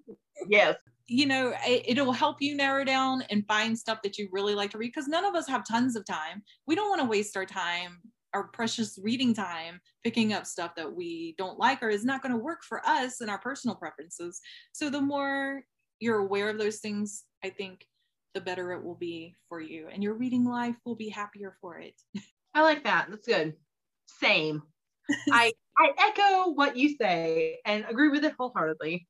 Yes 0.49 0.75
you 1.07 1.25
know, 1.25 1.53
it, 1.65 1.97
will 2.03 2.13
help 2.13 2.41
you 2.41 2.55
narrow 2.55 2.83
down 2.83 3.23
and 3.29 3.45
find 3.47 3.77
stuff 3.77 4.01
that 4.03 4.17
you 4.17 4.29
really 4.31 4.55
like 4.55 4.71
to 4.71 4.77
read 4.77 4.87
because 4.87 5.07
none 5.07 5.25
of 5.25 5.35
us 5.35 5.47
have 5.47 5.65
tons 5.65 5.95
of 5.95 6.05
time. 6.05 6.43
We 6.65 6.75
don't 6.75 6.89
want 6.89 7.01
to 7.01 7.07
waste 7.07 7.35
our 7.35 7.45
time, 7.45 7.99
our 8.33 8.45
precious 8.45 8.97
reading 9.01 9.33
time, 9.33 9.81
picking 10.03 10.33
up 10.33 10.45
stuff 10.45 10.75
that 10.75 10.93
we 10.93 11.35
don't 11.37 11.59
like 11.59 11.83
or 11.83 11.89
is 11.89 12.05
not 12.05 12.21
going 12.21 12.31
to 12.31 12.37
work 12.37 12.63
for 12.63 12.81
us 12.87 13.21
and 13.21 13.29
our 13.29 13.39
personal 13.39 13.75
preferences. 13.75 14.39
So 14.71 14.89
the 14.89 15.01
more 15.01 15.63
you're 15.99 16.19
aware 16.19 16.49
of 16.49 16.57
those 16.57 16.79
things, 16.79 17.23
I 17.43 17.49
think 17.49 17.85
the 18.33 18.41
better 18.41 18.71
it 18.71 18.83
will 18.83 18.95
be 18.95 19.35
for 19.49 19.61
you 19.61 19.87
and 19.91 20.01
your 20.01 20.15
reading 20.15 20.45
life 20.45 20.75
will 20.85 20.95
be 20.95 21.09
happier 21.09 21.55
for 21.61 21.77
it. 21.79 21.93
I 22.53 22.61
like 22.61 22.83
that. 22.85 23.07
That's 23.09 23.27
good. 23.27 23.53
Same. 24.07 24.63
I 25.31 25.51
I 25.77 25.91
echo 25.97 26.51
what 26.51 26.77
you 26.77 26.95
say 26.95 27.59
and 27.65 27.83
agree 27.89 28.09
with 28.09 28.23
it 28.23 28.35
wholeheartedly. 28.37 29.07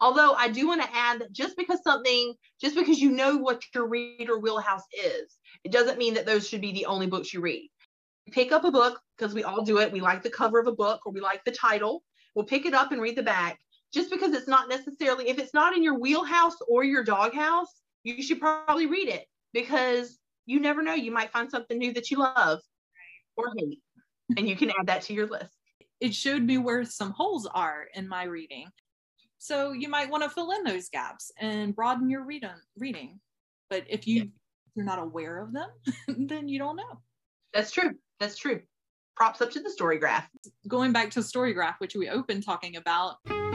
Although 0.00 0.34
I 0.34 0.48
do 0.48 0.66
want 0.66 0.82
to 0.82 0.88
add 0.94 1.20
that 1.20 1.32
just 1.32 1.56
because 1.56 1.82
something, 1.82 2.34
just 2.60 2.74
because 2.74 3.00
you 3.00 3.10
know 3.10 3.36
what 3.36 3.62
your 3.74 3.86
reader 3.86 4.38
wheelhouse 4.38 4.84
is, 4.92 5.38
it 5.64 5.72
doesn't 5.72 5.98
mean 5.98 6.14
that 6.14 6.26
those 6.26 6.48
should 6.48 6.60
be 6.60 6.72
the 6.72 6.86
only 6.86 7.06
books 7.06 7.32
you 7.32 7.40
read. 7.40 7.70
Pick 8.30 8.52
up 8.52 8.64
a 8.64 8.70
book 8.70 9.00
because 9.16 9.34
we 9.34 9.44
all 9.44 9.64
do 9.64 9.78
it. 9.78 9.92
We 9.92 10.00
like 10.00 10.22
the 10.22 10.30
cover 10.30 10.58
of 10.58 10.66
a 10.66 10.72
book 10.72 11.00
or 11.06 11.12
we 11.12 11.20
like 11.20 11.44
the 11.44 11.52
title. 11.52 12.02
We'll 12.34 12.44
pick 12.44 12.66
it 12.66 12.74
up 12.74 12.92
and 12.92 13.00
read 13.00 13.16
the 13.16 13.22
back. 13.22 13.58
Just 13.92 14.10
because 14.10 14.34
it's 14.34 14.48
not 14.48 14.68
necessarily, 14.68 15.30
if 15.30 15.38
it's 15.38 15.54
not 15.54 15.74
in 15.74 15.82
your 15.82 15.98
wheelhouse 15.98 16.56
or 16.68 16.84
your 16.84 17.02
doghouse, 17.02 17.80
you 18.04 18.22
should 18.22 18.38
probably 18.38 18.86
read 18.86 19.08
it 19.08 19.24
because 19.54 20.18
you 20.44 20.60
never 20.60 20.82
know. 20.82 20.94
You 20.94 21.10
might 21.10 21.32
find 21.32 21.50
something 21.50 21.78
new 21.78 21.92
that 21.94 22.10
you 22.10 22.18
love 22.18 22.60
or 23.36 23.52
hate, 23.56 23.80
and 24.36 24.46
you 24.46 24.56
can 24.56 24.70
add 24.78 24.86
that 24.86 25.02
to 25.02 25.14
your 25.14 25.26
list. 25.26 25.56
It 26.00 26.14
showed 26.14 26.42
me 26.42 26.58
where 26.58 26.84
some 26.84 27.12
holes 27.12 27.46
are 27.46 27.86
in 27.94 28.06
my 28.06 28.24
reading. 28.24 28.66
So 29.38 29.72
you 29.72 29.88
might 29.88 30.10
want 30.10 30.24
to 30.24 30.30
fill 30.30 30.50
in 30.50 30.64
those 30.64 30.88
gaps 30.88 31.30
and 31.38 31.74
broaden 31.74 32.10
your 32.10 32.24
read- 32.24 32.44
reading. 32.76 33.20
But 33.70 33.84
if 33.88 34.06
you, 34.06 34.16
yeah. 34.16 34.24
you're 34.74 34.84
not 34.84 34.98
aware 34.98 35.38
of 35.40 35.52
them, 35.52 35.68
then 36.28 36.48
you 36.48 36.58
don't 36.58 36.74
know. 36.76 37.00
That's 37.54 37.70
true. 37.70 37.92
That's 38.18 38.36
true. 38.36 38.60
Props 39.16 39.40
up 39.40 39.52
to 39.52 39.60
the 39.60 39.70
Storygraph. 39.70 40.24
Going 40.66 40.92
back 40.92 41.12
to 41.12 41.20
Storygraph, 41.20 41.74
which 41.78 41.94
we 41.94 42.08
opened 42.08 42.44
talking 42.44 42.76
about. 42.76 43.16
And 43.26 43.46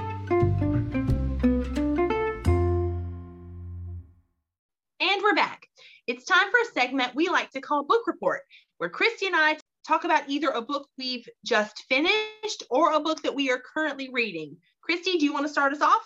we're 5.21 5.35
back. 5.35 5.67
It's 6.07 6.25
time 6.25 6.49
for 6.49 6.59
a 6.61 6.73
segment 6.73 7.13
we 7.13 7.27
like 7.27 7.49
to 7.51 7.61
call 7.61 7.83
Book 7.83 8.07
Report, 8.07 8.41
where 8.77 8.89
Christy 8.89 9.27
and 9.27 9.35
I 9.35 9.57
talk 9.85 10.05
about 10.05 10.29
either 10.29 10.49
a 10.49 10.61
book 10.61 10.87
we've 10.97 11.27
just 11.45 11.83
finished 11.89 12.63
or 12.69 12.93
a 12.93 13.01
book 13.01 13.21
that 13.23 13.35
we 13.35 13.51
are 13.51 13.61
currently 13.73 14.09
reading. 14.11 14.57
Christy, 14.83 15.17
do 15.17 15.25
you 15.25 15.33
want 15.33 15.45
to 15.45 15.51
start 15.51 15.73
us 15.73 15.81
off? 15.81 16.01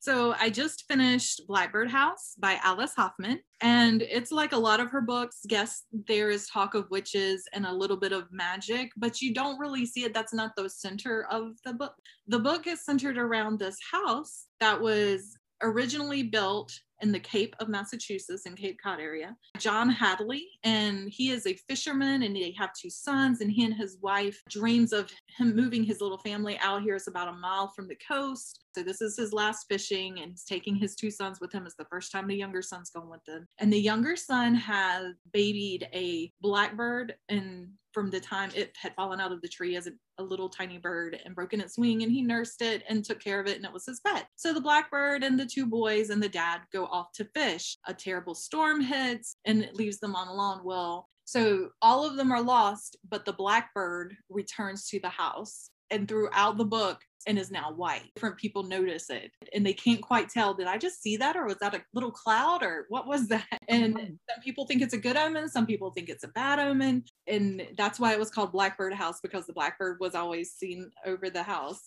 So 0.00 0.34
I 0.40 0.50
just 0.50 0.86
finished 0.88 1.42
Blackbird 1.46 1.88
House 1.88 2.34
by 2.36 2.58
Alice 2.64 2.92
Hoffman. 2.94 3.38
And 3.60 4.02
it's 4.02 4.32
like 4.32 4.52
a 4.52 4.58
lot 4.58 4.80
of 4.80 4.90
her 4.90 5.00
books. 5.00 5.40
Yes, 5.48 5.84
there 6.08 6.28
is 6.28 6.48
talk 6.48 6.74
of 6.74 6.90
witches 6.90 7.44
and 7.52 7.64
a 7.64 7.72
little 7.72 7.96
bit 7.96 8.10
of 8.10 8.26
magic, 8.32 8.90
but 8.96 9.20
you 9.20 9.32
don't 9.32 9.60
really 9.60 9.86
see 9.86 10.02
it. 10.02 10.12
That's 10.12 10.34
not 10.34 10.56
the 10.56 10.68
center 10.68 11.26
of 11.30 11.52
the 11.64 11.74
book. 11.74 11.94
The 12.26 12.40
book 12.40 12.66
is 12.66 12.84
centered 12.84 13.16
around 13.16 13.60
this 13.60 13.78
house 13.92 14.46
that 14.58 14.80
was 14.80 15.36
originally 15.62 16.22
built 16.22 16.72
in 17.02 17.10
the 17.10 17.20
Cape 17.20 17.54
of 17.58 17.68
Massachusetts 17.68 18.46
in 18.46 18.54
Cape 18.54 18.78
Cod 18.80 19.00
area. 19.00 19.36
John 19.58 19.90
Hadley, 19.90 20.46
and 20.62 21.08
he 21.10 21.30
is 21.30 21.46
a 21.46 21.58
fisherman 21.68 22.22
and 22.22 22.34
they 22.34 22.54
have 22.56 22.70
two 22.74 22.90
sons 22.90 23.40
and 23.40 23.50
he 23.50 23.64
and 23.64 23.74
his 23.74 23.98
wife 24.00 24.40
dreams 24.48 24.92
of 24.92 25.10
him 25.36 25.54
moving 25.54 25.82
his 25.82 26.00
little 26.00 26.18
family 26.18 26.56
out 26.62 26.82
here. 26.82 26.94
It's 26.94 27.08
about 27.08 27.28
a 27.28 27.32
mile 27.32 27.68
from 27.74 27.88
the 27.88 27.98
coast. 28.06 28.60
So 28.74 28.82
this 28.82 29.02
is 29.02 29.16
his 29.16 29.32
last 29.32 29.66
fishing 29.68 30.20
and 30.20 30.30
he's 30.30 30.44
taking 30.44 30.76
his 30.76 30.94
two 30.94 31.10
sons 31.10 31.40
with 31.40 31.52
him. 31.52 31.66
It's 31.66 31.74
the 31.74 31.84
first 31.90 32.12
time 32.12 32.28
the 32.28 32.36
younger 32.36 32.62
son's 32.62 32.90
going 32.90 33.10
with 33.10 33.24
them. 33.26 33.46
And 33.58 33.72
the 33.72 33.80
younger 33.80 34.14
son 34.14 34.54
has 34.54 35.14
babied 35.32 35.88
a 35.92 36.32
blackbird 36.40 37.16
and 37.28 37.68
from 37.92 38.10
the 38.10 38.20
time 38.20 38.50
it 38.54 38.74
had 38.80 38.94
fallen 38.94 39.20
out 39.20 39.32
of 39.32 39.40
the 39.42 39.48
tree 39.48 39.76
as 39.76 39.86
a, 39.86 39.92
a, 40.18 40.22
little 40.22 40.48
tiny 40.48 40.78
bird 40.78 41.18
and 41.24 41.34
broken 41.34 41.60
its 41.60 41.76
wing 41.76 42.02
and 42.02 42.12
he 42.12 42.22
nursed 42.22 42.62
it 42.62 42.82
and 42.88 43.04
took 43.04 43.20
care 43.20 43.40
of 43.40 43.46
it 43.46 43.56
and 43.56 43.64
it 43.64 43.72
was 43.72 43.86
his 43.86 44.00
pet. 44.00 44.26
So 44.36 44.52
the 44.52 44.60
blackbird 44.60 45.22
and 45.22 45.38
the 45.38 45.46
two 45.46 45.66
boys 45.66 46.10
and 46.10 46.22
the 46.22 46.28
dad 46.28 46.62
go 46.72 46.86
off 46.86 47.12
to 47.14 47.24
fish. 47.34 47.76
A 47.86 47.94
terrible 47.94 48.34
storm 48.34 48.80
hits 48.80 49.36
and 49.44 49.62
it 49.62 49.76
leaves 49.76 49.98
them 49.98 50.14
on 50.14 50.28
the 50.28 50.34
lawn. 50.34 50.62
Well 50.64 51.08
so 51.24 51.70
all 51.80 52.04
of 52.04 52.16
them 52.16 52.32
are 52.32 52.42
lost 52.42 52.96
but 53.08 53.24
the 53.24 53.32
blackbird 53.32 54.16
returns 54.28 54.88
to 54.88 55.00
the 55.00 55.08
house 55.08 55.70
and 55.92 56.08
throughout 56.08 56.56
the 56.56 56.64
book 56.64 57.02
and 57.26 57.38
is 57.38 57.50
now 57.50 57.72
white. 57.72 58.10
Different 58.14 58.36
people 58.36 58.64
notice 58.64 59.10
it 59.10 59.30
and 59.54 59.64
they 59.64 59.72
can't 59.72 60.00
quite 60.00 60.28
tell 60.28 60.54
did 60.54 60.66
I 60.66 60.78
just 60.78 61.02
see 61.02 61.16
that 61.18 61.36
or 61.36 61.46
was 61.46 61.58
that 61.60 61.74
a 61.74 61.82
little 61.94 62.10
cloud 62.10 62.62
or 62.62 62.86
what 62.88 63.06
was 63.06 63.28
that? 63.28 63.46
And 63.68 63.94
mm-hmm. 63.94 64.14
some 64.28 64.42
people 64.42 64.66
think 64.66 64.82
it's 64.82 64.94
a 64.94 64.98
good 64.98 65.16
omen, 65.16 65.48
some 65.48 65.66
people 65.66 65.90
think 65.90 66.08
it's 66.08 66.24
a 66.24 66.28
bad 66.28 66.58
omen. 66.58 67.04
And 67.26 67.66
that's 67.76 68.00
why 68.00 68.12
it 68.12 68.18
was 68.18 68.30
called 68.30 68.52
Blackbird 68.52 68.92
House 68.92 69.20
because 69.22 69.46
the 69.46 69.52
blackbird 69.52 69.98
was 70.00 70.14
always 70.14 70.52
seen 70.52 70.90
over 71.06 71.30
the 71.30 71.42
house. 71.42 71.86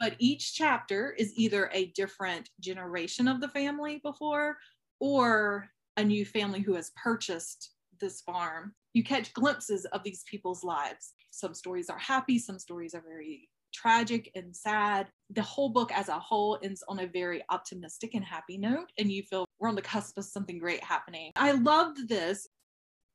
But 0.00 0.16
each 0.18 0.54
chapter 0.54 1.12
is 1.12 1.32
either 1.36 1.70
a 1.72 1.86
different 1.86 2.50
generation 2.60 3.28
of 3.28 3.40
the 3.40 3.48
family 3.48 4.00
before 4.02 4.56
or 4.98 5.68
a 5.96 6.04
new 6.04 6.24
family 6.24 6.60
who 6.60 6.74
has 6.74 6.90
purchased 7.02 7.70
this 8.00 8.20
farm. 8.20 8.74
You 8.94 9.04
catch 9.04 9.32
glimpses 9.32 9.84
of 9.86 10.02
these 10.02 10.24
people's 10.28 10.64
lives. 10.64 11.12
Some 11.32 11.54
stories 11.54 11.88
are 11.88 11.98
happy, 11.98 12.38
some 12.38 12.58
stories 12.58 12.94
are 12.94 13.00
very 13.00 13.48
tragic 13.72 14.30
and 14.34 14.54
sad. 14.54 15.08
The 15.30 15.42
whole 15.42 15.70
book 15.70 15.90
as 15.92 16.08
a 16.08 16.18
whole 16.18 16.58
ends 16.62 16.84
on 16.88 17.00
a 17.00 17.06
very 17.06 17.42
optimistic 17.48 18.12
and 18.14 18.22
happy 18.22 18.58
note, 18.58 18.92
and 18.98 19.10
you 19.10 19.22
feel 19.22 19.46
we're 19.58 19.70
on 19.70 19.74
the 19.74 19.82
cusp 19.82 20.18
of 20.18 20.26
something 20.26 20.58
great 20.58 20.84
happening. 20.84 21.32
I 21.34 21.52
loved 21.52 22.06
this. 22.06 22.46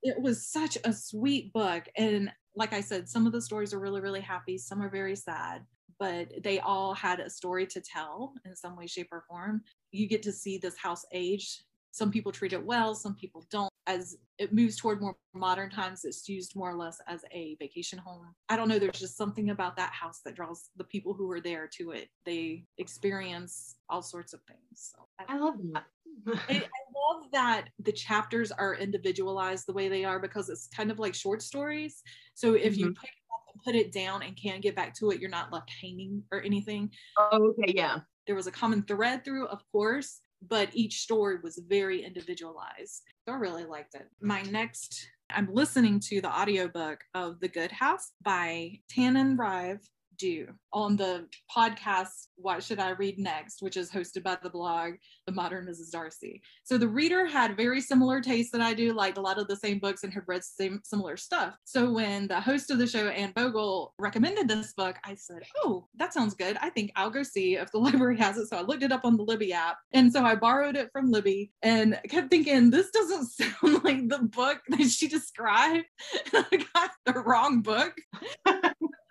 It 0.01 0.20
was 0.20 0.47
such 0.47 0.80
a 0.84 0.91
sweet 0.91 1.53
book. 1.53 1.84
And 1.95 2.32
like 2.55 2.74
I 2.74 2.82
said, 2.82 3.07
some 3.07 3.28
of 3.28 3.34
the 3.34 3.41
stories 3.41 3.72
are 3.72 3.80
really, 3.80 4.01
really 4.01 4.22
happy, 4.22 4.57
some 4.57 4.82
are 4.82 4.89
very 4.89 5.15
sad, 5.15 5.63
but 5.99 6.28
they 6.43 6.59
all 6.59 6.95
had 6.95 7.20
a 7.20 7.30
story 7.30 7.68
to 7.68 7.82
tell 7.82 8.34
in 8.45 8.55
some 8.55 8.76
way, 8.76 8.88
shape, 8.88 9.09
or 9.11 9.26
form. 9.30 9.61
You 9.91 10.07
get 10.07 10.24
to 10.24 10.32
see 10.32 10.57
this 10.57 10.78
house 10.78 11.05
age. 11.13 11.61
Some 11.91 12.11
people 12.11 12.32
treat 12.32 12.53
it 12.53 12.65
well, 12.65 12.95
some 12.95 13.15
people 13.15 13.45
don't 13.51 13.72
as 13.88 14.18
it 14.38 14.54
moves 14.54 14.78
toward 14.78 15.02
more 15.02 15.16
modern 15.34 15.70
times, 15.70 16.04
it's 16.04 16.28
used 16.30 16.56
more 16.56 16.70
or 16.70 16.76
less 16.76 17.00
as 17.08 17.24
a 17.32 17.56
vacation 17.60 17.98
home. 17.98 18.36
I 18.50 18.58
don't 18.58 18.68
know, 18.68 18.78
there's 18.78 19.00
just 19.00 19.18
something 19.18 19.50
about 19.50 19.78
that 19.78 19.94
house 19.94 20.20
that 20.26 20.36
draws 20.36 20.70
the 20.76 20.84
people 20.84 21.14
who 21.14 21.32
are 21.32 21.42
there 21.42 21.68
to 21.78 21.92
it. 21.92 22.10
They 22.26 22.66
experience 22.78 23.78
all 23.90 24.02
sorts 24.02 24.34
of 24.34 24.42
things. 24.44 24.60
So 24.74 25.08
I, 25.20 25.36
I 25.36 25.40
love 25.40 25.56
that. 25.74 25.86
I, 26.28 26.56
I 26.56 27.14
love 27.14 27.26
that 27.32 27.70
the 27.80 27.92
chapters 27.92 28.52
are 28.52 28.76
individualized 28.76 29.66
the 29.68 29.74
way 29.74 29.88
they 29.88 30.04
are 30.04 30.20
because 30.20 30.50
it's 30.50 30.68
kind 30.68 30.92
of 30.92 31.00
like 31.00 31.16
short 31.16 31.42
stories. 31.42 32.04
So 32.34 32.54
if 32.54 32.74
mm-hmm. 32.74 32.80
you 32.80 32.86
pick 32.94 33.10
it 33.10 33.34
up 33.34 33.54
and 33.54 33.64
put 33.64 33.76
it 33.76 33.94
down 33.94 34.22
and 34.22 34.36
can't 34.36 34.62
get 34.62 34.76
back 34.76 34.94
to 34.96 35.12
it, 35.12 35.22
you're 35.22 35.30
not 35.30 35.54
left 35.54 35.72
hanging 35.82 36.24
or 36.32 36.42
anything. 36.42 36.92
Oh, 37.18 37.54
okay, 37.60 37.74
yeah. 37.76 38.00
There 38.26 38.36
was 38.36 38.48
a 38.48 38.52
common 38.52 38.84
thread 38.84 39.24
through, 39.24 39.48
of 39.48 39.62
course, 39.72 40.20
but 40.48 40.70
each 40.74 41.00
story 41.00 41.38
was 41.42 41.62
very 41.68 42.04
individualized. 42.04 43.04
I 43.28 43.36
really 43.36 43.66
liked 43.66 43.96
it. 43.96 44.08
My 44.22 44.42
next, 44.44 45.10
I'm 45.30 45.54
listening 45.54 46.00
to 46.02 46.22
the 46.22 46.32
audiobook 46.32 47.04
of 47.14 47.40
The 47.40 47.50
Good 47.50 47.72
House 47.72 48.14
by 48.24 48.80
Tananarive 48.90 49.82
Due 50.18 50.47
on 50.74 50.95
the 50.95 51.26
podcast 51.55 52.28
what 52.36 52.63
should 52.63 52.80
i 52.80 52.91
read 52.91 53.18
next 53.18 53.61
which 53.61 53.78
is 53.78 53.89
hosted 53.89 54.22
by 54.22 54.38
the 54.43 54.49
blog 54.49 54.93
the 55.26 55.32
modern 55.32 55.65
mrs 55.65 55.91
darcy. 55.91 56.41
So 56.63 56.78
the 56.78 56.88
reader 56.88 57.26
had 57.26 57.57
very 57.57 57.82
similar 57.82 58.22
tastes 58.22 58.51
that 58.51 58.61
i 58.61 58.74
do 58.74 58.93
liked 58.93 59.18
a 59.18 59.22
lot 59.22 59.39
of 59.39 59.47
the 59.47 59.55
same 59.55 59.80
books 59.80 60.03
and 60.03 60.13
had 60.13 60.24
read 60.28 60.43
same 60.43 60.82
similar 60.84 61.18
stuff. 61.18 61.55
So 61.63 61.91
when 61.91 62.28
the 62.28 62.39
host 62.39 62.70
of 62.70 62.78
the 62.78 62.88
show 62.88 63.07
anne 63.07 63.34
bogel 63.36 63.93
recommended 63.99 64.47
this 64.47 64.74
book 64.74 64.97
i 65.03 65.15
said 65.15 65.43
oh 65.63 65.88
that 65.95 66.13
sounds 66.13 66.36
good. 66.36 66.57
I 66.61 66.70
think 66.70 66.91
i'll 66.95 67.09
go 67.09 67.24
see 67.24 67.55
if 67.55 67.72
the 67.72 67.78
library 67.88 68.18
has 68.18 68.38
it. 68.38 68.47
So 68.47 68.57
i 68.57 68.61
looked 68.61 68.84
it 68.84 68.91
up 68.91 69.05
on 69.05 69.18
the 69.18 69.24
libby 69.24 69.53
app 69.53 69.78
and 69.93 70.11
so 70.11 70.24
i 70.24 70.36
borrowed 70.36 70.76
it 70.76 70.89
from 70.91 71.11
libby 71.11 71.51
and 71.63 71.99
kept 72.09 72.30
thinking 72.30 72.70
this 72.70 72.91
doesn't 72.91 73.26
sound 73.28 73.84
like 73.84 74.09
the 74.09 74.20
book 74.20 74.61
that 74.70 74.89
she 74.89 75.07
described. 75.07 75.86
I 76.34 76.65
got 76.74 76.91
the 77.05 77.20
wrong 77.20 77.61
book 77.61 77.93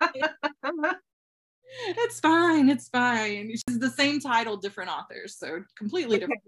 it's 1.89 2.19
fine. 2.19 2.69
It's 2.69 2.89
fine. 2.89 3.51
It's 3.51 3.63
the 3.77 3.89
same 3.89 4.19
title, 4.19 4.57
different 4.57 4.89
authors. 4.89 5.37
So 5.37 5.63
completely 5.77 6.19
different. 6.19 6.41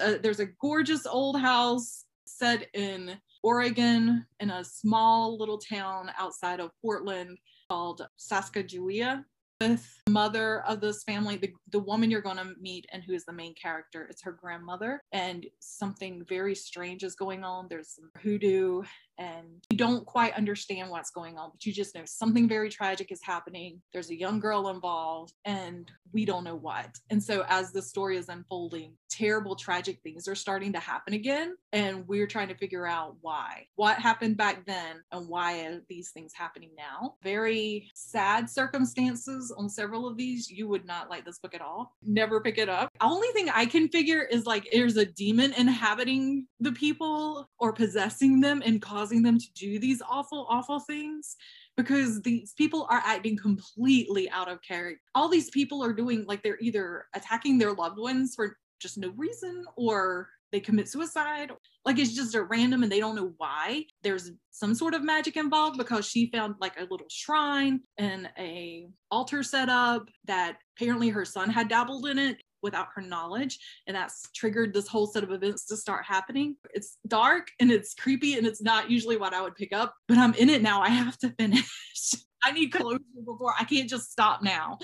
Uh, 0.00 0.14
there's 0.22 0.40
a 0.40 0.46
gorgeous 0.60 1.06
old 1.06 1.38
house 1.40 2.04
set 2.24 2.68
in 2.74 3.18
Oregon 3.42 4.24
in 4.40 4.50
a 4.50 4.64
small 4.64 5.38
little 5.38 5.58
town 5.58 6.10
outside 6.18 6.60
of 6.60 6.70
Portland 6.80 7.38
called 7.68 8.06
Sacagawea. 8.18 9.24
with 9.60 10.00
mother 10.08 10.62
of 10.66 10.80
this 10.80 11.04
family 11.04 11.36
the, 11.36 11.52
the 11.70 11.78
woman 11.78 12.10
you're 12.10 12.20
going 12.20 12.36
to 12.36 12.54
meet 12.60 12.84
and 12.92 13.02
who 13.04 13.12
is 13.12 13.24
the 13.24 13.32
main 13.32 13.54
character 13.54 14.06
it's 14.10 14.22
her 14.22 14.32
grandmother 14.32 15.00
and 15.12 15.46
something 15.60 16.24
very 16.28 16.54
strange 16.54 17.04
is 17.04 17.14
going 17.14 17.44
on 17.44 17.66
there's 17.68 17.94
some 17.94 18.10
hoodoo 18.20 18.82
and 19.18 19.46
you 19.70 19.76
don't 19.76 20.04
quite 20.06 20.34
understand 20.34 20.90
what's 20.90 21.10
going 21.10 21.38
on, 21.38 21.50
but 21.52 21.64
you 21.64 21.72
just 21.72 21.94
know 21.94 22.02
something 22.04 22.48
very 22.48 22.68
tragic 22.68 23.12
is 23.12 23.20
happening. 23.22 23.80
There's 23.92 24.10
a 24.10 24.18
young 24.18 24.40
girl 24.40 24.68
involved, 24.68 25.34
and 25.44 25.90
we 26.12 26.24
don't 26.24 26.44
know 26.44 26.56
what. 26.56 26.98
And 27.10 27.22
so, 27.22 27.44
as 27.48 27.72
the 27.72 27.82
story 27.82 28.16
is 28.16 28.28
unfolding, 28.28 28.94
terrible, 29.10 29.54
tragic 29.54 30.00
things 30.02 30.26
are 30.26 30.34
starting 30.34 30.72
to 30.72 30.78
happen 30.78 31.14
again. 31.14 31.56
And 31.72 32.06
we're 32.08 32.26
trying 32.26 32.48
to 32.48 32.56
figure 32.56 32.86
out 32.86 33.16
why. 33.20 33.66
What 33.76 33.98
happened 33.98 34.36
back 34.36 34.66
then, 34.66 35.02
and 35.12 35.28
why 35.28 35.60
are 35.60 35.82
these 35.88 36.10
things 36.10 36.32
happening 36.34 36.70
now? 36.76 37.14
Very 37.22 37.90
sad 37.94 38.48
circumstances 38.48 39.54
on 39.56 39.68
several 39.68 40.06
of 40.06 40.16
these. 40.16 40.50
You 40.50 40.68
would 40.68 40.86
not 40.86 41.10
like 41.10 41.24
this 41.24 41.38
book 41.38 41.54
at 41.54 41.60
all. 41.60 41.94
Never 42.02 42.40
pick 42.40 42.58
it 42.58 42.68
up. 42.68 42.90
Only 43.00 43.28
thing 43.28 43.48
I 43.50 43.66
can 43.66 43.88
figure 43.88 44.22
is 44.22 44.46
like 44.46 44.68
there's 44.72 44.96
a 44.96 45.06
demon 45.06 45.52
inhabiting 45.54 46.46
the 46.60 46.72
people 46.72 47.48
or 47.58 47.72
possessing 47.72 48.40
them 48.40 48.62
and 48.64 48.80
causing 48.80 49.01
causing 49.02 49.22
them 49.22 49.36
to 49.36 49.52
do 49.54 49.80
these 49.80 50.00
awful, 50.08 50.46
awful 50.48 50.78
things 50.78 51.34
because 51.76 52.22
these 52.22 52.52
people 52.52 52.86
are 52.88 53.02
acting 53.04 53.36
completely 53.36 54.30
out 54.30 54.48
of 54.48 54.62
character. 54.62 55.00
All 55.16 55.28
these 55.28 55.50
people 55.50 55.82
are 55.82 55.92
doing 55.92 56.24
like 56.28 56.40
they're 56.42 56.58
either 56.60 57.06
attacking 57.12 57.58
their 57.58 57.72
loved 57.72 57.98
ones 57.98 58.34
for 58.36 58.56
just 58.78 58.98
no 58.98 59.12
reason 59.16 59.64
or 59.76 60.28
they 60.52 60.60
commit 60.60 60.88
suicide. 60.88 61.50
Like 61.84 61.98
it's 61.98 62.14
just 62.14 62.36
a 62.36 62.44
random 62.44 62.84
and 62.84 62.92
they 62.92 63.00
don't 63.00 63.16
know 63.16 63.32
why. 63.38 63.86
There's 64.04 64.30
some 64.52 64.72
sort 64.72 64.94
of 64.94 65.02
magic 65.02 65.36
involved 65.36 65.78
because 65.78 66.06
she 66.06 66.30
found 66.30 66.54
like 66.60 66.78
a 66.78 66.82
little 66.82 67.08
shrine 67.10 67.80
and 67.98 68.30
a 68.38 68.86
altar 69.10 69.42
set 69.42 69.68
up 69.68 70.08
that 70.26 70.58
apparently 70.76 71.08
her 71.08 71.24
son 71.24 71.50
had 71.50 71.68
dabbled 71.68 72.06
in 72.06 72.18
it 72.20 72.36
without 72.62 72.88
her 72.94 73.02
knowledge. 73.02 73.58
And 73.86 73.96
that's 73.96 74.30
triggered 74.34 74.72
this 74.72 74.88
whole 74.88 75.06
set 75.06 75.22
of 75.22 75.32
events 75.32 75.66
to 75.66 75.76
start 75.76 76.04
happening. 76.04 76.56
It's 76.74 76.98
dark 77.06 77.48
and 77.60 77.70
it's 77.70 77.94
creepy 77.94 78.36
and 78.36 78.46
it's 78.46 78.62
not 78.62 78.90
usually 78.90 79.16
what 79.16 79.34
I 79.34 79.42
would 79.42 79.56
pick 79.56 79.72
up, 79.72 79.94
but 80.08 80.18
I'm 80.18 80.34
in 80.34 80.48
it 80.48 80.62
now. 80.62 80.80
I 80.80 80.88
have 80.88 81.18
to 81.18 81.30
finish. 81.38 82.14
I 82.44 82.52
need 82.52 82.72
closure 82.72 82.98
before 83.24 83.54
I 83.58 83.64
can't 83.64 83.88
just 83.88 84.10
stop 84.10 84.42
now. 84.42 84.78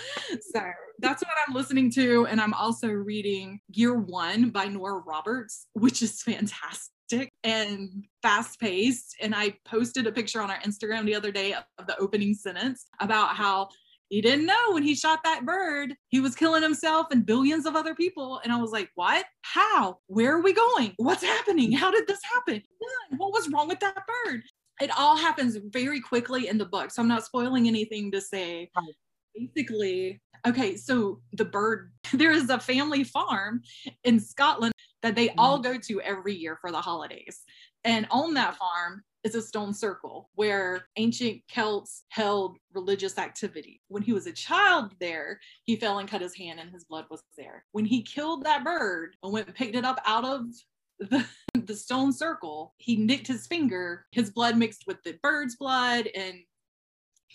So 0.52 0.62
that's 1.00 1.22
what 1.22 1.34
I'm 1.46 1.54
listening 1.54 1.90
to. 1.92 2.26
And 2.26 2.40
I'm 2.40 2.54
also 2.54 2.88
reading 2.88 3.60
Year 3.68 3.94
One 3.94 4.50
by 4.50 4.66
Nora 4.66 5.02
Roberts, 5.04 5.66
which 5.72 6.02
is 6.02 6.22
fantastic 6.22 7.30
and 7.42 8.04
fast 8.22 8.60
paced. 8.60 9.16
And 9.20 9.34
I 9.34 9.54
posted 9.64 10.06
a 10.06 10.12
picture 10.12 10.40
on 10.40 10.50
our 10.50 10.60
Instagram 10.60 11.04
the 11.04 11.16
other 11.16 11.32
day 11.32 11.52
of 11.52 11.86
the 11.86 11.98
opening 11.98 12.34
sentence 12.34 12.86
about 13.00 13.34
how 13.34 13.70
he 14.08 14.20
didn't 14.22 14.46
know 14.46 14.72
when 14.72 14.82
he 14.82 14.94
shot 14.94 15.20
that 15.24 15.44
bird, 15.44 15.94
he 16.08 16.20
was 16.20 16.34
killing 16.34 16.62
himself 16.62 17.08
and 17.10 17.26
billions 17.26 17.66
of 17.66 17.76
other 17.76 17.94
people. 17.94 18.40
And 18.42 18.52
I 18.52 18.56
was 18.56 18.70
like, 18.70 18.90
what? 18.94 19.26
How? 19.42 19.98
Where 20.06 20.34
are 20.34 20.42
we 20.42 20.54
going? 20.54 20.94
What's 20.96 21.22
happening? 21.22 21.72
How 21.72 21.90
did 21.90 22.06
this 22.06 22.20
happen? 22.32 22.62
What 23.16 23.32
was 23.32 23.50
wrong 23.50 23.68
with 23.68 23.80
that 23.80 24.02
bird? 24.24 24.42
It 24.80 24.90
all 24.96 25.16
happens 25.16 25.56
very 25.56 26.00
quickly 26.00 26.48
in 26.48 26.56
the 26.56 26.64
book. 26.64 26.90
So 26.90 27.02
I'm 27.02 27.08
not 27.08 27.24
spoiling 27.24 27.68
anything 27.68 28.10
to 28.12 28.20
say. 28.20 28.70
Basically, 29.34 30.20
okay, 30.46 30.76
so 30.76 31.20
the 31.32 31.44
bird, 31.44 31.92
there 32.12 32.32
is 32.32 32.48
a 32.48 32.58
family 32.58 33.04
farm 33.04 33.62
in 34.04 34.20
Scotland 34.20 34.72
that 35.02 35.14
they 35.14 35.30
all 35.38 35.58
mm-hmm. 35.58 35.74
go 35.74 35.78
to 35.78 36.00
every 36.00 36.34
year 36.34 36.58
for 36.60 36.70
the 36.70 36.80
holidays. 36.80 37.42
And 37.84 38.06
mm. 38.06 38.14
on 38.14 38.34
that 38.34 38.56
farm, 38.56 39.02
is 39.24 39.34
a 39.34 39.42
stone 39.42 39.74
circle 39.74 40.30
where 40.34 40.86
ancient 40.96 41.42
Celts 41.48 42.04
held 42.08 42.56
religious 42.72 43.18
activity. 43.18 43.80
When 43.88 44.02
he 44.02 44.12
was 44.12 44.26
a 44.26 44.32
child 44.32 44.92
there, 45.00 45.40
he 45.64 45.76
fell 45.76 45.98
and 45.98 46.08
cut 46.08 46.20
his 46.20 46.36
hand 46.36 46.60
and 46.60 46.70
his 46.70 46.84
blood 46.84 47.06
was 47.10 47.22
there. 47.36 47.64
When 47.72 47.84
he 47.84 48.02
killed 48.02 48.44
that 48.44 48.64
bird 48.64 49.16
and 49.22 49.32
went 49.32 49.46
and 49.46 49.56
picked 49.56 49.76
it 49.76 49.84
up 49.84 50.00
out 50.06 50.24
of 50.24 50.46
the, 50.98 51.26
the 51.54 51.74
stone 51.74 52.12
circle, 52.12 52.74
he 52.78 52.96
nicked 52.96 53.26
his 53.26 53.46
finger, 53.46 54.06
his 54.12 54.30
blood 54.30 54.56
mixed 54.56 54.84
with 54.86 55.02
the 55.02 55.18
bird's 55.22 55.56
blood 55.56 56.08
and 56.14 56.36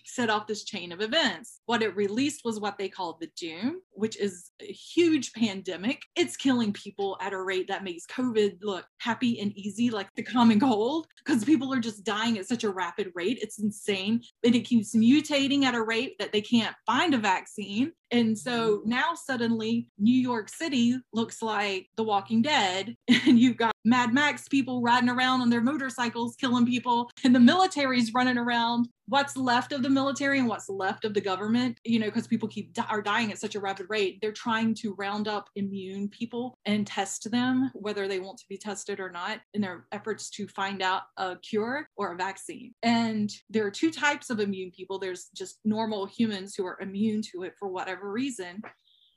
set 0.06 0.30
off 0.30 0.48
this 0.48 0.64
chain 0.64 0.92
of 0.92 1.02
events. 1.02 1.60
What 1.66 1.82
it 1.82 1.96
released 1.96 2.42
was 2.44 2.60
what 2.60 2.78
they 2.78 2.90
called 2.90 3.18
the 3.20 3.30
Doom, 3.38 3.82
which 3.92 4.18
is 4.18 4.52
a 4.62 4.66
huge 4.66 5.34
pandemic. 5.34 6.02
It's 6.16 6.38
killing 6.38 6.74
people 6.74 7.18
at 7.22 7.34
a 7.34 7.42
rate 7.42 7.68
that 7.68 7.84
makes 7.84 8.06
COVID 8.08 8.60
look 8.62 8.86
happy 9.00 9.40
and 9.40 9.52
easy, 9.58 9.90
like 9.90 10.10
the 10.16 10.24
common 10.24 10.60
cold, 10.60 11.08
because 11.24 11.44
people 11.44 11.74
are 11.74 11.80
just 11.80 12.04
dying 12.04 12.38
at 12.38 12.48
such 12.48 12.64
a 12.64 12.70
rapid 12.70 13.12
rate. 13.16 13.40
It's 13.42 13.60
insane. 13.60 14.22
And 14.44 14.56
it 14.56 14.62
keeps 14.62 14.96
mutating 14.96 15.64
at 15.64 15.76
a 15.76 15.82
rate 15.82 16.16
that 16.20 16.32
they 16.32 16.42
can't 16.42 16.76
find 16.86 17.14
a 17.14 17.18
vaccine. 17.18 17.92
And 18.12 18.38
so 18.38 18.78
mm-hmm. 18.78 18.90
now 18.90 19.14
suddenly 19.16 19.90
New 19.98 20.18
York 20.18 20.50
City 20.50 20.98
looks 21.14 21.42
like 21.42 21.88
The 21.98 22.04
Walking 22.04 22.42
Dead, 22.42 22.96
and 23.08 23.40
you've 23.40 23.58
got 23.58 23.73
Mad 23.86 24.14
Max 24.14 24.48
people 24.48 24.82
riding 24.82 25.10
around 25.10 25.42
on 25.42 25.50
their 25.50 25.62
motorcycles 25.62 26.36
killing 26.36 26.66
people, 26.66 27.10
and 27.24 27.36
the 27.36 27.40
military's 27.40 28.14
running 28.14 28.38
around. 28.38 28.88
What's 29.08 29.36
left 29.36 29.74
of 29.74 29.84
the 29.84 29.90
military 29.90 30.40
and 30.40 30.48
what's 30.48 30.70
left 30.70 31.04
of 31.04 31.14
the 31.14 31.20
government, 31.20 31.78
you 31.84 32.00
know, 32.00 32.06
because 32.06 32.26
people 32.26 32.48
keep 32.48 32.74
di- 32.74 32.86
are 32.90 33.02
dying 33.02 33.32
at 33.32 33.40
such 33.40 33.56
a 33.56 33.60
rapid 33.60 33.88
rate. 33.90 34.20
They're 34.22 34.32
trying 34.32 34.76
to 34.76 34.96
round 34.96 35.28
up 35.28 35.50
immune 35.58 36.08
people 36.08 36.58
and 36.66 36.88
test 36.88 37.30
them, 37.30 37.70
whether 37.74 38.08
they 38.08 38.22
want 38.22 38.38
to 38.38 38.46
be 38.48 38.58
tested 38.58 39.02
or 39.02 39.12
not, 39.12 39.42
in 39.54 39.62
their 39.62 39.86
efforts 39.92 40.30
to 40.32 40.48
find 40.48 40.82
out 40.82 41.02
a 41.18 41.36
cure 41.38 41.90
or 41.98 42.14
a 42.14 42.18
vaccine. 42.18 42.74
And 42.82 43.30
there 43.50 43.66
are 43.66 43.72
two 43.72 43.92
types 43.92 44.30
of 44.30 44.40
immune 44.40 44.72
people. 44.72 45.00
There's 45.00 45.28
just 45.36 45.60
normal 45.66 46.06
humans 46.06 46.56
who 46.56 46.66
are 46.66 46.80
immune 46.80 47.22
to 47.34 47.44
it 47.44 47.56
for 47.60 47.68
whatever 47.68 48.10
reason. 48.10 48.62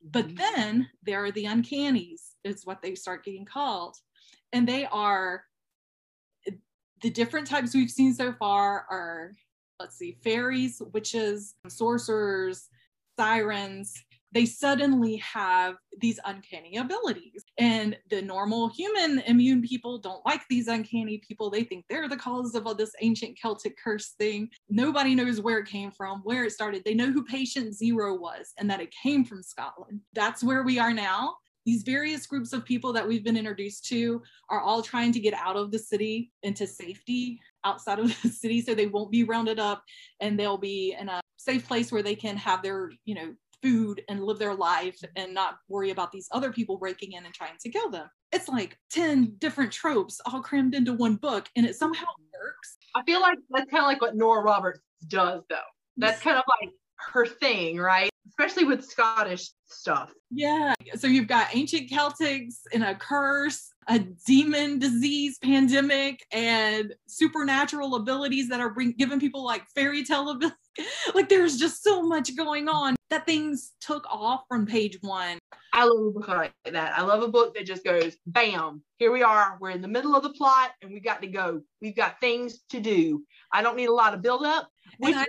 But 0.02 0.26
mm-hmm. 0.26 0.36
then 0.36 0.88
there 1.04 1.24
are 1.24 1.30
the 1.30 1.46
uncannies, 1.46 2.32
is 2.44 2.66
what 2.66 2.82
they 2.82 2.94
start 2.96 3.24
getting 3.24 3.44
called 3.44 3.96
and 4.52 4.68
they 4.68 4.86
are 4.86 5.44
the 7.02 7.10
different 7.10 7.46
types 7.46 7.74
we've 7.74 7.90
seen 7.90 8.14
so 8.14 8.32
far 8.32 8.86
are 8.90 9.32
let's 9.78 9.98
see 9.98 10.16
fairies 10.22 10.80
witches 10.92 11.54
sorcerers 11.68 12.68
sirens. 13.18 13.94
They 14.32 14.44
suddenly 14.44 15.16
have 15.16 15.76
these 15.98 16.20
uncanny 16.24 16.76
abilities. 16.76 17.44
And 17.58 17.96
the 18.10 18.20
normal 18.20 18.68
human 18.68 19.20
immune 19.20 19.62
people 19.62 19.98
don't 19.98 20.24
like 20.26 20.42
these 20.48 20.68
uncanny 20.68 21.22
people. 21.26 21.48
They 21.48 21.62
think 21.64 21.86
they're 21.88 22.08
the 22.08 22.16
cause 22.16 22.54
of 22.54 22.66
all 22.66 22.74
this 22.74 22.92
ancient 23.00 23.38
celtic 23.38 23.78
curse 23.82 24.10
thing. 24.18 24.50
Nobody 24.68 25.14
knows 25.14 25.40
where 25.40 25.58
it 25.58 25.66
came 25.66 25.90
from 25.90 26.20
where 26.24 26.44
it 26.44 26.52
started. 26.52 26.82
They 26.84 26.94
know 26.94 27.10
who 27.10 27.24
patient 27.24 27.74
zero 27.74 28.14
was 28.14 28.52
and 28.58 28.68
that 28.70 28.80
it 28.80 28.94
came 29.02 29.24
from 29.24 29.42
scotland. 29.42 30.00
That's 30.12 30.44
where 30.44 30.64
we 30.64 30.78
are 30.78 30.92
now 30.92 31.36
these 31.66 31.82
various 31.82 32.26
groups 32.26 32.52
of 32.52 32.64
people 32.64 32.92
that 32.92 33.06
we've 33.06 33.24
been 33.24 33.36
introduced 33.36 33.84
to 33.86 34.22
are 34.48 34.60
all 34.60 34.80
trying 34.80 35.12
to 35.12 35.20
get 35.20 35.34
out 35.34 35.56
of 35.56 35.72
the 35.72 35.78
city 35.78 36.30
into 36.42 36.66
safety 36.66 37.40
outside 37.64 37.98
of 37.98 38.06
the 38.22 38.28
city 38.28 38.62
so 38.62 38.74
they 38.74 38.86
won't 38.86 39.10
be 39.10 39.24
rounded 39.24 39.58
up 39.58 39.82
and 40.20 40.38
they'll 40.38 40.56
be 40.56 40.96
in 40.98 41.08
a 41.08 41.20
safe 41.36 41.66
place 41.66 41.92
where 41.92 42.02
they 42.02 42.14
can 42.14 42.36
have 42.36 42.62
their 42.62 42.90
you 43.04 43.14
know 43.14 43.34
food 43.62 44.00
and 44.08 44.22
live 44.22 44.38
their 44.38 44.54
life 44.54 44.98
and 45.16 45.34
not 45.34 45.58
worry 45.68 45.90
about 45.90 46.12
these 46.12 46.28
other 46.30 46.52
people 46.52 46.76
breaking 46.76 47.12
in 47.12 47.24
and 47.24 47.34
trying 47.34 47.56
to 47.58 47.70
kill 47.70 47.90
them. 47.90 48.06
It's 48.30 48.48
like 48.48 48.78
10 48.90 49.36
different 49.38 49.72
tropes 49.72 50.20
all 50.26 50.42
crammed 50.42 50.74
into 50.74 50.92
one 50.92 51.16
book 51.16 51.48
and 51.56 51.66
it 51.66 51.74
somehow 51.74 52.04
mm-hmm. 52.04 52.44
works. 52.44 52.76
I 52.94 53.02
feel 53.04 53.20
like 53.20 53.38
that's 53.50 53.70
kind 53.70 53.82
of 53.82 53.88
like 53.88 54.00
what 54.00 54.14
nora 54.14 54.42
roberts 54.42 54.80
does 55.08 55.42
though. 55.48 55.56
That's 55.96 56.20
kind 56.20 56.36
of 56.36 56.44
like 56.60 56.70
her 57.12 57.26
thing 57.26 57.78
right 57.78 58.10
especially 58.28 58.64
with 58.64 58.84
Scottish 58.84 59.50
stuff. 59.66 60.12
Yeah. 60.30 60.74
So 60.96 61.06
you've 61.06 61.28
got 61.28 61.54
ancient 61.54 61.90
Celtics 61.90 62.60
and 62.72 62.84
a 62.84 62.94
curse, 62.94 63.70
a 63.88 64.00
demon 64.26 64.78
disease 64.78 65.38
pandemic, 65.42 66.24
and 66.32 66.94
supernatural 67.06 67.94
abilities 67.96 68.48
that 68.48 68.60
are 68.60 68.70
bring, 68.70 68.92
giving 68.92 69.20
people 69.20 69.44
like 69.44 69.64
fairy 69.74 70.04
tale 70.04 70.30
abilities. 70.30 70.56
like 71.14 71.28
there's 71.28 71.56
just 71.56 71.82
so 71.82 72.02
much 72.02 72.36
going 72.36 72.68
on 72.68 72.96
that 73.10 73.24
things 73.26 73.72
took 73.80 74.04
off 74.10 74.42
from 74.48 74.66
page 74.66 74.98
one. 75.00 75.38
I 75.72 75.84
love 75.84 76.06
a 76.06 76.10
book 76.10 76.28
like 76.28 76.52
that. 76.72 76.98
I 76.98 77.02
love 77.02 77.22
a 77.22 77.28
book 77.28 77.54
that 77.54 77.66
just 77.66 77.84
goes, 77.84 78.16
bam, 78.26 78.82
here 78.98 79.12
we 79.12 79.22
are. 79.22 79.58
We're 79.60 79.70
in 79.70 79.82
the 79.82 79.88
middle 79.88 80.16
of 80.16 80.22
the 80.22 80.30
plot 80.30 80.70
and 80.80 80.90
we 80.90 81.00
got 81.00 81.20
to 81.22 81.28
go. 81.28 81.60
We've 81.82 81.96
got 81.96 82.18
things 82.20 82.60
to 82.70 82.80
do. 82.80 83.24
I 83.52 83.62
don't 83.62 83.76
need 83.76 83.88
a 83.88 83.94
lot 83.94 84.14
of 84.14 84.22
build 84.22 84.44
up, 84.44 84.68
which 84.98 85.14
I, 85.14 85.26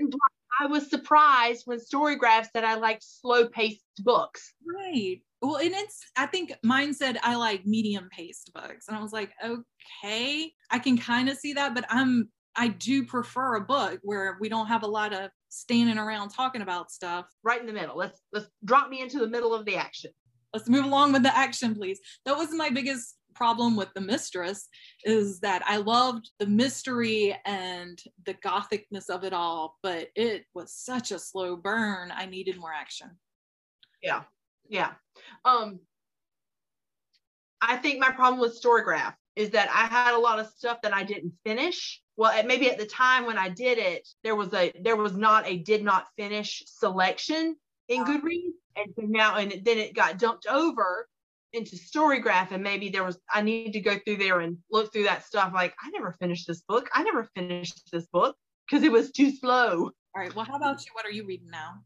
I 0.59 0.65
was 0.65 0.89
surprised 0.89 1.63
when 1.65 1.79
Storygraph 1.79 2.47
said 2.51 2.63
I 2.63 2.75
like 2.75 2.99
slow 3.01 3.47
paced 3.47 3.83
books. 3.99 4.53
Right. 4.65 5.21
Well, 5.41 5.57
and 5.57 5.71
it's, 5.73 6.03
I 6.15 6.25
think 6.25 6.53
mine 6.63 6.93
said 6.93 7.19
I 7.21 7.35
like 7.35 7.65
medium 7.65 8.09
paced 8.11 8.51
books. 8.53 8.87
And 8.87 8.97
I 8.97 9.01
was 9.01 9.13
like, 9.13 9.31
okay, 9.43 10.51
I 10.71 10.79
can 10.79 10.97
kind 10.97 11.29
of 11.29 11.37
see 11.37 11.53
that, 11.53 11.75
but 11.75 11.85
I'm, 11.89 12.29
I 12.55 12.69
do 12.69 13.05
prefer 13.05 13.55
a 13.55 13.61
book 13.61 13.99
where 14.01 14.37
we 14.39 14.49
don't 14.49 14.65
have 14.67 14.81
a 14.81 14.87
lot 14.87 15.13
of 15.13 15.29
standing 15.49 15.99
around 15.99 16.29
talking 16.29 16.63
about 16.63 16.91
stuff. 16.91 17.27
Right 17.43 17.61
in 17.61 17.67
the 17.67 17.73
middle. 17.73 17.95
Let's, 17.95 18.19
let's 18.33 18.47
drop 18.65 18.89
me 18.89 19.01
into 19.01 19.19
the 19.19 19.27
middle 19.27 19.53
of 19.53 19.65
the 19.65 19.75
action. 19.75 20.11
Let's 20.53 20.69
move 20.69 20.85
along 20.85 21.13
with 21.13 21.21
the 21.21 21.37
action, 21.37 21.75
please. 21.75 21.99
That 22.25 22.35
was 22.35 22.49
my 22.51 22.71
biggest 22.71 23.16
problem 23.37 23.75
with 23.75 23.93
the 23.93 24.01
mistress 24.01 24.67
is 25.03 25.39
that 25.41 25.61
I 25.65 25.77
loved 25.77 26.31
the 26.39 26.47
mystery 26.47 27.37
and 27.45 28.01
the 28.25 28.33
gothicness 28.33 29.09
of 29.09 29.23
it 29.23 29.33
all, 29.33 29.77
but 29.83 30.09
it 30.15 30.45
was 30.53 30.73
such 30.73 31.11
a 31.11 31.19
slow 31.19 31.55
burn. 31.55 32.11
I 32.15 32.25
needed 32.25 32.57
more 32.57 32.73
action. 32.73 33.11
Yeah. 34.01 34.23
Yeah. 34.67 34.93
Um 35.45 35.79
I 37.61 37.77
think 37.77 37.99
my 37.99 38.11
problem 38.11 38.39
with 38.39 38.61
Storygraph 38.61 39.15
is 39.35 39.51
that 39.51 39.69
I 39.69 39.85
had 39.85 40.15
a 40.15 40.19
lot 40.19 40.39
of 40.39 40.47
stuff 40.47 40.81
that 40.81 40.93
I 40.93 41.03
didn't 41.03 41.33
finish. 41.45 42.01
Well, 42.15 42.43
maybe 42.45 42.69
at 42.69 42.79
the 42.79 42.85
time 42.85 43.25
when 43.25 43.37
I 43.37 43.49
did 43.49 43.77
it, 43.77 44.07
there 44.23 44.35
was 44.35 44.53
a 44.53 44.73
there 44.81 44.95
was 44.95 45.13
not 45.13 45.47
a 45.47 45.57
did 45.57 45.83
not 45.83 46.07
finish 46.17 46.63
selection 46.65 47.55
in 47.87 48.03
Goodreads, 48.03 48.57
and 48.75 48.93
so 48.95 49.05
now 49.05 49.37
and 49.37 49.51
then 49.63 49.77
it 49.77 49.95
got 49.95 50.17
dumped 50.17 50.47
over 50.47 51.07
into 51.57 51.75
Storygraph, 51.75 52.51
and 52.51 52.63
maybe 52.63 52.89
there 52.89 53.03
was 53.03 53.19
I 53.33 53.41
need 53.41 53.73
to 53.73 53.81
go 53.81 53.97
through 53.97 54.17
there 54.17 54.39
and 54.39 54.57
look 54.71 54.93
through 54.93 55.03
that 55.03 55.25
stuff. 55.25 55.51
Like 55.53 55.75
I 55.83 55.89
never 55.89 56.15
finished 56.19 56.47
this 56.47 56.61
book. 56.61 56.89
I 56.93 57.03
never 57.03 57.29
finished 57.35 57.89
this 57.91 58.07
book 58.07 58.35
because 58.69 58.83
it 58.83 58.91
was 58.91 59.11
too 59.11 59.31
slow. 59.31 59.91
All 60.15 60.21
right. 60.21 60.33
Well, 60.33 60.45
how 60.45 60.55
about 60.55 60.85
you? 60.85 60.91
What 60.93 61.05
are 61.05 61.11
you 61.11 61.25
reading 61.25 61.49
now? 61.49 61.81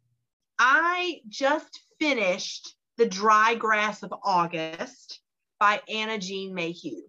I 0.59 1.21
just 1.27 1.81
finished 1.99 2.75
The 2.97 3.07
Dry 3.07 3.55
Grass 3.55 4.03
of 4.03 4.13
August 4.23 5.19
by 5.59 5.81
Anna 5.89 6.19
Jean 6.19 6.53
Mayhew. 6.53 7.01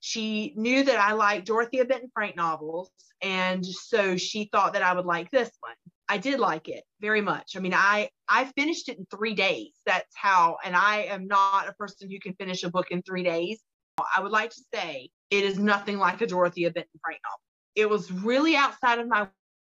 She 0.00 0.52
knew 0.56 0.84
that 0.84 0.98
I 0.98 1.12
liked 1.12 1.46
Dorothea 1.46 1.84
Benton 1.84 2.10
Frank 2.12 2.36
novels, 2.36 2.90
and 3.22 3.64
so 3.64 4.16
she 4.16 4.48
thought 4.52 4.72
that 4.72 4.82
I 4.82 4.92
would 4.92 5.06
like 5.06 5.30
this 5.30 5.50
one. 5.60 5.76
I 6.08 6.18
did 6.18 6.40
like 6.40 6.68
it 6.68 6.84
very 7.00 7.20
much. 7.20 7.56
I 7.56 7.60
mean, 7.60 7.74
I 7.74 8.10
I 8.28 8.44
finished 8.56 8.88
it 8.88 8.98
in 8.98 9.06
three 9.06 9.34
days. 9.34 9.72
That's 9.86 10.14
how, 10.14 10.56
and 10.64 10.76
I 10.76 11.02
am 11.04 11.26
not 11.26 11.68
a 11.68 11.72
person 11.74 12.10
who 12.10 12.18
can 12.18 12.34
finish 12.34 12.64
a 12.64 12.70
book 12.70 12.90
in 12.90 13.02
three 13.02 13.22
days. 13.22 13.60
I 13.98 14.20
would 14.20 14.32
like 14.32 14.50
to 14.50 14.62
say 14.74 15.10
it 15.30 15.44
is 15.44 15.58
nothing 15.58 15.98
like 15.98 16.20
a 16.20 16.26
Dorothea 16.26 16.70
Benton 16.70 17.00
Frank 17.04 17.20
novel. 17.24 17.40
It 17.74 17.88
was 17.88 18.10
really 18.10 18.56
outside 18.56 18.98
of 18.98 19.08
my 19.08 19.28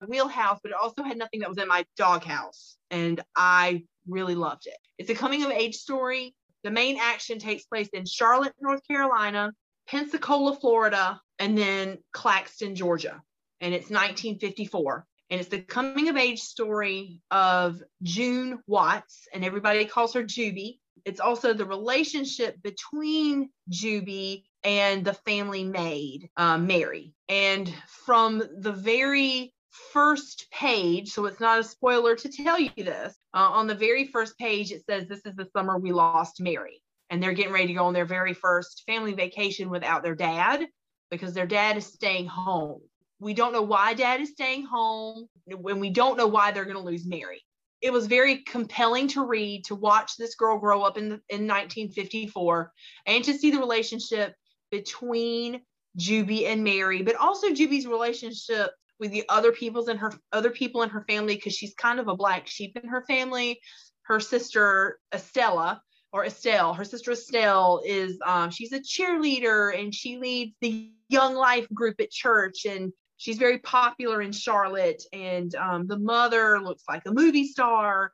wheelhouse, 0.06 0.58
but 0.62 0.72
it 0.72 0.78
also 0.80 1.02
had 1.02 1.16
nothing 1.16 1.40
that 1.40 1.48
was 1.48 1.58
in 1.58 1.68
my 1.68 1.84
doghouse, 1.96 2.76
and 2.90 3.22
I 3.34 3.84
really 4.06 4.34
loved 4.34 4.66
it. 4.66 4.76
It's 4.98 5.10
a 5.10 5.14
coming 5.14 5.44
of 5.44 5.50
age 5.50 5.76
story. 5.76 6.34
The 6.64 6.70
main 6.70 6.98
action 7.00 7.38
takes 7.38 7.64
place 7.64 7.88
in 7.92 8.04
Charlotte, 8.04 8.54
North 8.60 8.80
Carolina, 8.88 9.52
Pensacola, 9.88 10.56
Florida, 10.56 11.20
and 11.38 11.56
then 11.56 11.98
Claxton, 12.12 12.74
Georgia. 12.74 13.22
And 13.60 13.72
it's 13.72 13.90
1954 13.90 15.06
and 15.30 15.40
it's 15.40 15.48
the 15.48 15.60
coming 15.60 16.08
of 16.08 16.16
age 16.16 16.40
story 16.40 17.18
of 17.30 17.82
June 18.02 18.60
Watts, 18.66 19.26
and 19.32 19.44
everybody 19.44 19.84
calls 19.84 20.14
her 20.14 20.22
Jubie. 20.22 20.78
It's 21.04 21.20
also 21.20 21.52
the 21.52 21.64
relationship 21.64 22.60
between 22.62 23.50
Jubie 23.70 24.44
and 24.62 25.04
the 25.04 25.14
family 25.14 25.64
maid, 25.64 26.28
uh, 26.36 26.58
Mary. 26.58 27.14
And 27.28 27.72
from 28.04 28.42
the 28.58 28.72
very 28.72 29.52
first 29.92 30.46
page, 30.52 31.10
so 31.10 31.26
it's 31.26 31.40
not 31.40 31.60
a 31.60 31.64
spoiler 31.64 32.16
to 32.16 32.28
tell 32.28 32.58
you 32.58 32.70
this, 32.76 33.16
uh, 33.34 33.38
on 33.38 33.66
the 33.66 33.74
very 33.74 34.06
first 34.06 34.38
page, 34.38 34.70
it 34.70 34.84
says, 34.88 35.06
This 35.08 35.24
is 35.24 35.34
the 35.34 35.48
summer 35.56 35.78
we 35.78 35.92
lost 35.92 36.40
Mary. 36.40 36.82
And 37.10 37.22
they're 37.22 37.32
getting 37.32 37.52
ready 37.52 37.68
to 37.68 37.74
go 37.74 37.84
on 37.84 37.94
their 37.94 38.04
very 38.04 38.34
first 38.34 38.82
family 38.86 39.12
vacation 39.12 39.70
without 39.70 40.02
their 40.02 40.16
dad 40.16 40.66
because 41.10 41.34
their 41.34 41.46
dad 41.46 41.76
is 41.76 41.86
staying 41.86 42.26
home 42.26 42.80
we 43.18 43.34
don't 43.34 43.52
know 43.52 43.62
why 43.62 43.94
dad 43.94 44.20
is 44.20 44.30
staying 44.30 44.64
home, 44.64 45.28
when 45.46 45.80
we 45.80 45.90
don't 45.90 46.16
know 46.16 46.26
why 46.26 46.50
they're 46.50 46.64
going 46.64 46.76
to 46.76 46.82
lose 46.82 47.06
Mary. 47.06 47.42
It 47.80 47.92
was 47.92 48.06
very 48.06 48.38
compelling 48.38 49.08
to 49.08 49.24
read, 49.24 49.64
to 49.66 49.74
watch 49.74 50.16
this 50.16 50.34
girl 50.34 50.58
grow 50.58 50.82
up 50.82 50.96
in, 50.98 51.04
the, 51.04 51.14
in 51.28 51.46
1954 51.46 52.72
and 53.06 53.24
to 53.24 53.34
see 53.34 53.50
the 53.50 53.58
relationship 53.58 54.34
between 54.70 55.60
Jubie 55.98 56.46
and 56.46 56.64
Mary, 56.64 57.02
but 57.02 57.16
also 57.16 57.48
Jubie's 57.48 57.86
relationship 57.86 58.70
with 58.98 59.12
the 59.12 59.24
other 59.28 59.52
people's 59.52 59.88
in 59.88 59.98
her 59.98 60.12
other 60.32 60.50
people 60.50 60.82
in 60.82 60.90
her 60.90 61.04
family 61.06 61.36
because 61.36 61.54
she's 61.54 61.74
kind 61.74 62.00
of 62.00 62.08
a 62.08 62.16
black 62.16 62.46
sheep 62.46 62.76
in 62.82 62.88
her 62.88 63.04
family. 63.06 63.60
Her 64.02 64.20
sister 64.20 64.98
Estella 65.14 65.82
or 66.12 66.24
Estelle, 66.24 66.72
her 66.74 66.84
sister 66.84 67.12
Estelle 67.12 67.82
is 67.84 68.18
um, 68.24 68.50
she's 68.50 68.72
a 68.72 68.80
cheerleader 68.80 69.78
and 69.78 69.94
she 69.94 70.18
leads 70.18 70.54
the 70.60 70.90
Young 71.08 71.34
Life 71.34 71.66
group 71.72 71.96
at 72.00 72.10
church 72.10 72.64
and 72.64 72.92
she's 73.16 73.38
very 73.38 73.58
popular 73.58 74.22
in 74.22 74.32
Charlotte, 74.32 75.02
and 75.12 75.54
um, 75.56 75.86
the 75.86 75.98
mother 75.98 76.60
looks 76.60 76.84
like 76.88 77.02
a 77.06 77.12
movie 77.12 77.46
star. 77.46 78.12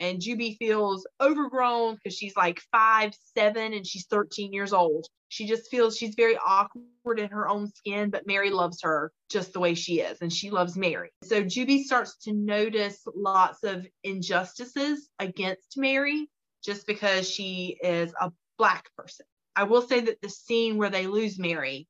And 0.00 0.20
Jubie 0.20 0.56
feels 0.58 1.06
overgrown 1.20 1.94
because 1.94 2.18
she's 2.18 2.36
like 2.36 2.60
five, 2.72 3.14
seven, 3.36 3.72
and 3.72 3.86
she's 3.86 4.06
13 4.06 4.52
years 4.52 4.72
old. 4.72 5.06
She 5.28 5.46
just 5.46 5.70
feels 5.70 5.96
she's 5.96 6.16
very 6.16 6.36
awkward 6.44 7.20
in 7.20 7.28
her 7.30 7.48
own 7.48 7.70
skin, 7.70 8.10
but 8.10 8.26
Mary 8.26 8.50
loves 8.50 8.82
her 8.82 9.12
just 9.30 9.52
the 9.52 9.60
way 9.60 9.74
she 9.74 10.00
is, 10.00 10.20
and 10.20 10.32
she 10.32 10.50
loves 10.50 10.76
Mary. 10.76 11.10
So 11.22 11.44
Jubie 11.44 11.84
starts 11.84 12.16
to 12.24 12.32
notice 12.32 13.02
lots 13.14 13.62
of 13.62 13.86
injustices 14.02 15.08
against 15.20 15.76
Mary 15.76 16.28
just 16.62 16.86
because 16.86 17.30
she 17.30 17.78
is 17.82 18.12
a 18.20 18.32
black 18.58 18.86
person. 18.96 19.26
I 19.54 19.62
will 19.62 19.82
say 19.82 20.00
that 20.00 20.20
the 20.22 20.28
scene 20.28 20.76
where 20.76 20.90
they 20.90 21.06
lose 21.06 21.38
Mary 21.38 21.86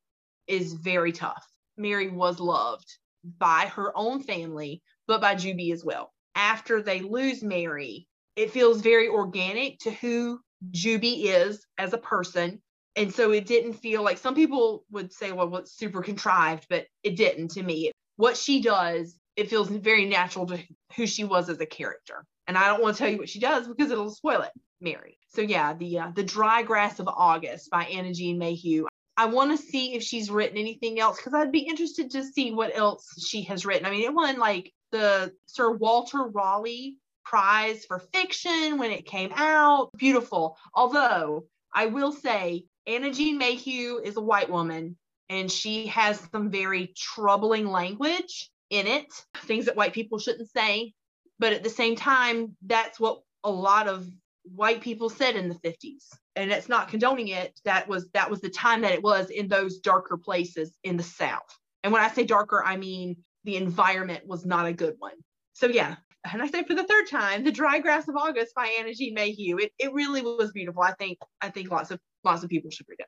is 0.47 0.75
very 0.75 1.13
tough 1.13 1.45
Mary 1.77 2.09
was 2.09 2.41
loved 2.41 2.99
by 3.39 3.71
her 3.75 3.97
own 3.97 4.23
family, 4.23 4.83
but 5.07 5.21
by 5.21 5.35
Jubie 5.35 5.73
as 5.73 5.85
well. 5.85 6.13
After 6.35 6.83
they 6.83 7.01
lose 7.01 7.43
Mary, 7.43 8.07
it 8.37 8.51
feels 8.51 8.81
very 8.81 9.09
organic 9.09 9.79
to 9.81 9.91
who 9.91 10.41
Jubie 10.73 11.25
is 11.25 11.67
as 11.79 11.93
a 11.93 11.99
person. 11.99 12.61
And 12.97 13.13
so 13.13 13.33
it 13.33 13.47
didn't 13.47 13.75
feel 13.75 14.03
like 14.03 14.19
some 14.19 14.35
people 14.35 14.85
would 14.91 15.13
say, 15.13 15.33
well, 15.33 15.49
well, 15.49 15.63
it's 15.63 15.77
super 15.77 16.03
contrived, 16.03 16.67
but 16.69 16.87
it 17.03 17.17
didn't 17.17 17.53
to 17.53 17.63
me. 17.63 17.91
What 18.17 18.37
she 18.37 18.63
does, 18.63 19.19
it 19.37 19.51
feels 19.51 19.69
very 19.69 20.05
natural 20.05 20.47
to 20.47 20.61
who 20.97 21.07
she 21.07 21.25
was 21.25 21.49
as 21.49 21.61
a 21.61 21.67
character. 21.67 22.25
And 22.47 22.57
I 22.57 22.69
don't 22.69 22.83
want 22.83 22.97
to 22.97 23.03
tell 23.03 23.11
you 23.11 23.19
what 23.19 23.29
she 23.29 23.41
does 23.41 23.67
because 23.67 23.91
it'll 23.91 24.11
spoil 24.11 24.43
it, 24.43 24.53
Mary. 24.81 25.19
So 25.29 25.41
yeah, 25.41 25.75
the 25.75 25.99
uh, 25.99 26.11
the 26.15 26.23
Dry 26.23 26.63
Grass 26.63 27.01
of 27.01 27.09
August 27.09 27.71
by 27.71 27.85
Anna 27.85 28.13
Jean 28.13 28.39
Mayhew. 28.39 28.87
I 29.17 29.27
want 29.27 29.53
to 29.53 29.67
see 29.67 29.95
if 29.95 30.03
she's 30.03 30.31
written 30.31 30.59
anything 30.59 30.99
else 30.99 31.17
because 31.17 31.35
I'd 31.35 31.53
be 31.53 31.61
interested 31.61 32.11
to 32.13 32.25
see 32.25 32.51
what 32.51 32.77
else 32.77 33.07
she 33.25 33.43
has 33.43 33.65
written. 33.65 33.87
I 33.87 33.91
mean, 33.91 34.05
it 34.05 34.15
won 34.15 34.39
like 34.39 34.73
the 34.91 35.33
Sir 35.47 35.71
Walter 35.71 36.25
Raleigh 36.25 36.99
Prize 37.25 37.85
for 37.85 38.01
Fiction 38.13 38.79
when 38.79 38.91
it 38.91 39.07
came 39.07 39.33
out. 39.35 39.91
Beautiful. 39.97 40.59
Although 40.75 41.47
I 41.73 41.87
will 41.87 42.13
say, 42.13 42.67
Anna 42.87 43.13
Jean 43.13 43.39
Mayhew 43.39 44.01
is 44.03 44.17
a 44.17 44.21
white 44.21 44.51
woman 44.51 44.97
and 45.29 45.51
she 45.51 45.87
has 45.87 46.21
some 46.33 46.51
very 46.51 46.93
troubling 46.97 47.67
language 47.67 48.51
in 48.69 48.87
it, 48.87 49.13
things 49.45 49.67
that 49.67 49.77
white 49.77 49.93
people 49.93 50.19
shouldn't 50.19 50.51
say. 50.51 50.93
But 51.39 51.53
at 51.53 51.63
the 51.63 51.71
same 51.71 51.97
time, 51.97 52.57
that's 52.63 52.99
what 52.99 53.21
a 53.43 53.51
lot 53.51 53.89
of 53.89 54.07
white 54.45 54.81
people 54.81 55.09
said 55.09 55.37
in 55.37 55.49
the 55.49 55.55
50s 55.57 56.05
and 56.37 56.51
it's 56.51 56.69
not 56.69 56.89
condoning 56.89 57.29
it 57.29 57.59
that 57.65 57.89
was 57.89 58.09
that 58.13 58.31
was 58.31 58.41
the 58.41 58.51
time 58.51 58.81
that 58.83 58.93
it 58.93 59.03
was 59.03 59.31
in 59.31 59.49
those 59.49 59.79
darker 59.79 60.17
places 60.17 60.77
in 60.85 60.97
the 60.97 61.03
south. 61.03 61.59
And 61.83 61.93
when 61.93 62.03
i 62.03 62.09
say 62.09 62.25
darker 62.25 62.63
i 62.65 62.77
mean 62.77 63.17
the 63.45 63.57
environment 63.57 64.23
was 64.27 64.47
not 64.47 64.67
a 64.67 64.73
good 64.73 64.95
one. 64.99 65.13
So 65.53 65.67
yeah. 65.67 65.97
And 66.33 66.43
i 66.43 66.47
say 66.47 66.63
for 66.65 66.75
the 66.75 66.85
third 66.85 67.07
time 67.09 67.45
the 67.45 67.53
dry 67.53 67.79
grass 67.79 68.09
of 68.09 68.17
august 68.17 68.55
by 68.55 68.75
anna 68.79 68.95
jean 68.95 69.15
mayhew. 69.15 69.59
It, 69.59 69.73
it 69.79 69.93
really 69.93 70.23
was 70.23 70.53
beautiful. 70.53 70.83
I 70.83 70.93
think 70.93 71.19
i 71.41 71.51
think 71.51 71.71
lots 71.71 71.91
of 71.91 72.01
lots 72.25 72.43
of 72.43 72.51
people 72.51 72.71
should 72.71 72.89
read 72.89 73.01
it. 73.01 73.07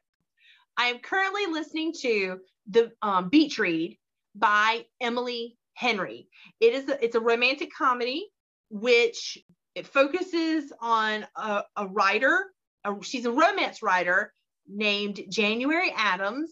I 0.77 0.87
am 0.87 0.99
currently 0.99 1.47
listening 1.47 1.95
to 2.03 2.39
the 2.69 2.93
um, 3.03 3.29
beach 3.29 3.59
read 3.59 3.97
by 4.35 4.85
emily 5.01 5.57
henry. 5.75 6.29
It 6.61 6.75
is 6.75 6.89
a, 6.89 7.03
it's 7.05 7.17
a 7.17 7.21
romantic 7.21 7.71
comedy 7.77 8.29
which 8.71 9.39
it 9.75 9.87
focuses 9.87 10.73
on 10.81 11.27
a, 11.37 11.63
a 11.77 11.87
writer. 11.87 12.47
A, 12.87 13.03
she's 13.03 13.27
a 13.27 13.33
romance 13.33 13.83
writer 13.83 14.33
named 14.69 15.21
January 15.29 15.93
Adams 15.97 16.51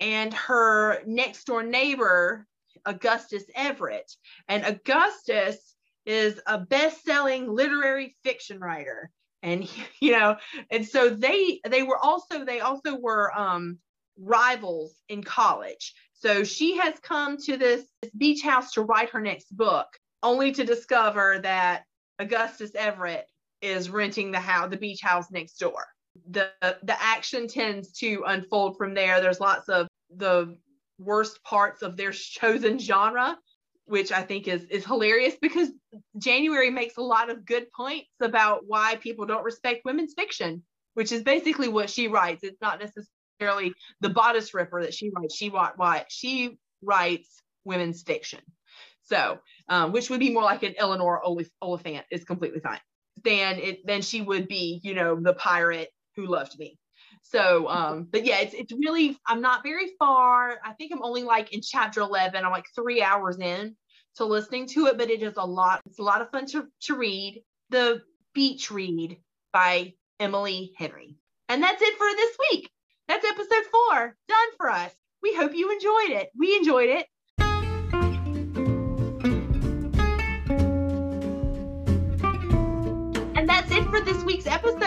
and 0.00 0.32
her 0.34 1.02
next 1.06 1.44
door 1.44 1.62
neighbor, 1.62 2.46
Augustus 2.84 3.44
Everett. 3.54 4.10
And 4.48 4.64
Augustus 4.64 5.74
is 6.04 6.40
a 6.46 6.58
best 6.58 7.04
selling 7.04 7.48
literary 7.48 8.16
fiction 8.22 8.60
writer. 8.60 9.10
And, 9.42 9.68
you 10.00 10.12
know, 10.12 10.36
and 10.70 10.86
so 10.86 11.10
they, 11.10 11.60
they 11.68 11.82
were 11.82 11.98
also, 11.98 12.44
they 12.44 12.60
also 12.60 12.96
were 12.98 13.36
um, 13.36 13.78
rivals 14.18 14.94
in 15.08 15.22
college. 15.22 15.94
So 16.12 16.44
she 16.44 16.78
has 16.78 16.94
come 17.02 17.36
to 17.38 17.56
this, 17.56 17.84
this 18.02 18.10
beach 18.12 18.42
house 18.42 18.72
to 18.72 18.82
write 18.82 19.10
her 19.10 19.20
next 19.20 19.54
book, 19.54 19.86
only 20.22 20.52
to 20.52 20.64
discover 20.64 21.40
that 21.42 21.84
Augustus 22.18 22.74
Everett 22.74 23.28
is 23.62 23.90
renting 23.90 24.30
the 24.30 24.40
house, 24.40 24.70
the 24.70 24.76
beach 24.76 25.00
house 25.02 25.30
next 25.30 25.58
door. 25.58 25.84
The 26.30 26.50
the 26.60 27.00
action 27.02 27.46
tends 27.48 27.92
to 27.98 28.22
unfold 28.26 28.76
from 28.76 28.94
there. 28.94 29.20
There's 29.20 29.40
lots 29.40 29.68
of 29.68 29.86
the 30.14 30.56
worst 30.98 31.42
parts 31.42 31.82
of 31.82 31.96
their 31.96 32.12
chosen 32.12 32.78
genre, 32.78 33.36
which 33.86 34.12
I 34.12 34.22
think 34.22 34.48
is 34.48 34.64
is 34.64 34.84
hilarious 34.84 35.34
because 35.40 35.70
January 36.18 36.70
makes 36.70 36.96
a 36.96 37.02
lot 37.02 37.30
of 37.30 37.44
good 37.44 37.66
points 37.72 38.08
about 38.20 38.62
why 38.66 38.96
people 38.96 39.26
don't 39.26 39.44
respect 39.44 39.84
women's 39.84 40.14
fiction, 40.14 40.62
which 40.94 41.12
is 41.12 41.22
basically 41.22 41.68
what 41.68 41.90
she 41.90 42.08
writes. 42.08 42.44
It's 42.44 42.60
not 42.60 42.80
necessarily 42.80 43.74
the 44.00 44.08
bodice 44.08 44.54
ripper 44.54 44.82
that 44.82 44.94
she 44.94 45.10
writes. 45.14 45.36
She 45.36 45.50
what 45.50 45.76
what 45.76 46.06
she 46.08 46.58
writes 46.82 47.42
women's 47.64 48.02
fiction. 48.02 48.40
So, 49.02 49.38
um, 49.68 49.92
which 49.92 50.10
would 50.10 50.20
be 50.20 50.32
more 50.32 50.42
like 50.42 50.62
an 50.62 50.74
Eleanor 50.76 51.22
Oliphant 51.22 52.04
is 52.10 52.24
completely 52.24 52.60
fine. 52.60 52.80
Then 53.26 53.58
it 53.58 53.84
then 53.84 54.02
she 54.02 54.22
would 54.22 54.46
be, 54.46 54.80
you 54.84 54.94
know, 54.94 55.16
the 55.20 55.34
pirate 55.34 55.88
who 56.14 56.26
loved 56.26 56.56
me. 56.60 56.78
So, 57.22 57.68
um, 57.68 58.06
but 58.08 58.24
yeah, 58.24 58.38
it's 58.38 58.54
it's 58.54 58.72
really 58.72 59.18
I'm 59.26 59.40
not 59.40 59.64
very 59.64 59.90
far. 59.98 60.58
I 60.64 60.72
think 60.74 60.92
I'm 60.92 61.02
only 61.02 61.24
like 61.24 61.52
in 61.52 61.60
chapter 61.60 62.00
11. 62.00 62.44
I'm 62.44 62.52
like 62.52 62.66
three 62.72 63.02
hours 63.02 63.38
in 63.40 63.74
to 64.16 64.24
listening 64.24 64.68
to 64.68 64.86
it, 64.86 64.96
but 64.96 65.10
it 65.10 65.24
is 65.24 65.34
a 65.36 65.44
lot. 65.44 65.80
It's 65.86 65.98
a 65.98 66.04
lot 66.04 66.22
of 66.22 66.30
fun 66.30 66.46
to 66.46 66.68
to 66.82 66.94
read. 66.94 67.42
The 67.70 68.00
Beach 68.32 68.70
Read 68.70 69.18
by 69.52 69.94
Emily 70.20 70.72
Henry. 70.76 71.16
And 71.48 71.60
that's 71.60 71.82
it 71.82 71.98
for 71.98 72.06
this 72.14 72.36
week. 72.52 72.70
That's 73.08 73.26
episode 73.26 73.64
four 73.72 74.16
done 74.28 74.48
for 74.56 74.70
us. 74.70 74.94
We 75.20 75.34
hope 75.34 75.52
you 75.52 75.72
enjoyed 75.72 76.10
it. 76.20 76.28
We 76.38 76.54
enjoyed 76.54 76.90
it. 76.90 77.06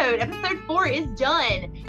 Episode. 0.10 0.36
Episode 0.36 0.60
four 0.66 0.88
is 0.88 1.08
done. 1.20 1.86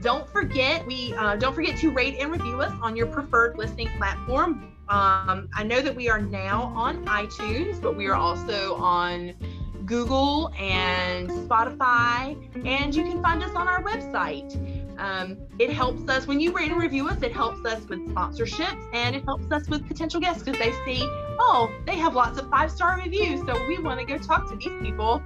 Don't 0.00 0.28
forget, 0.28 0.86
we 0.86 1.14
uh, 1.14 1.36
don't 1.36 1.54
forget 1.54 1.78
to 1.78 1.90
rate 1.90 2.18
and 2.20 2.30
review 2.30 2.60
us 2.60 2.72
on 2.82 2.94
your 2.94 3.06
preferred 3.06 3.56
listening 3.56 3.88
platform. 3.96 4.70
Um, 4.88 5.48
I 5.54 5.64
know 5.64 5.80
that 5.80 5.94
we 5.94 6.10
are 6.10 6.20
now 6.20 6.72
on 6.76 7.04
iTunes, 7.06 7.80
but 7.80 7.96
we 7.96 8.06
are 8.06 8.14
also 8.14 8.74
on 8.76 9.34
Google 9.86 10.52
and 10.58 11.28
Spotify, 11.30 12.36
and 12.66 12.94
you 12.94 13.02
can 13.02 13.22
find 13.22 13.42
us 13.42 13.54
on 13.54 13.66
our 13.66 13.82
website. 13.82 14.54
Um, 14.98 15.38
it 15.58 15.70
helps 15.70 16.08
us 16.08 16.26
when 16.26 16.38
you 16.38 16.52
rate 16.52 16.70
and 16.70 16.80
review 16.80 17.08
us, 17.08 17.22
it 17.22 17.32
helps 17.32 17.64
us 17.66 17.84
with 17.88 17.98
sponsorships 18.08 18.88
and 18.92 19.16
it 19.16 19.24
helps 19.24 19.50
us 19.50 19.68
with 19.68 19.88
potential 19.88 20.20
guests 20.20 20.42
because 20.42 20.58
they 20.58 20.70
see, 20.84 21.02
oh, 21.40 21.72
they 21.84 21.96
have 21.96 22.14
lots 22.14 22.38
of 22.38 22.48
five 22.48 22.70
star 22.70 23.00
reviews. 23.02 23.40
So 23.44 23.66
we 23.66 23.78
want 23.82 23.98
to 23.98 24.06
go 24.06 24.18
talk 24.18 24.48
to 24.50 24.56
these 24.56 24.80
people. 24.80 25.20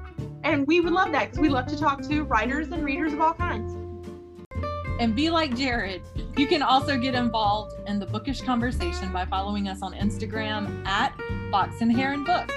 And 0.44 0.66
we 0.66 0.80
would 0.80 0.92
love 0.92 1.12
that 1.12 1.26
because 1.26 1.38
we 1.38 1.48
love 1.48 1.66
to 1.66 1.78
talk 1.78 2.02
to 2.02 2.22
writers 2.22 2.68
and 2.68 2.84
readers 2.84 3.12
of 3.12 3.20
all 3.20 3.34
kinds. 3.34 3.74
And 5.00 5.14
be 5.14 5.30
like 5.30 5.56
Jared. 5.56 6.02
You 6.36 6.46
can 6.46 6.62
also 6.62 6.98
get 6.98 7.14
involved 7.14 7.72
in 7.86 7.98
the 7.98 8.06
bookish 8.06 8.40
conversation 8.40 9.12
by 9.12 9.26
following 9.26 9.68
us 9.68 9.82
on 9.82 9.92
Instagram 9.94 10.86
at 10.86 11.12
Fox 11.50 11.80
and 11.80 11.94
Heron 11.94 12.24
Books. 12.24 12.54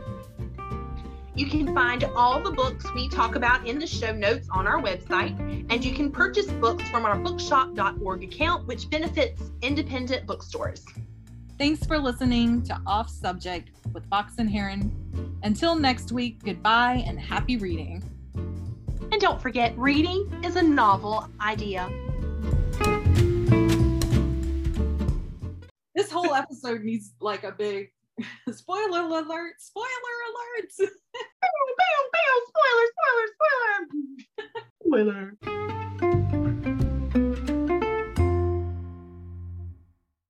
You 1.34 1.46
can 1.46 1.74
find 1.74 2.02
all 2.16 2.40
the 2.40 2.50
books 2.50 2.86
we 2.94 3.10
talk 3.10 3.34
about 3.34 3.66
in 3.66 3.78
the 3.78 3.86
show 3.86 4.10
notes 4.12 4.48
on 4.50 4.66
our 4.66 4.80
website, 4.80 5.38
and 5.68 5.84
you 5.84 5.92
can 5.92 6.10
purchase 6.10 6.46
books 6.46 6.88
from 6.88 7.04
our 7.04 7.18
bookshop.org 7.18 8.24
account, 8.24 8.66
which 8.66 8.88
benefits 8.88 9.42
independent 9.60 10.26
bookstores. 10.26 10.82
Thanks 11.58 11.84
for 11.84 11.98
listening 11.98 12.62
to 12.62 12.80
Off 12.86 13.10
Subject 13.10 13.70
with 13.92 14.08
Fox 14.08 14.34
and 14.38 14.48
Heron. 14.48 15.38
Until 15.42 15.74
next 15.74 16.10
week, 16.10 16.42
goodbye 16.42 17.04
and 17.06 17.20
happy 17.20 17.58
reading. 17.58 18.02
And 19.12 19.20
don't 19.20 19.40
forget, 19.40 19.76
reading 19.76 20.30
is 20.42 20.56
a 20.56 20.62
novel 20.62 21.28
idea. 21.40 21.86
This 25.94 26.10
whole 26.10 26.34
episode 26.34 26.82
needs 26.82 27.12
like 27.20 27.44
a 27.44 27.52
big 27.52 27.90
spoiler 28.52 29.00
alert, 29.00 29.54
spoiler 29.58 30.16
alerts. 30.28 30.76
bam, 30.78 31.50
bam, 31.78 32.04
bam, 32.12 32.40
spoiler, 32.48 32.88
spoiler, 32.96 33.28
spoiler. 34.86 35.32
spoiler. 35.36 36.25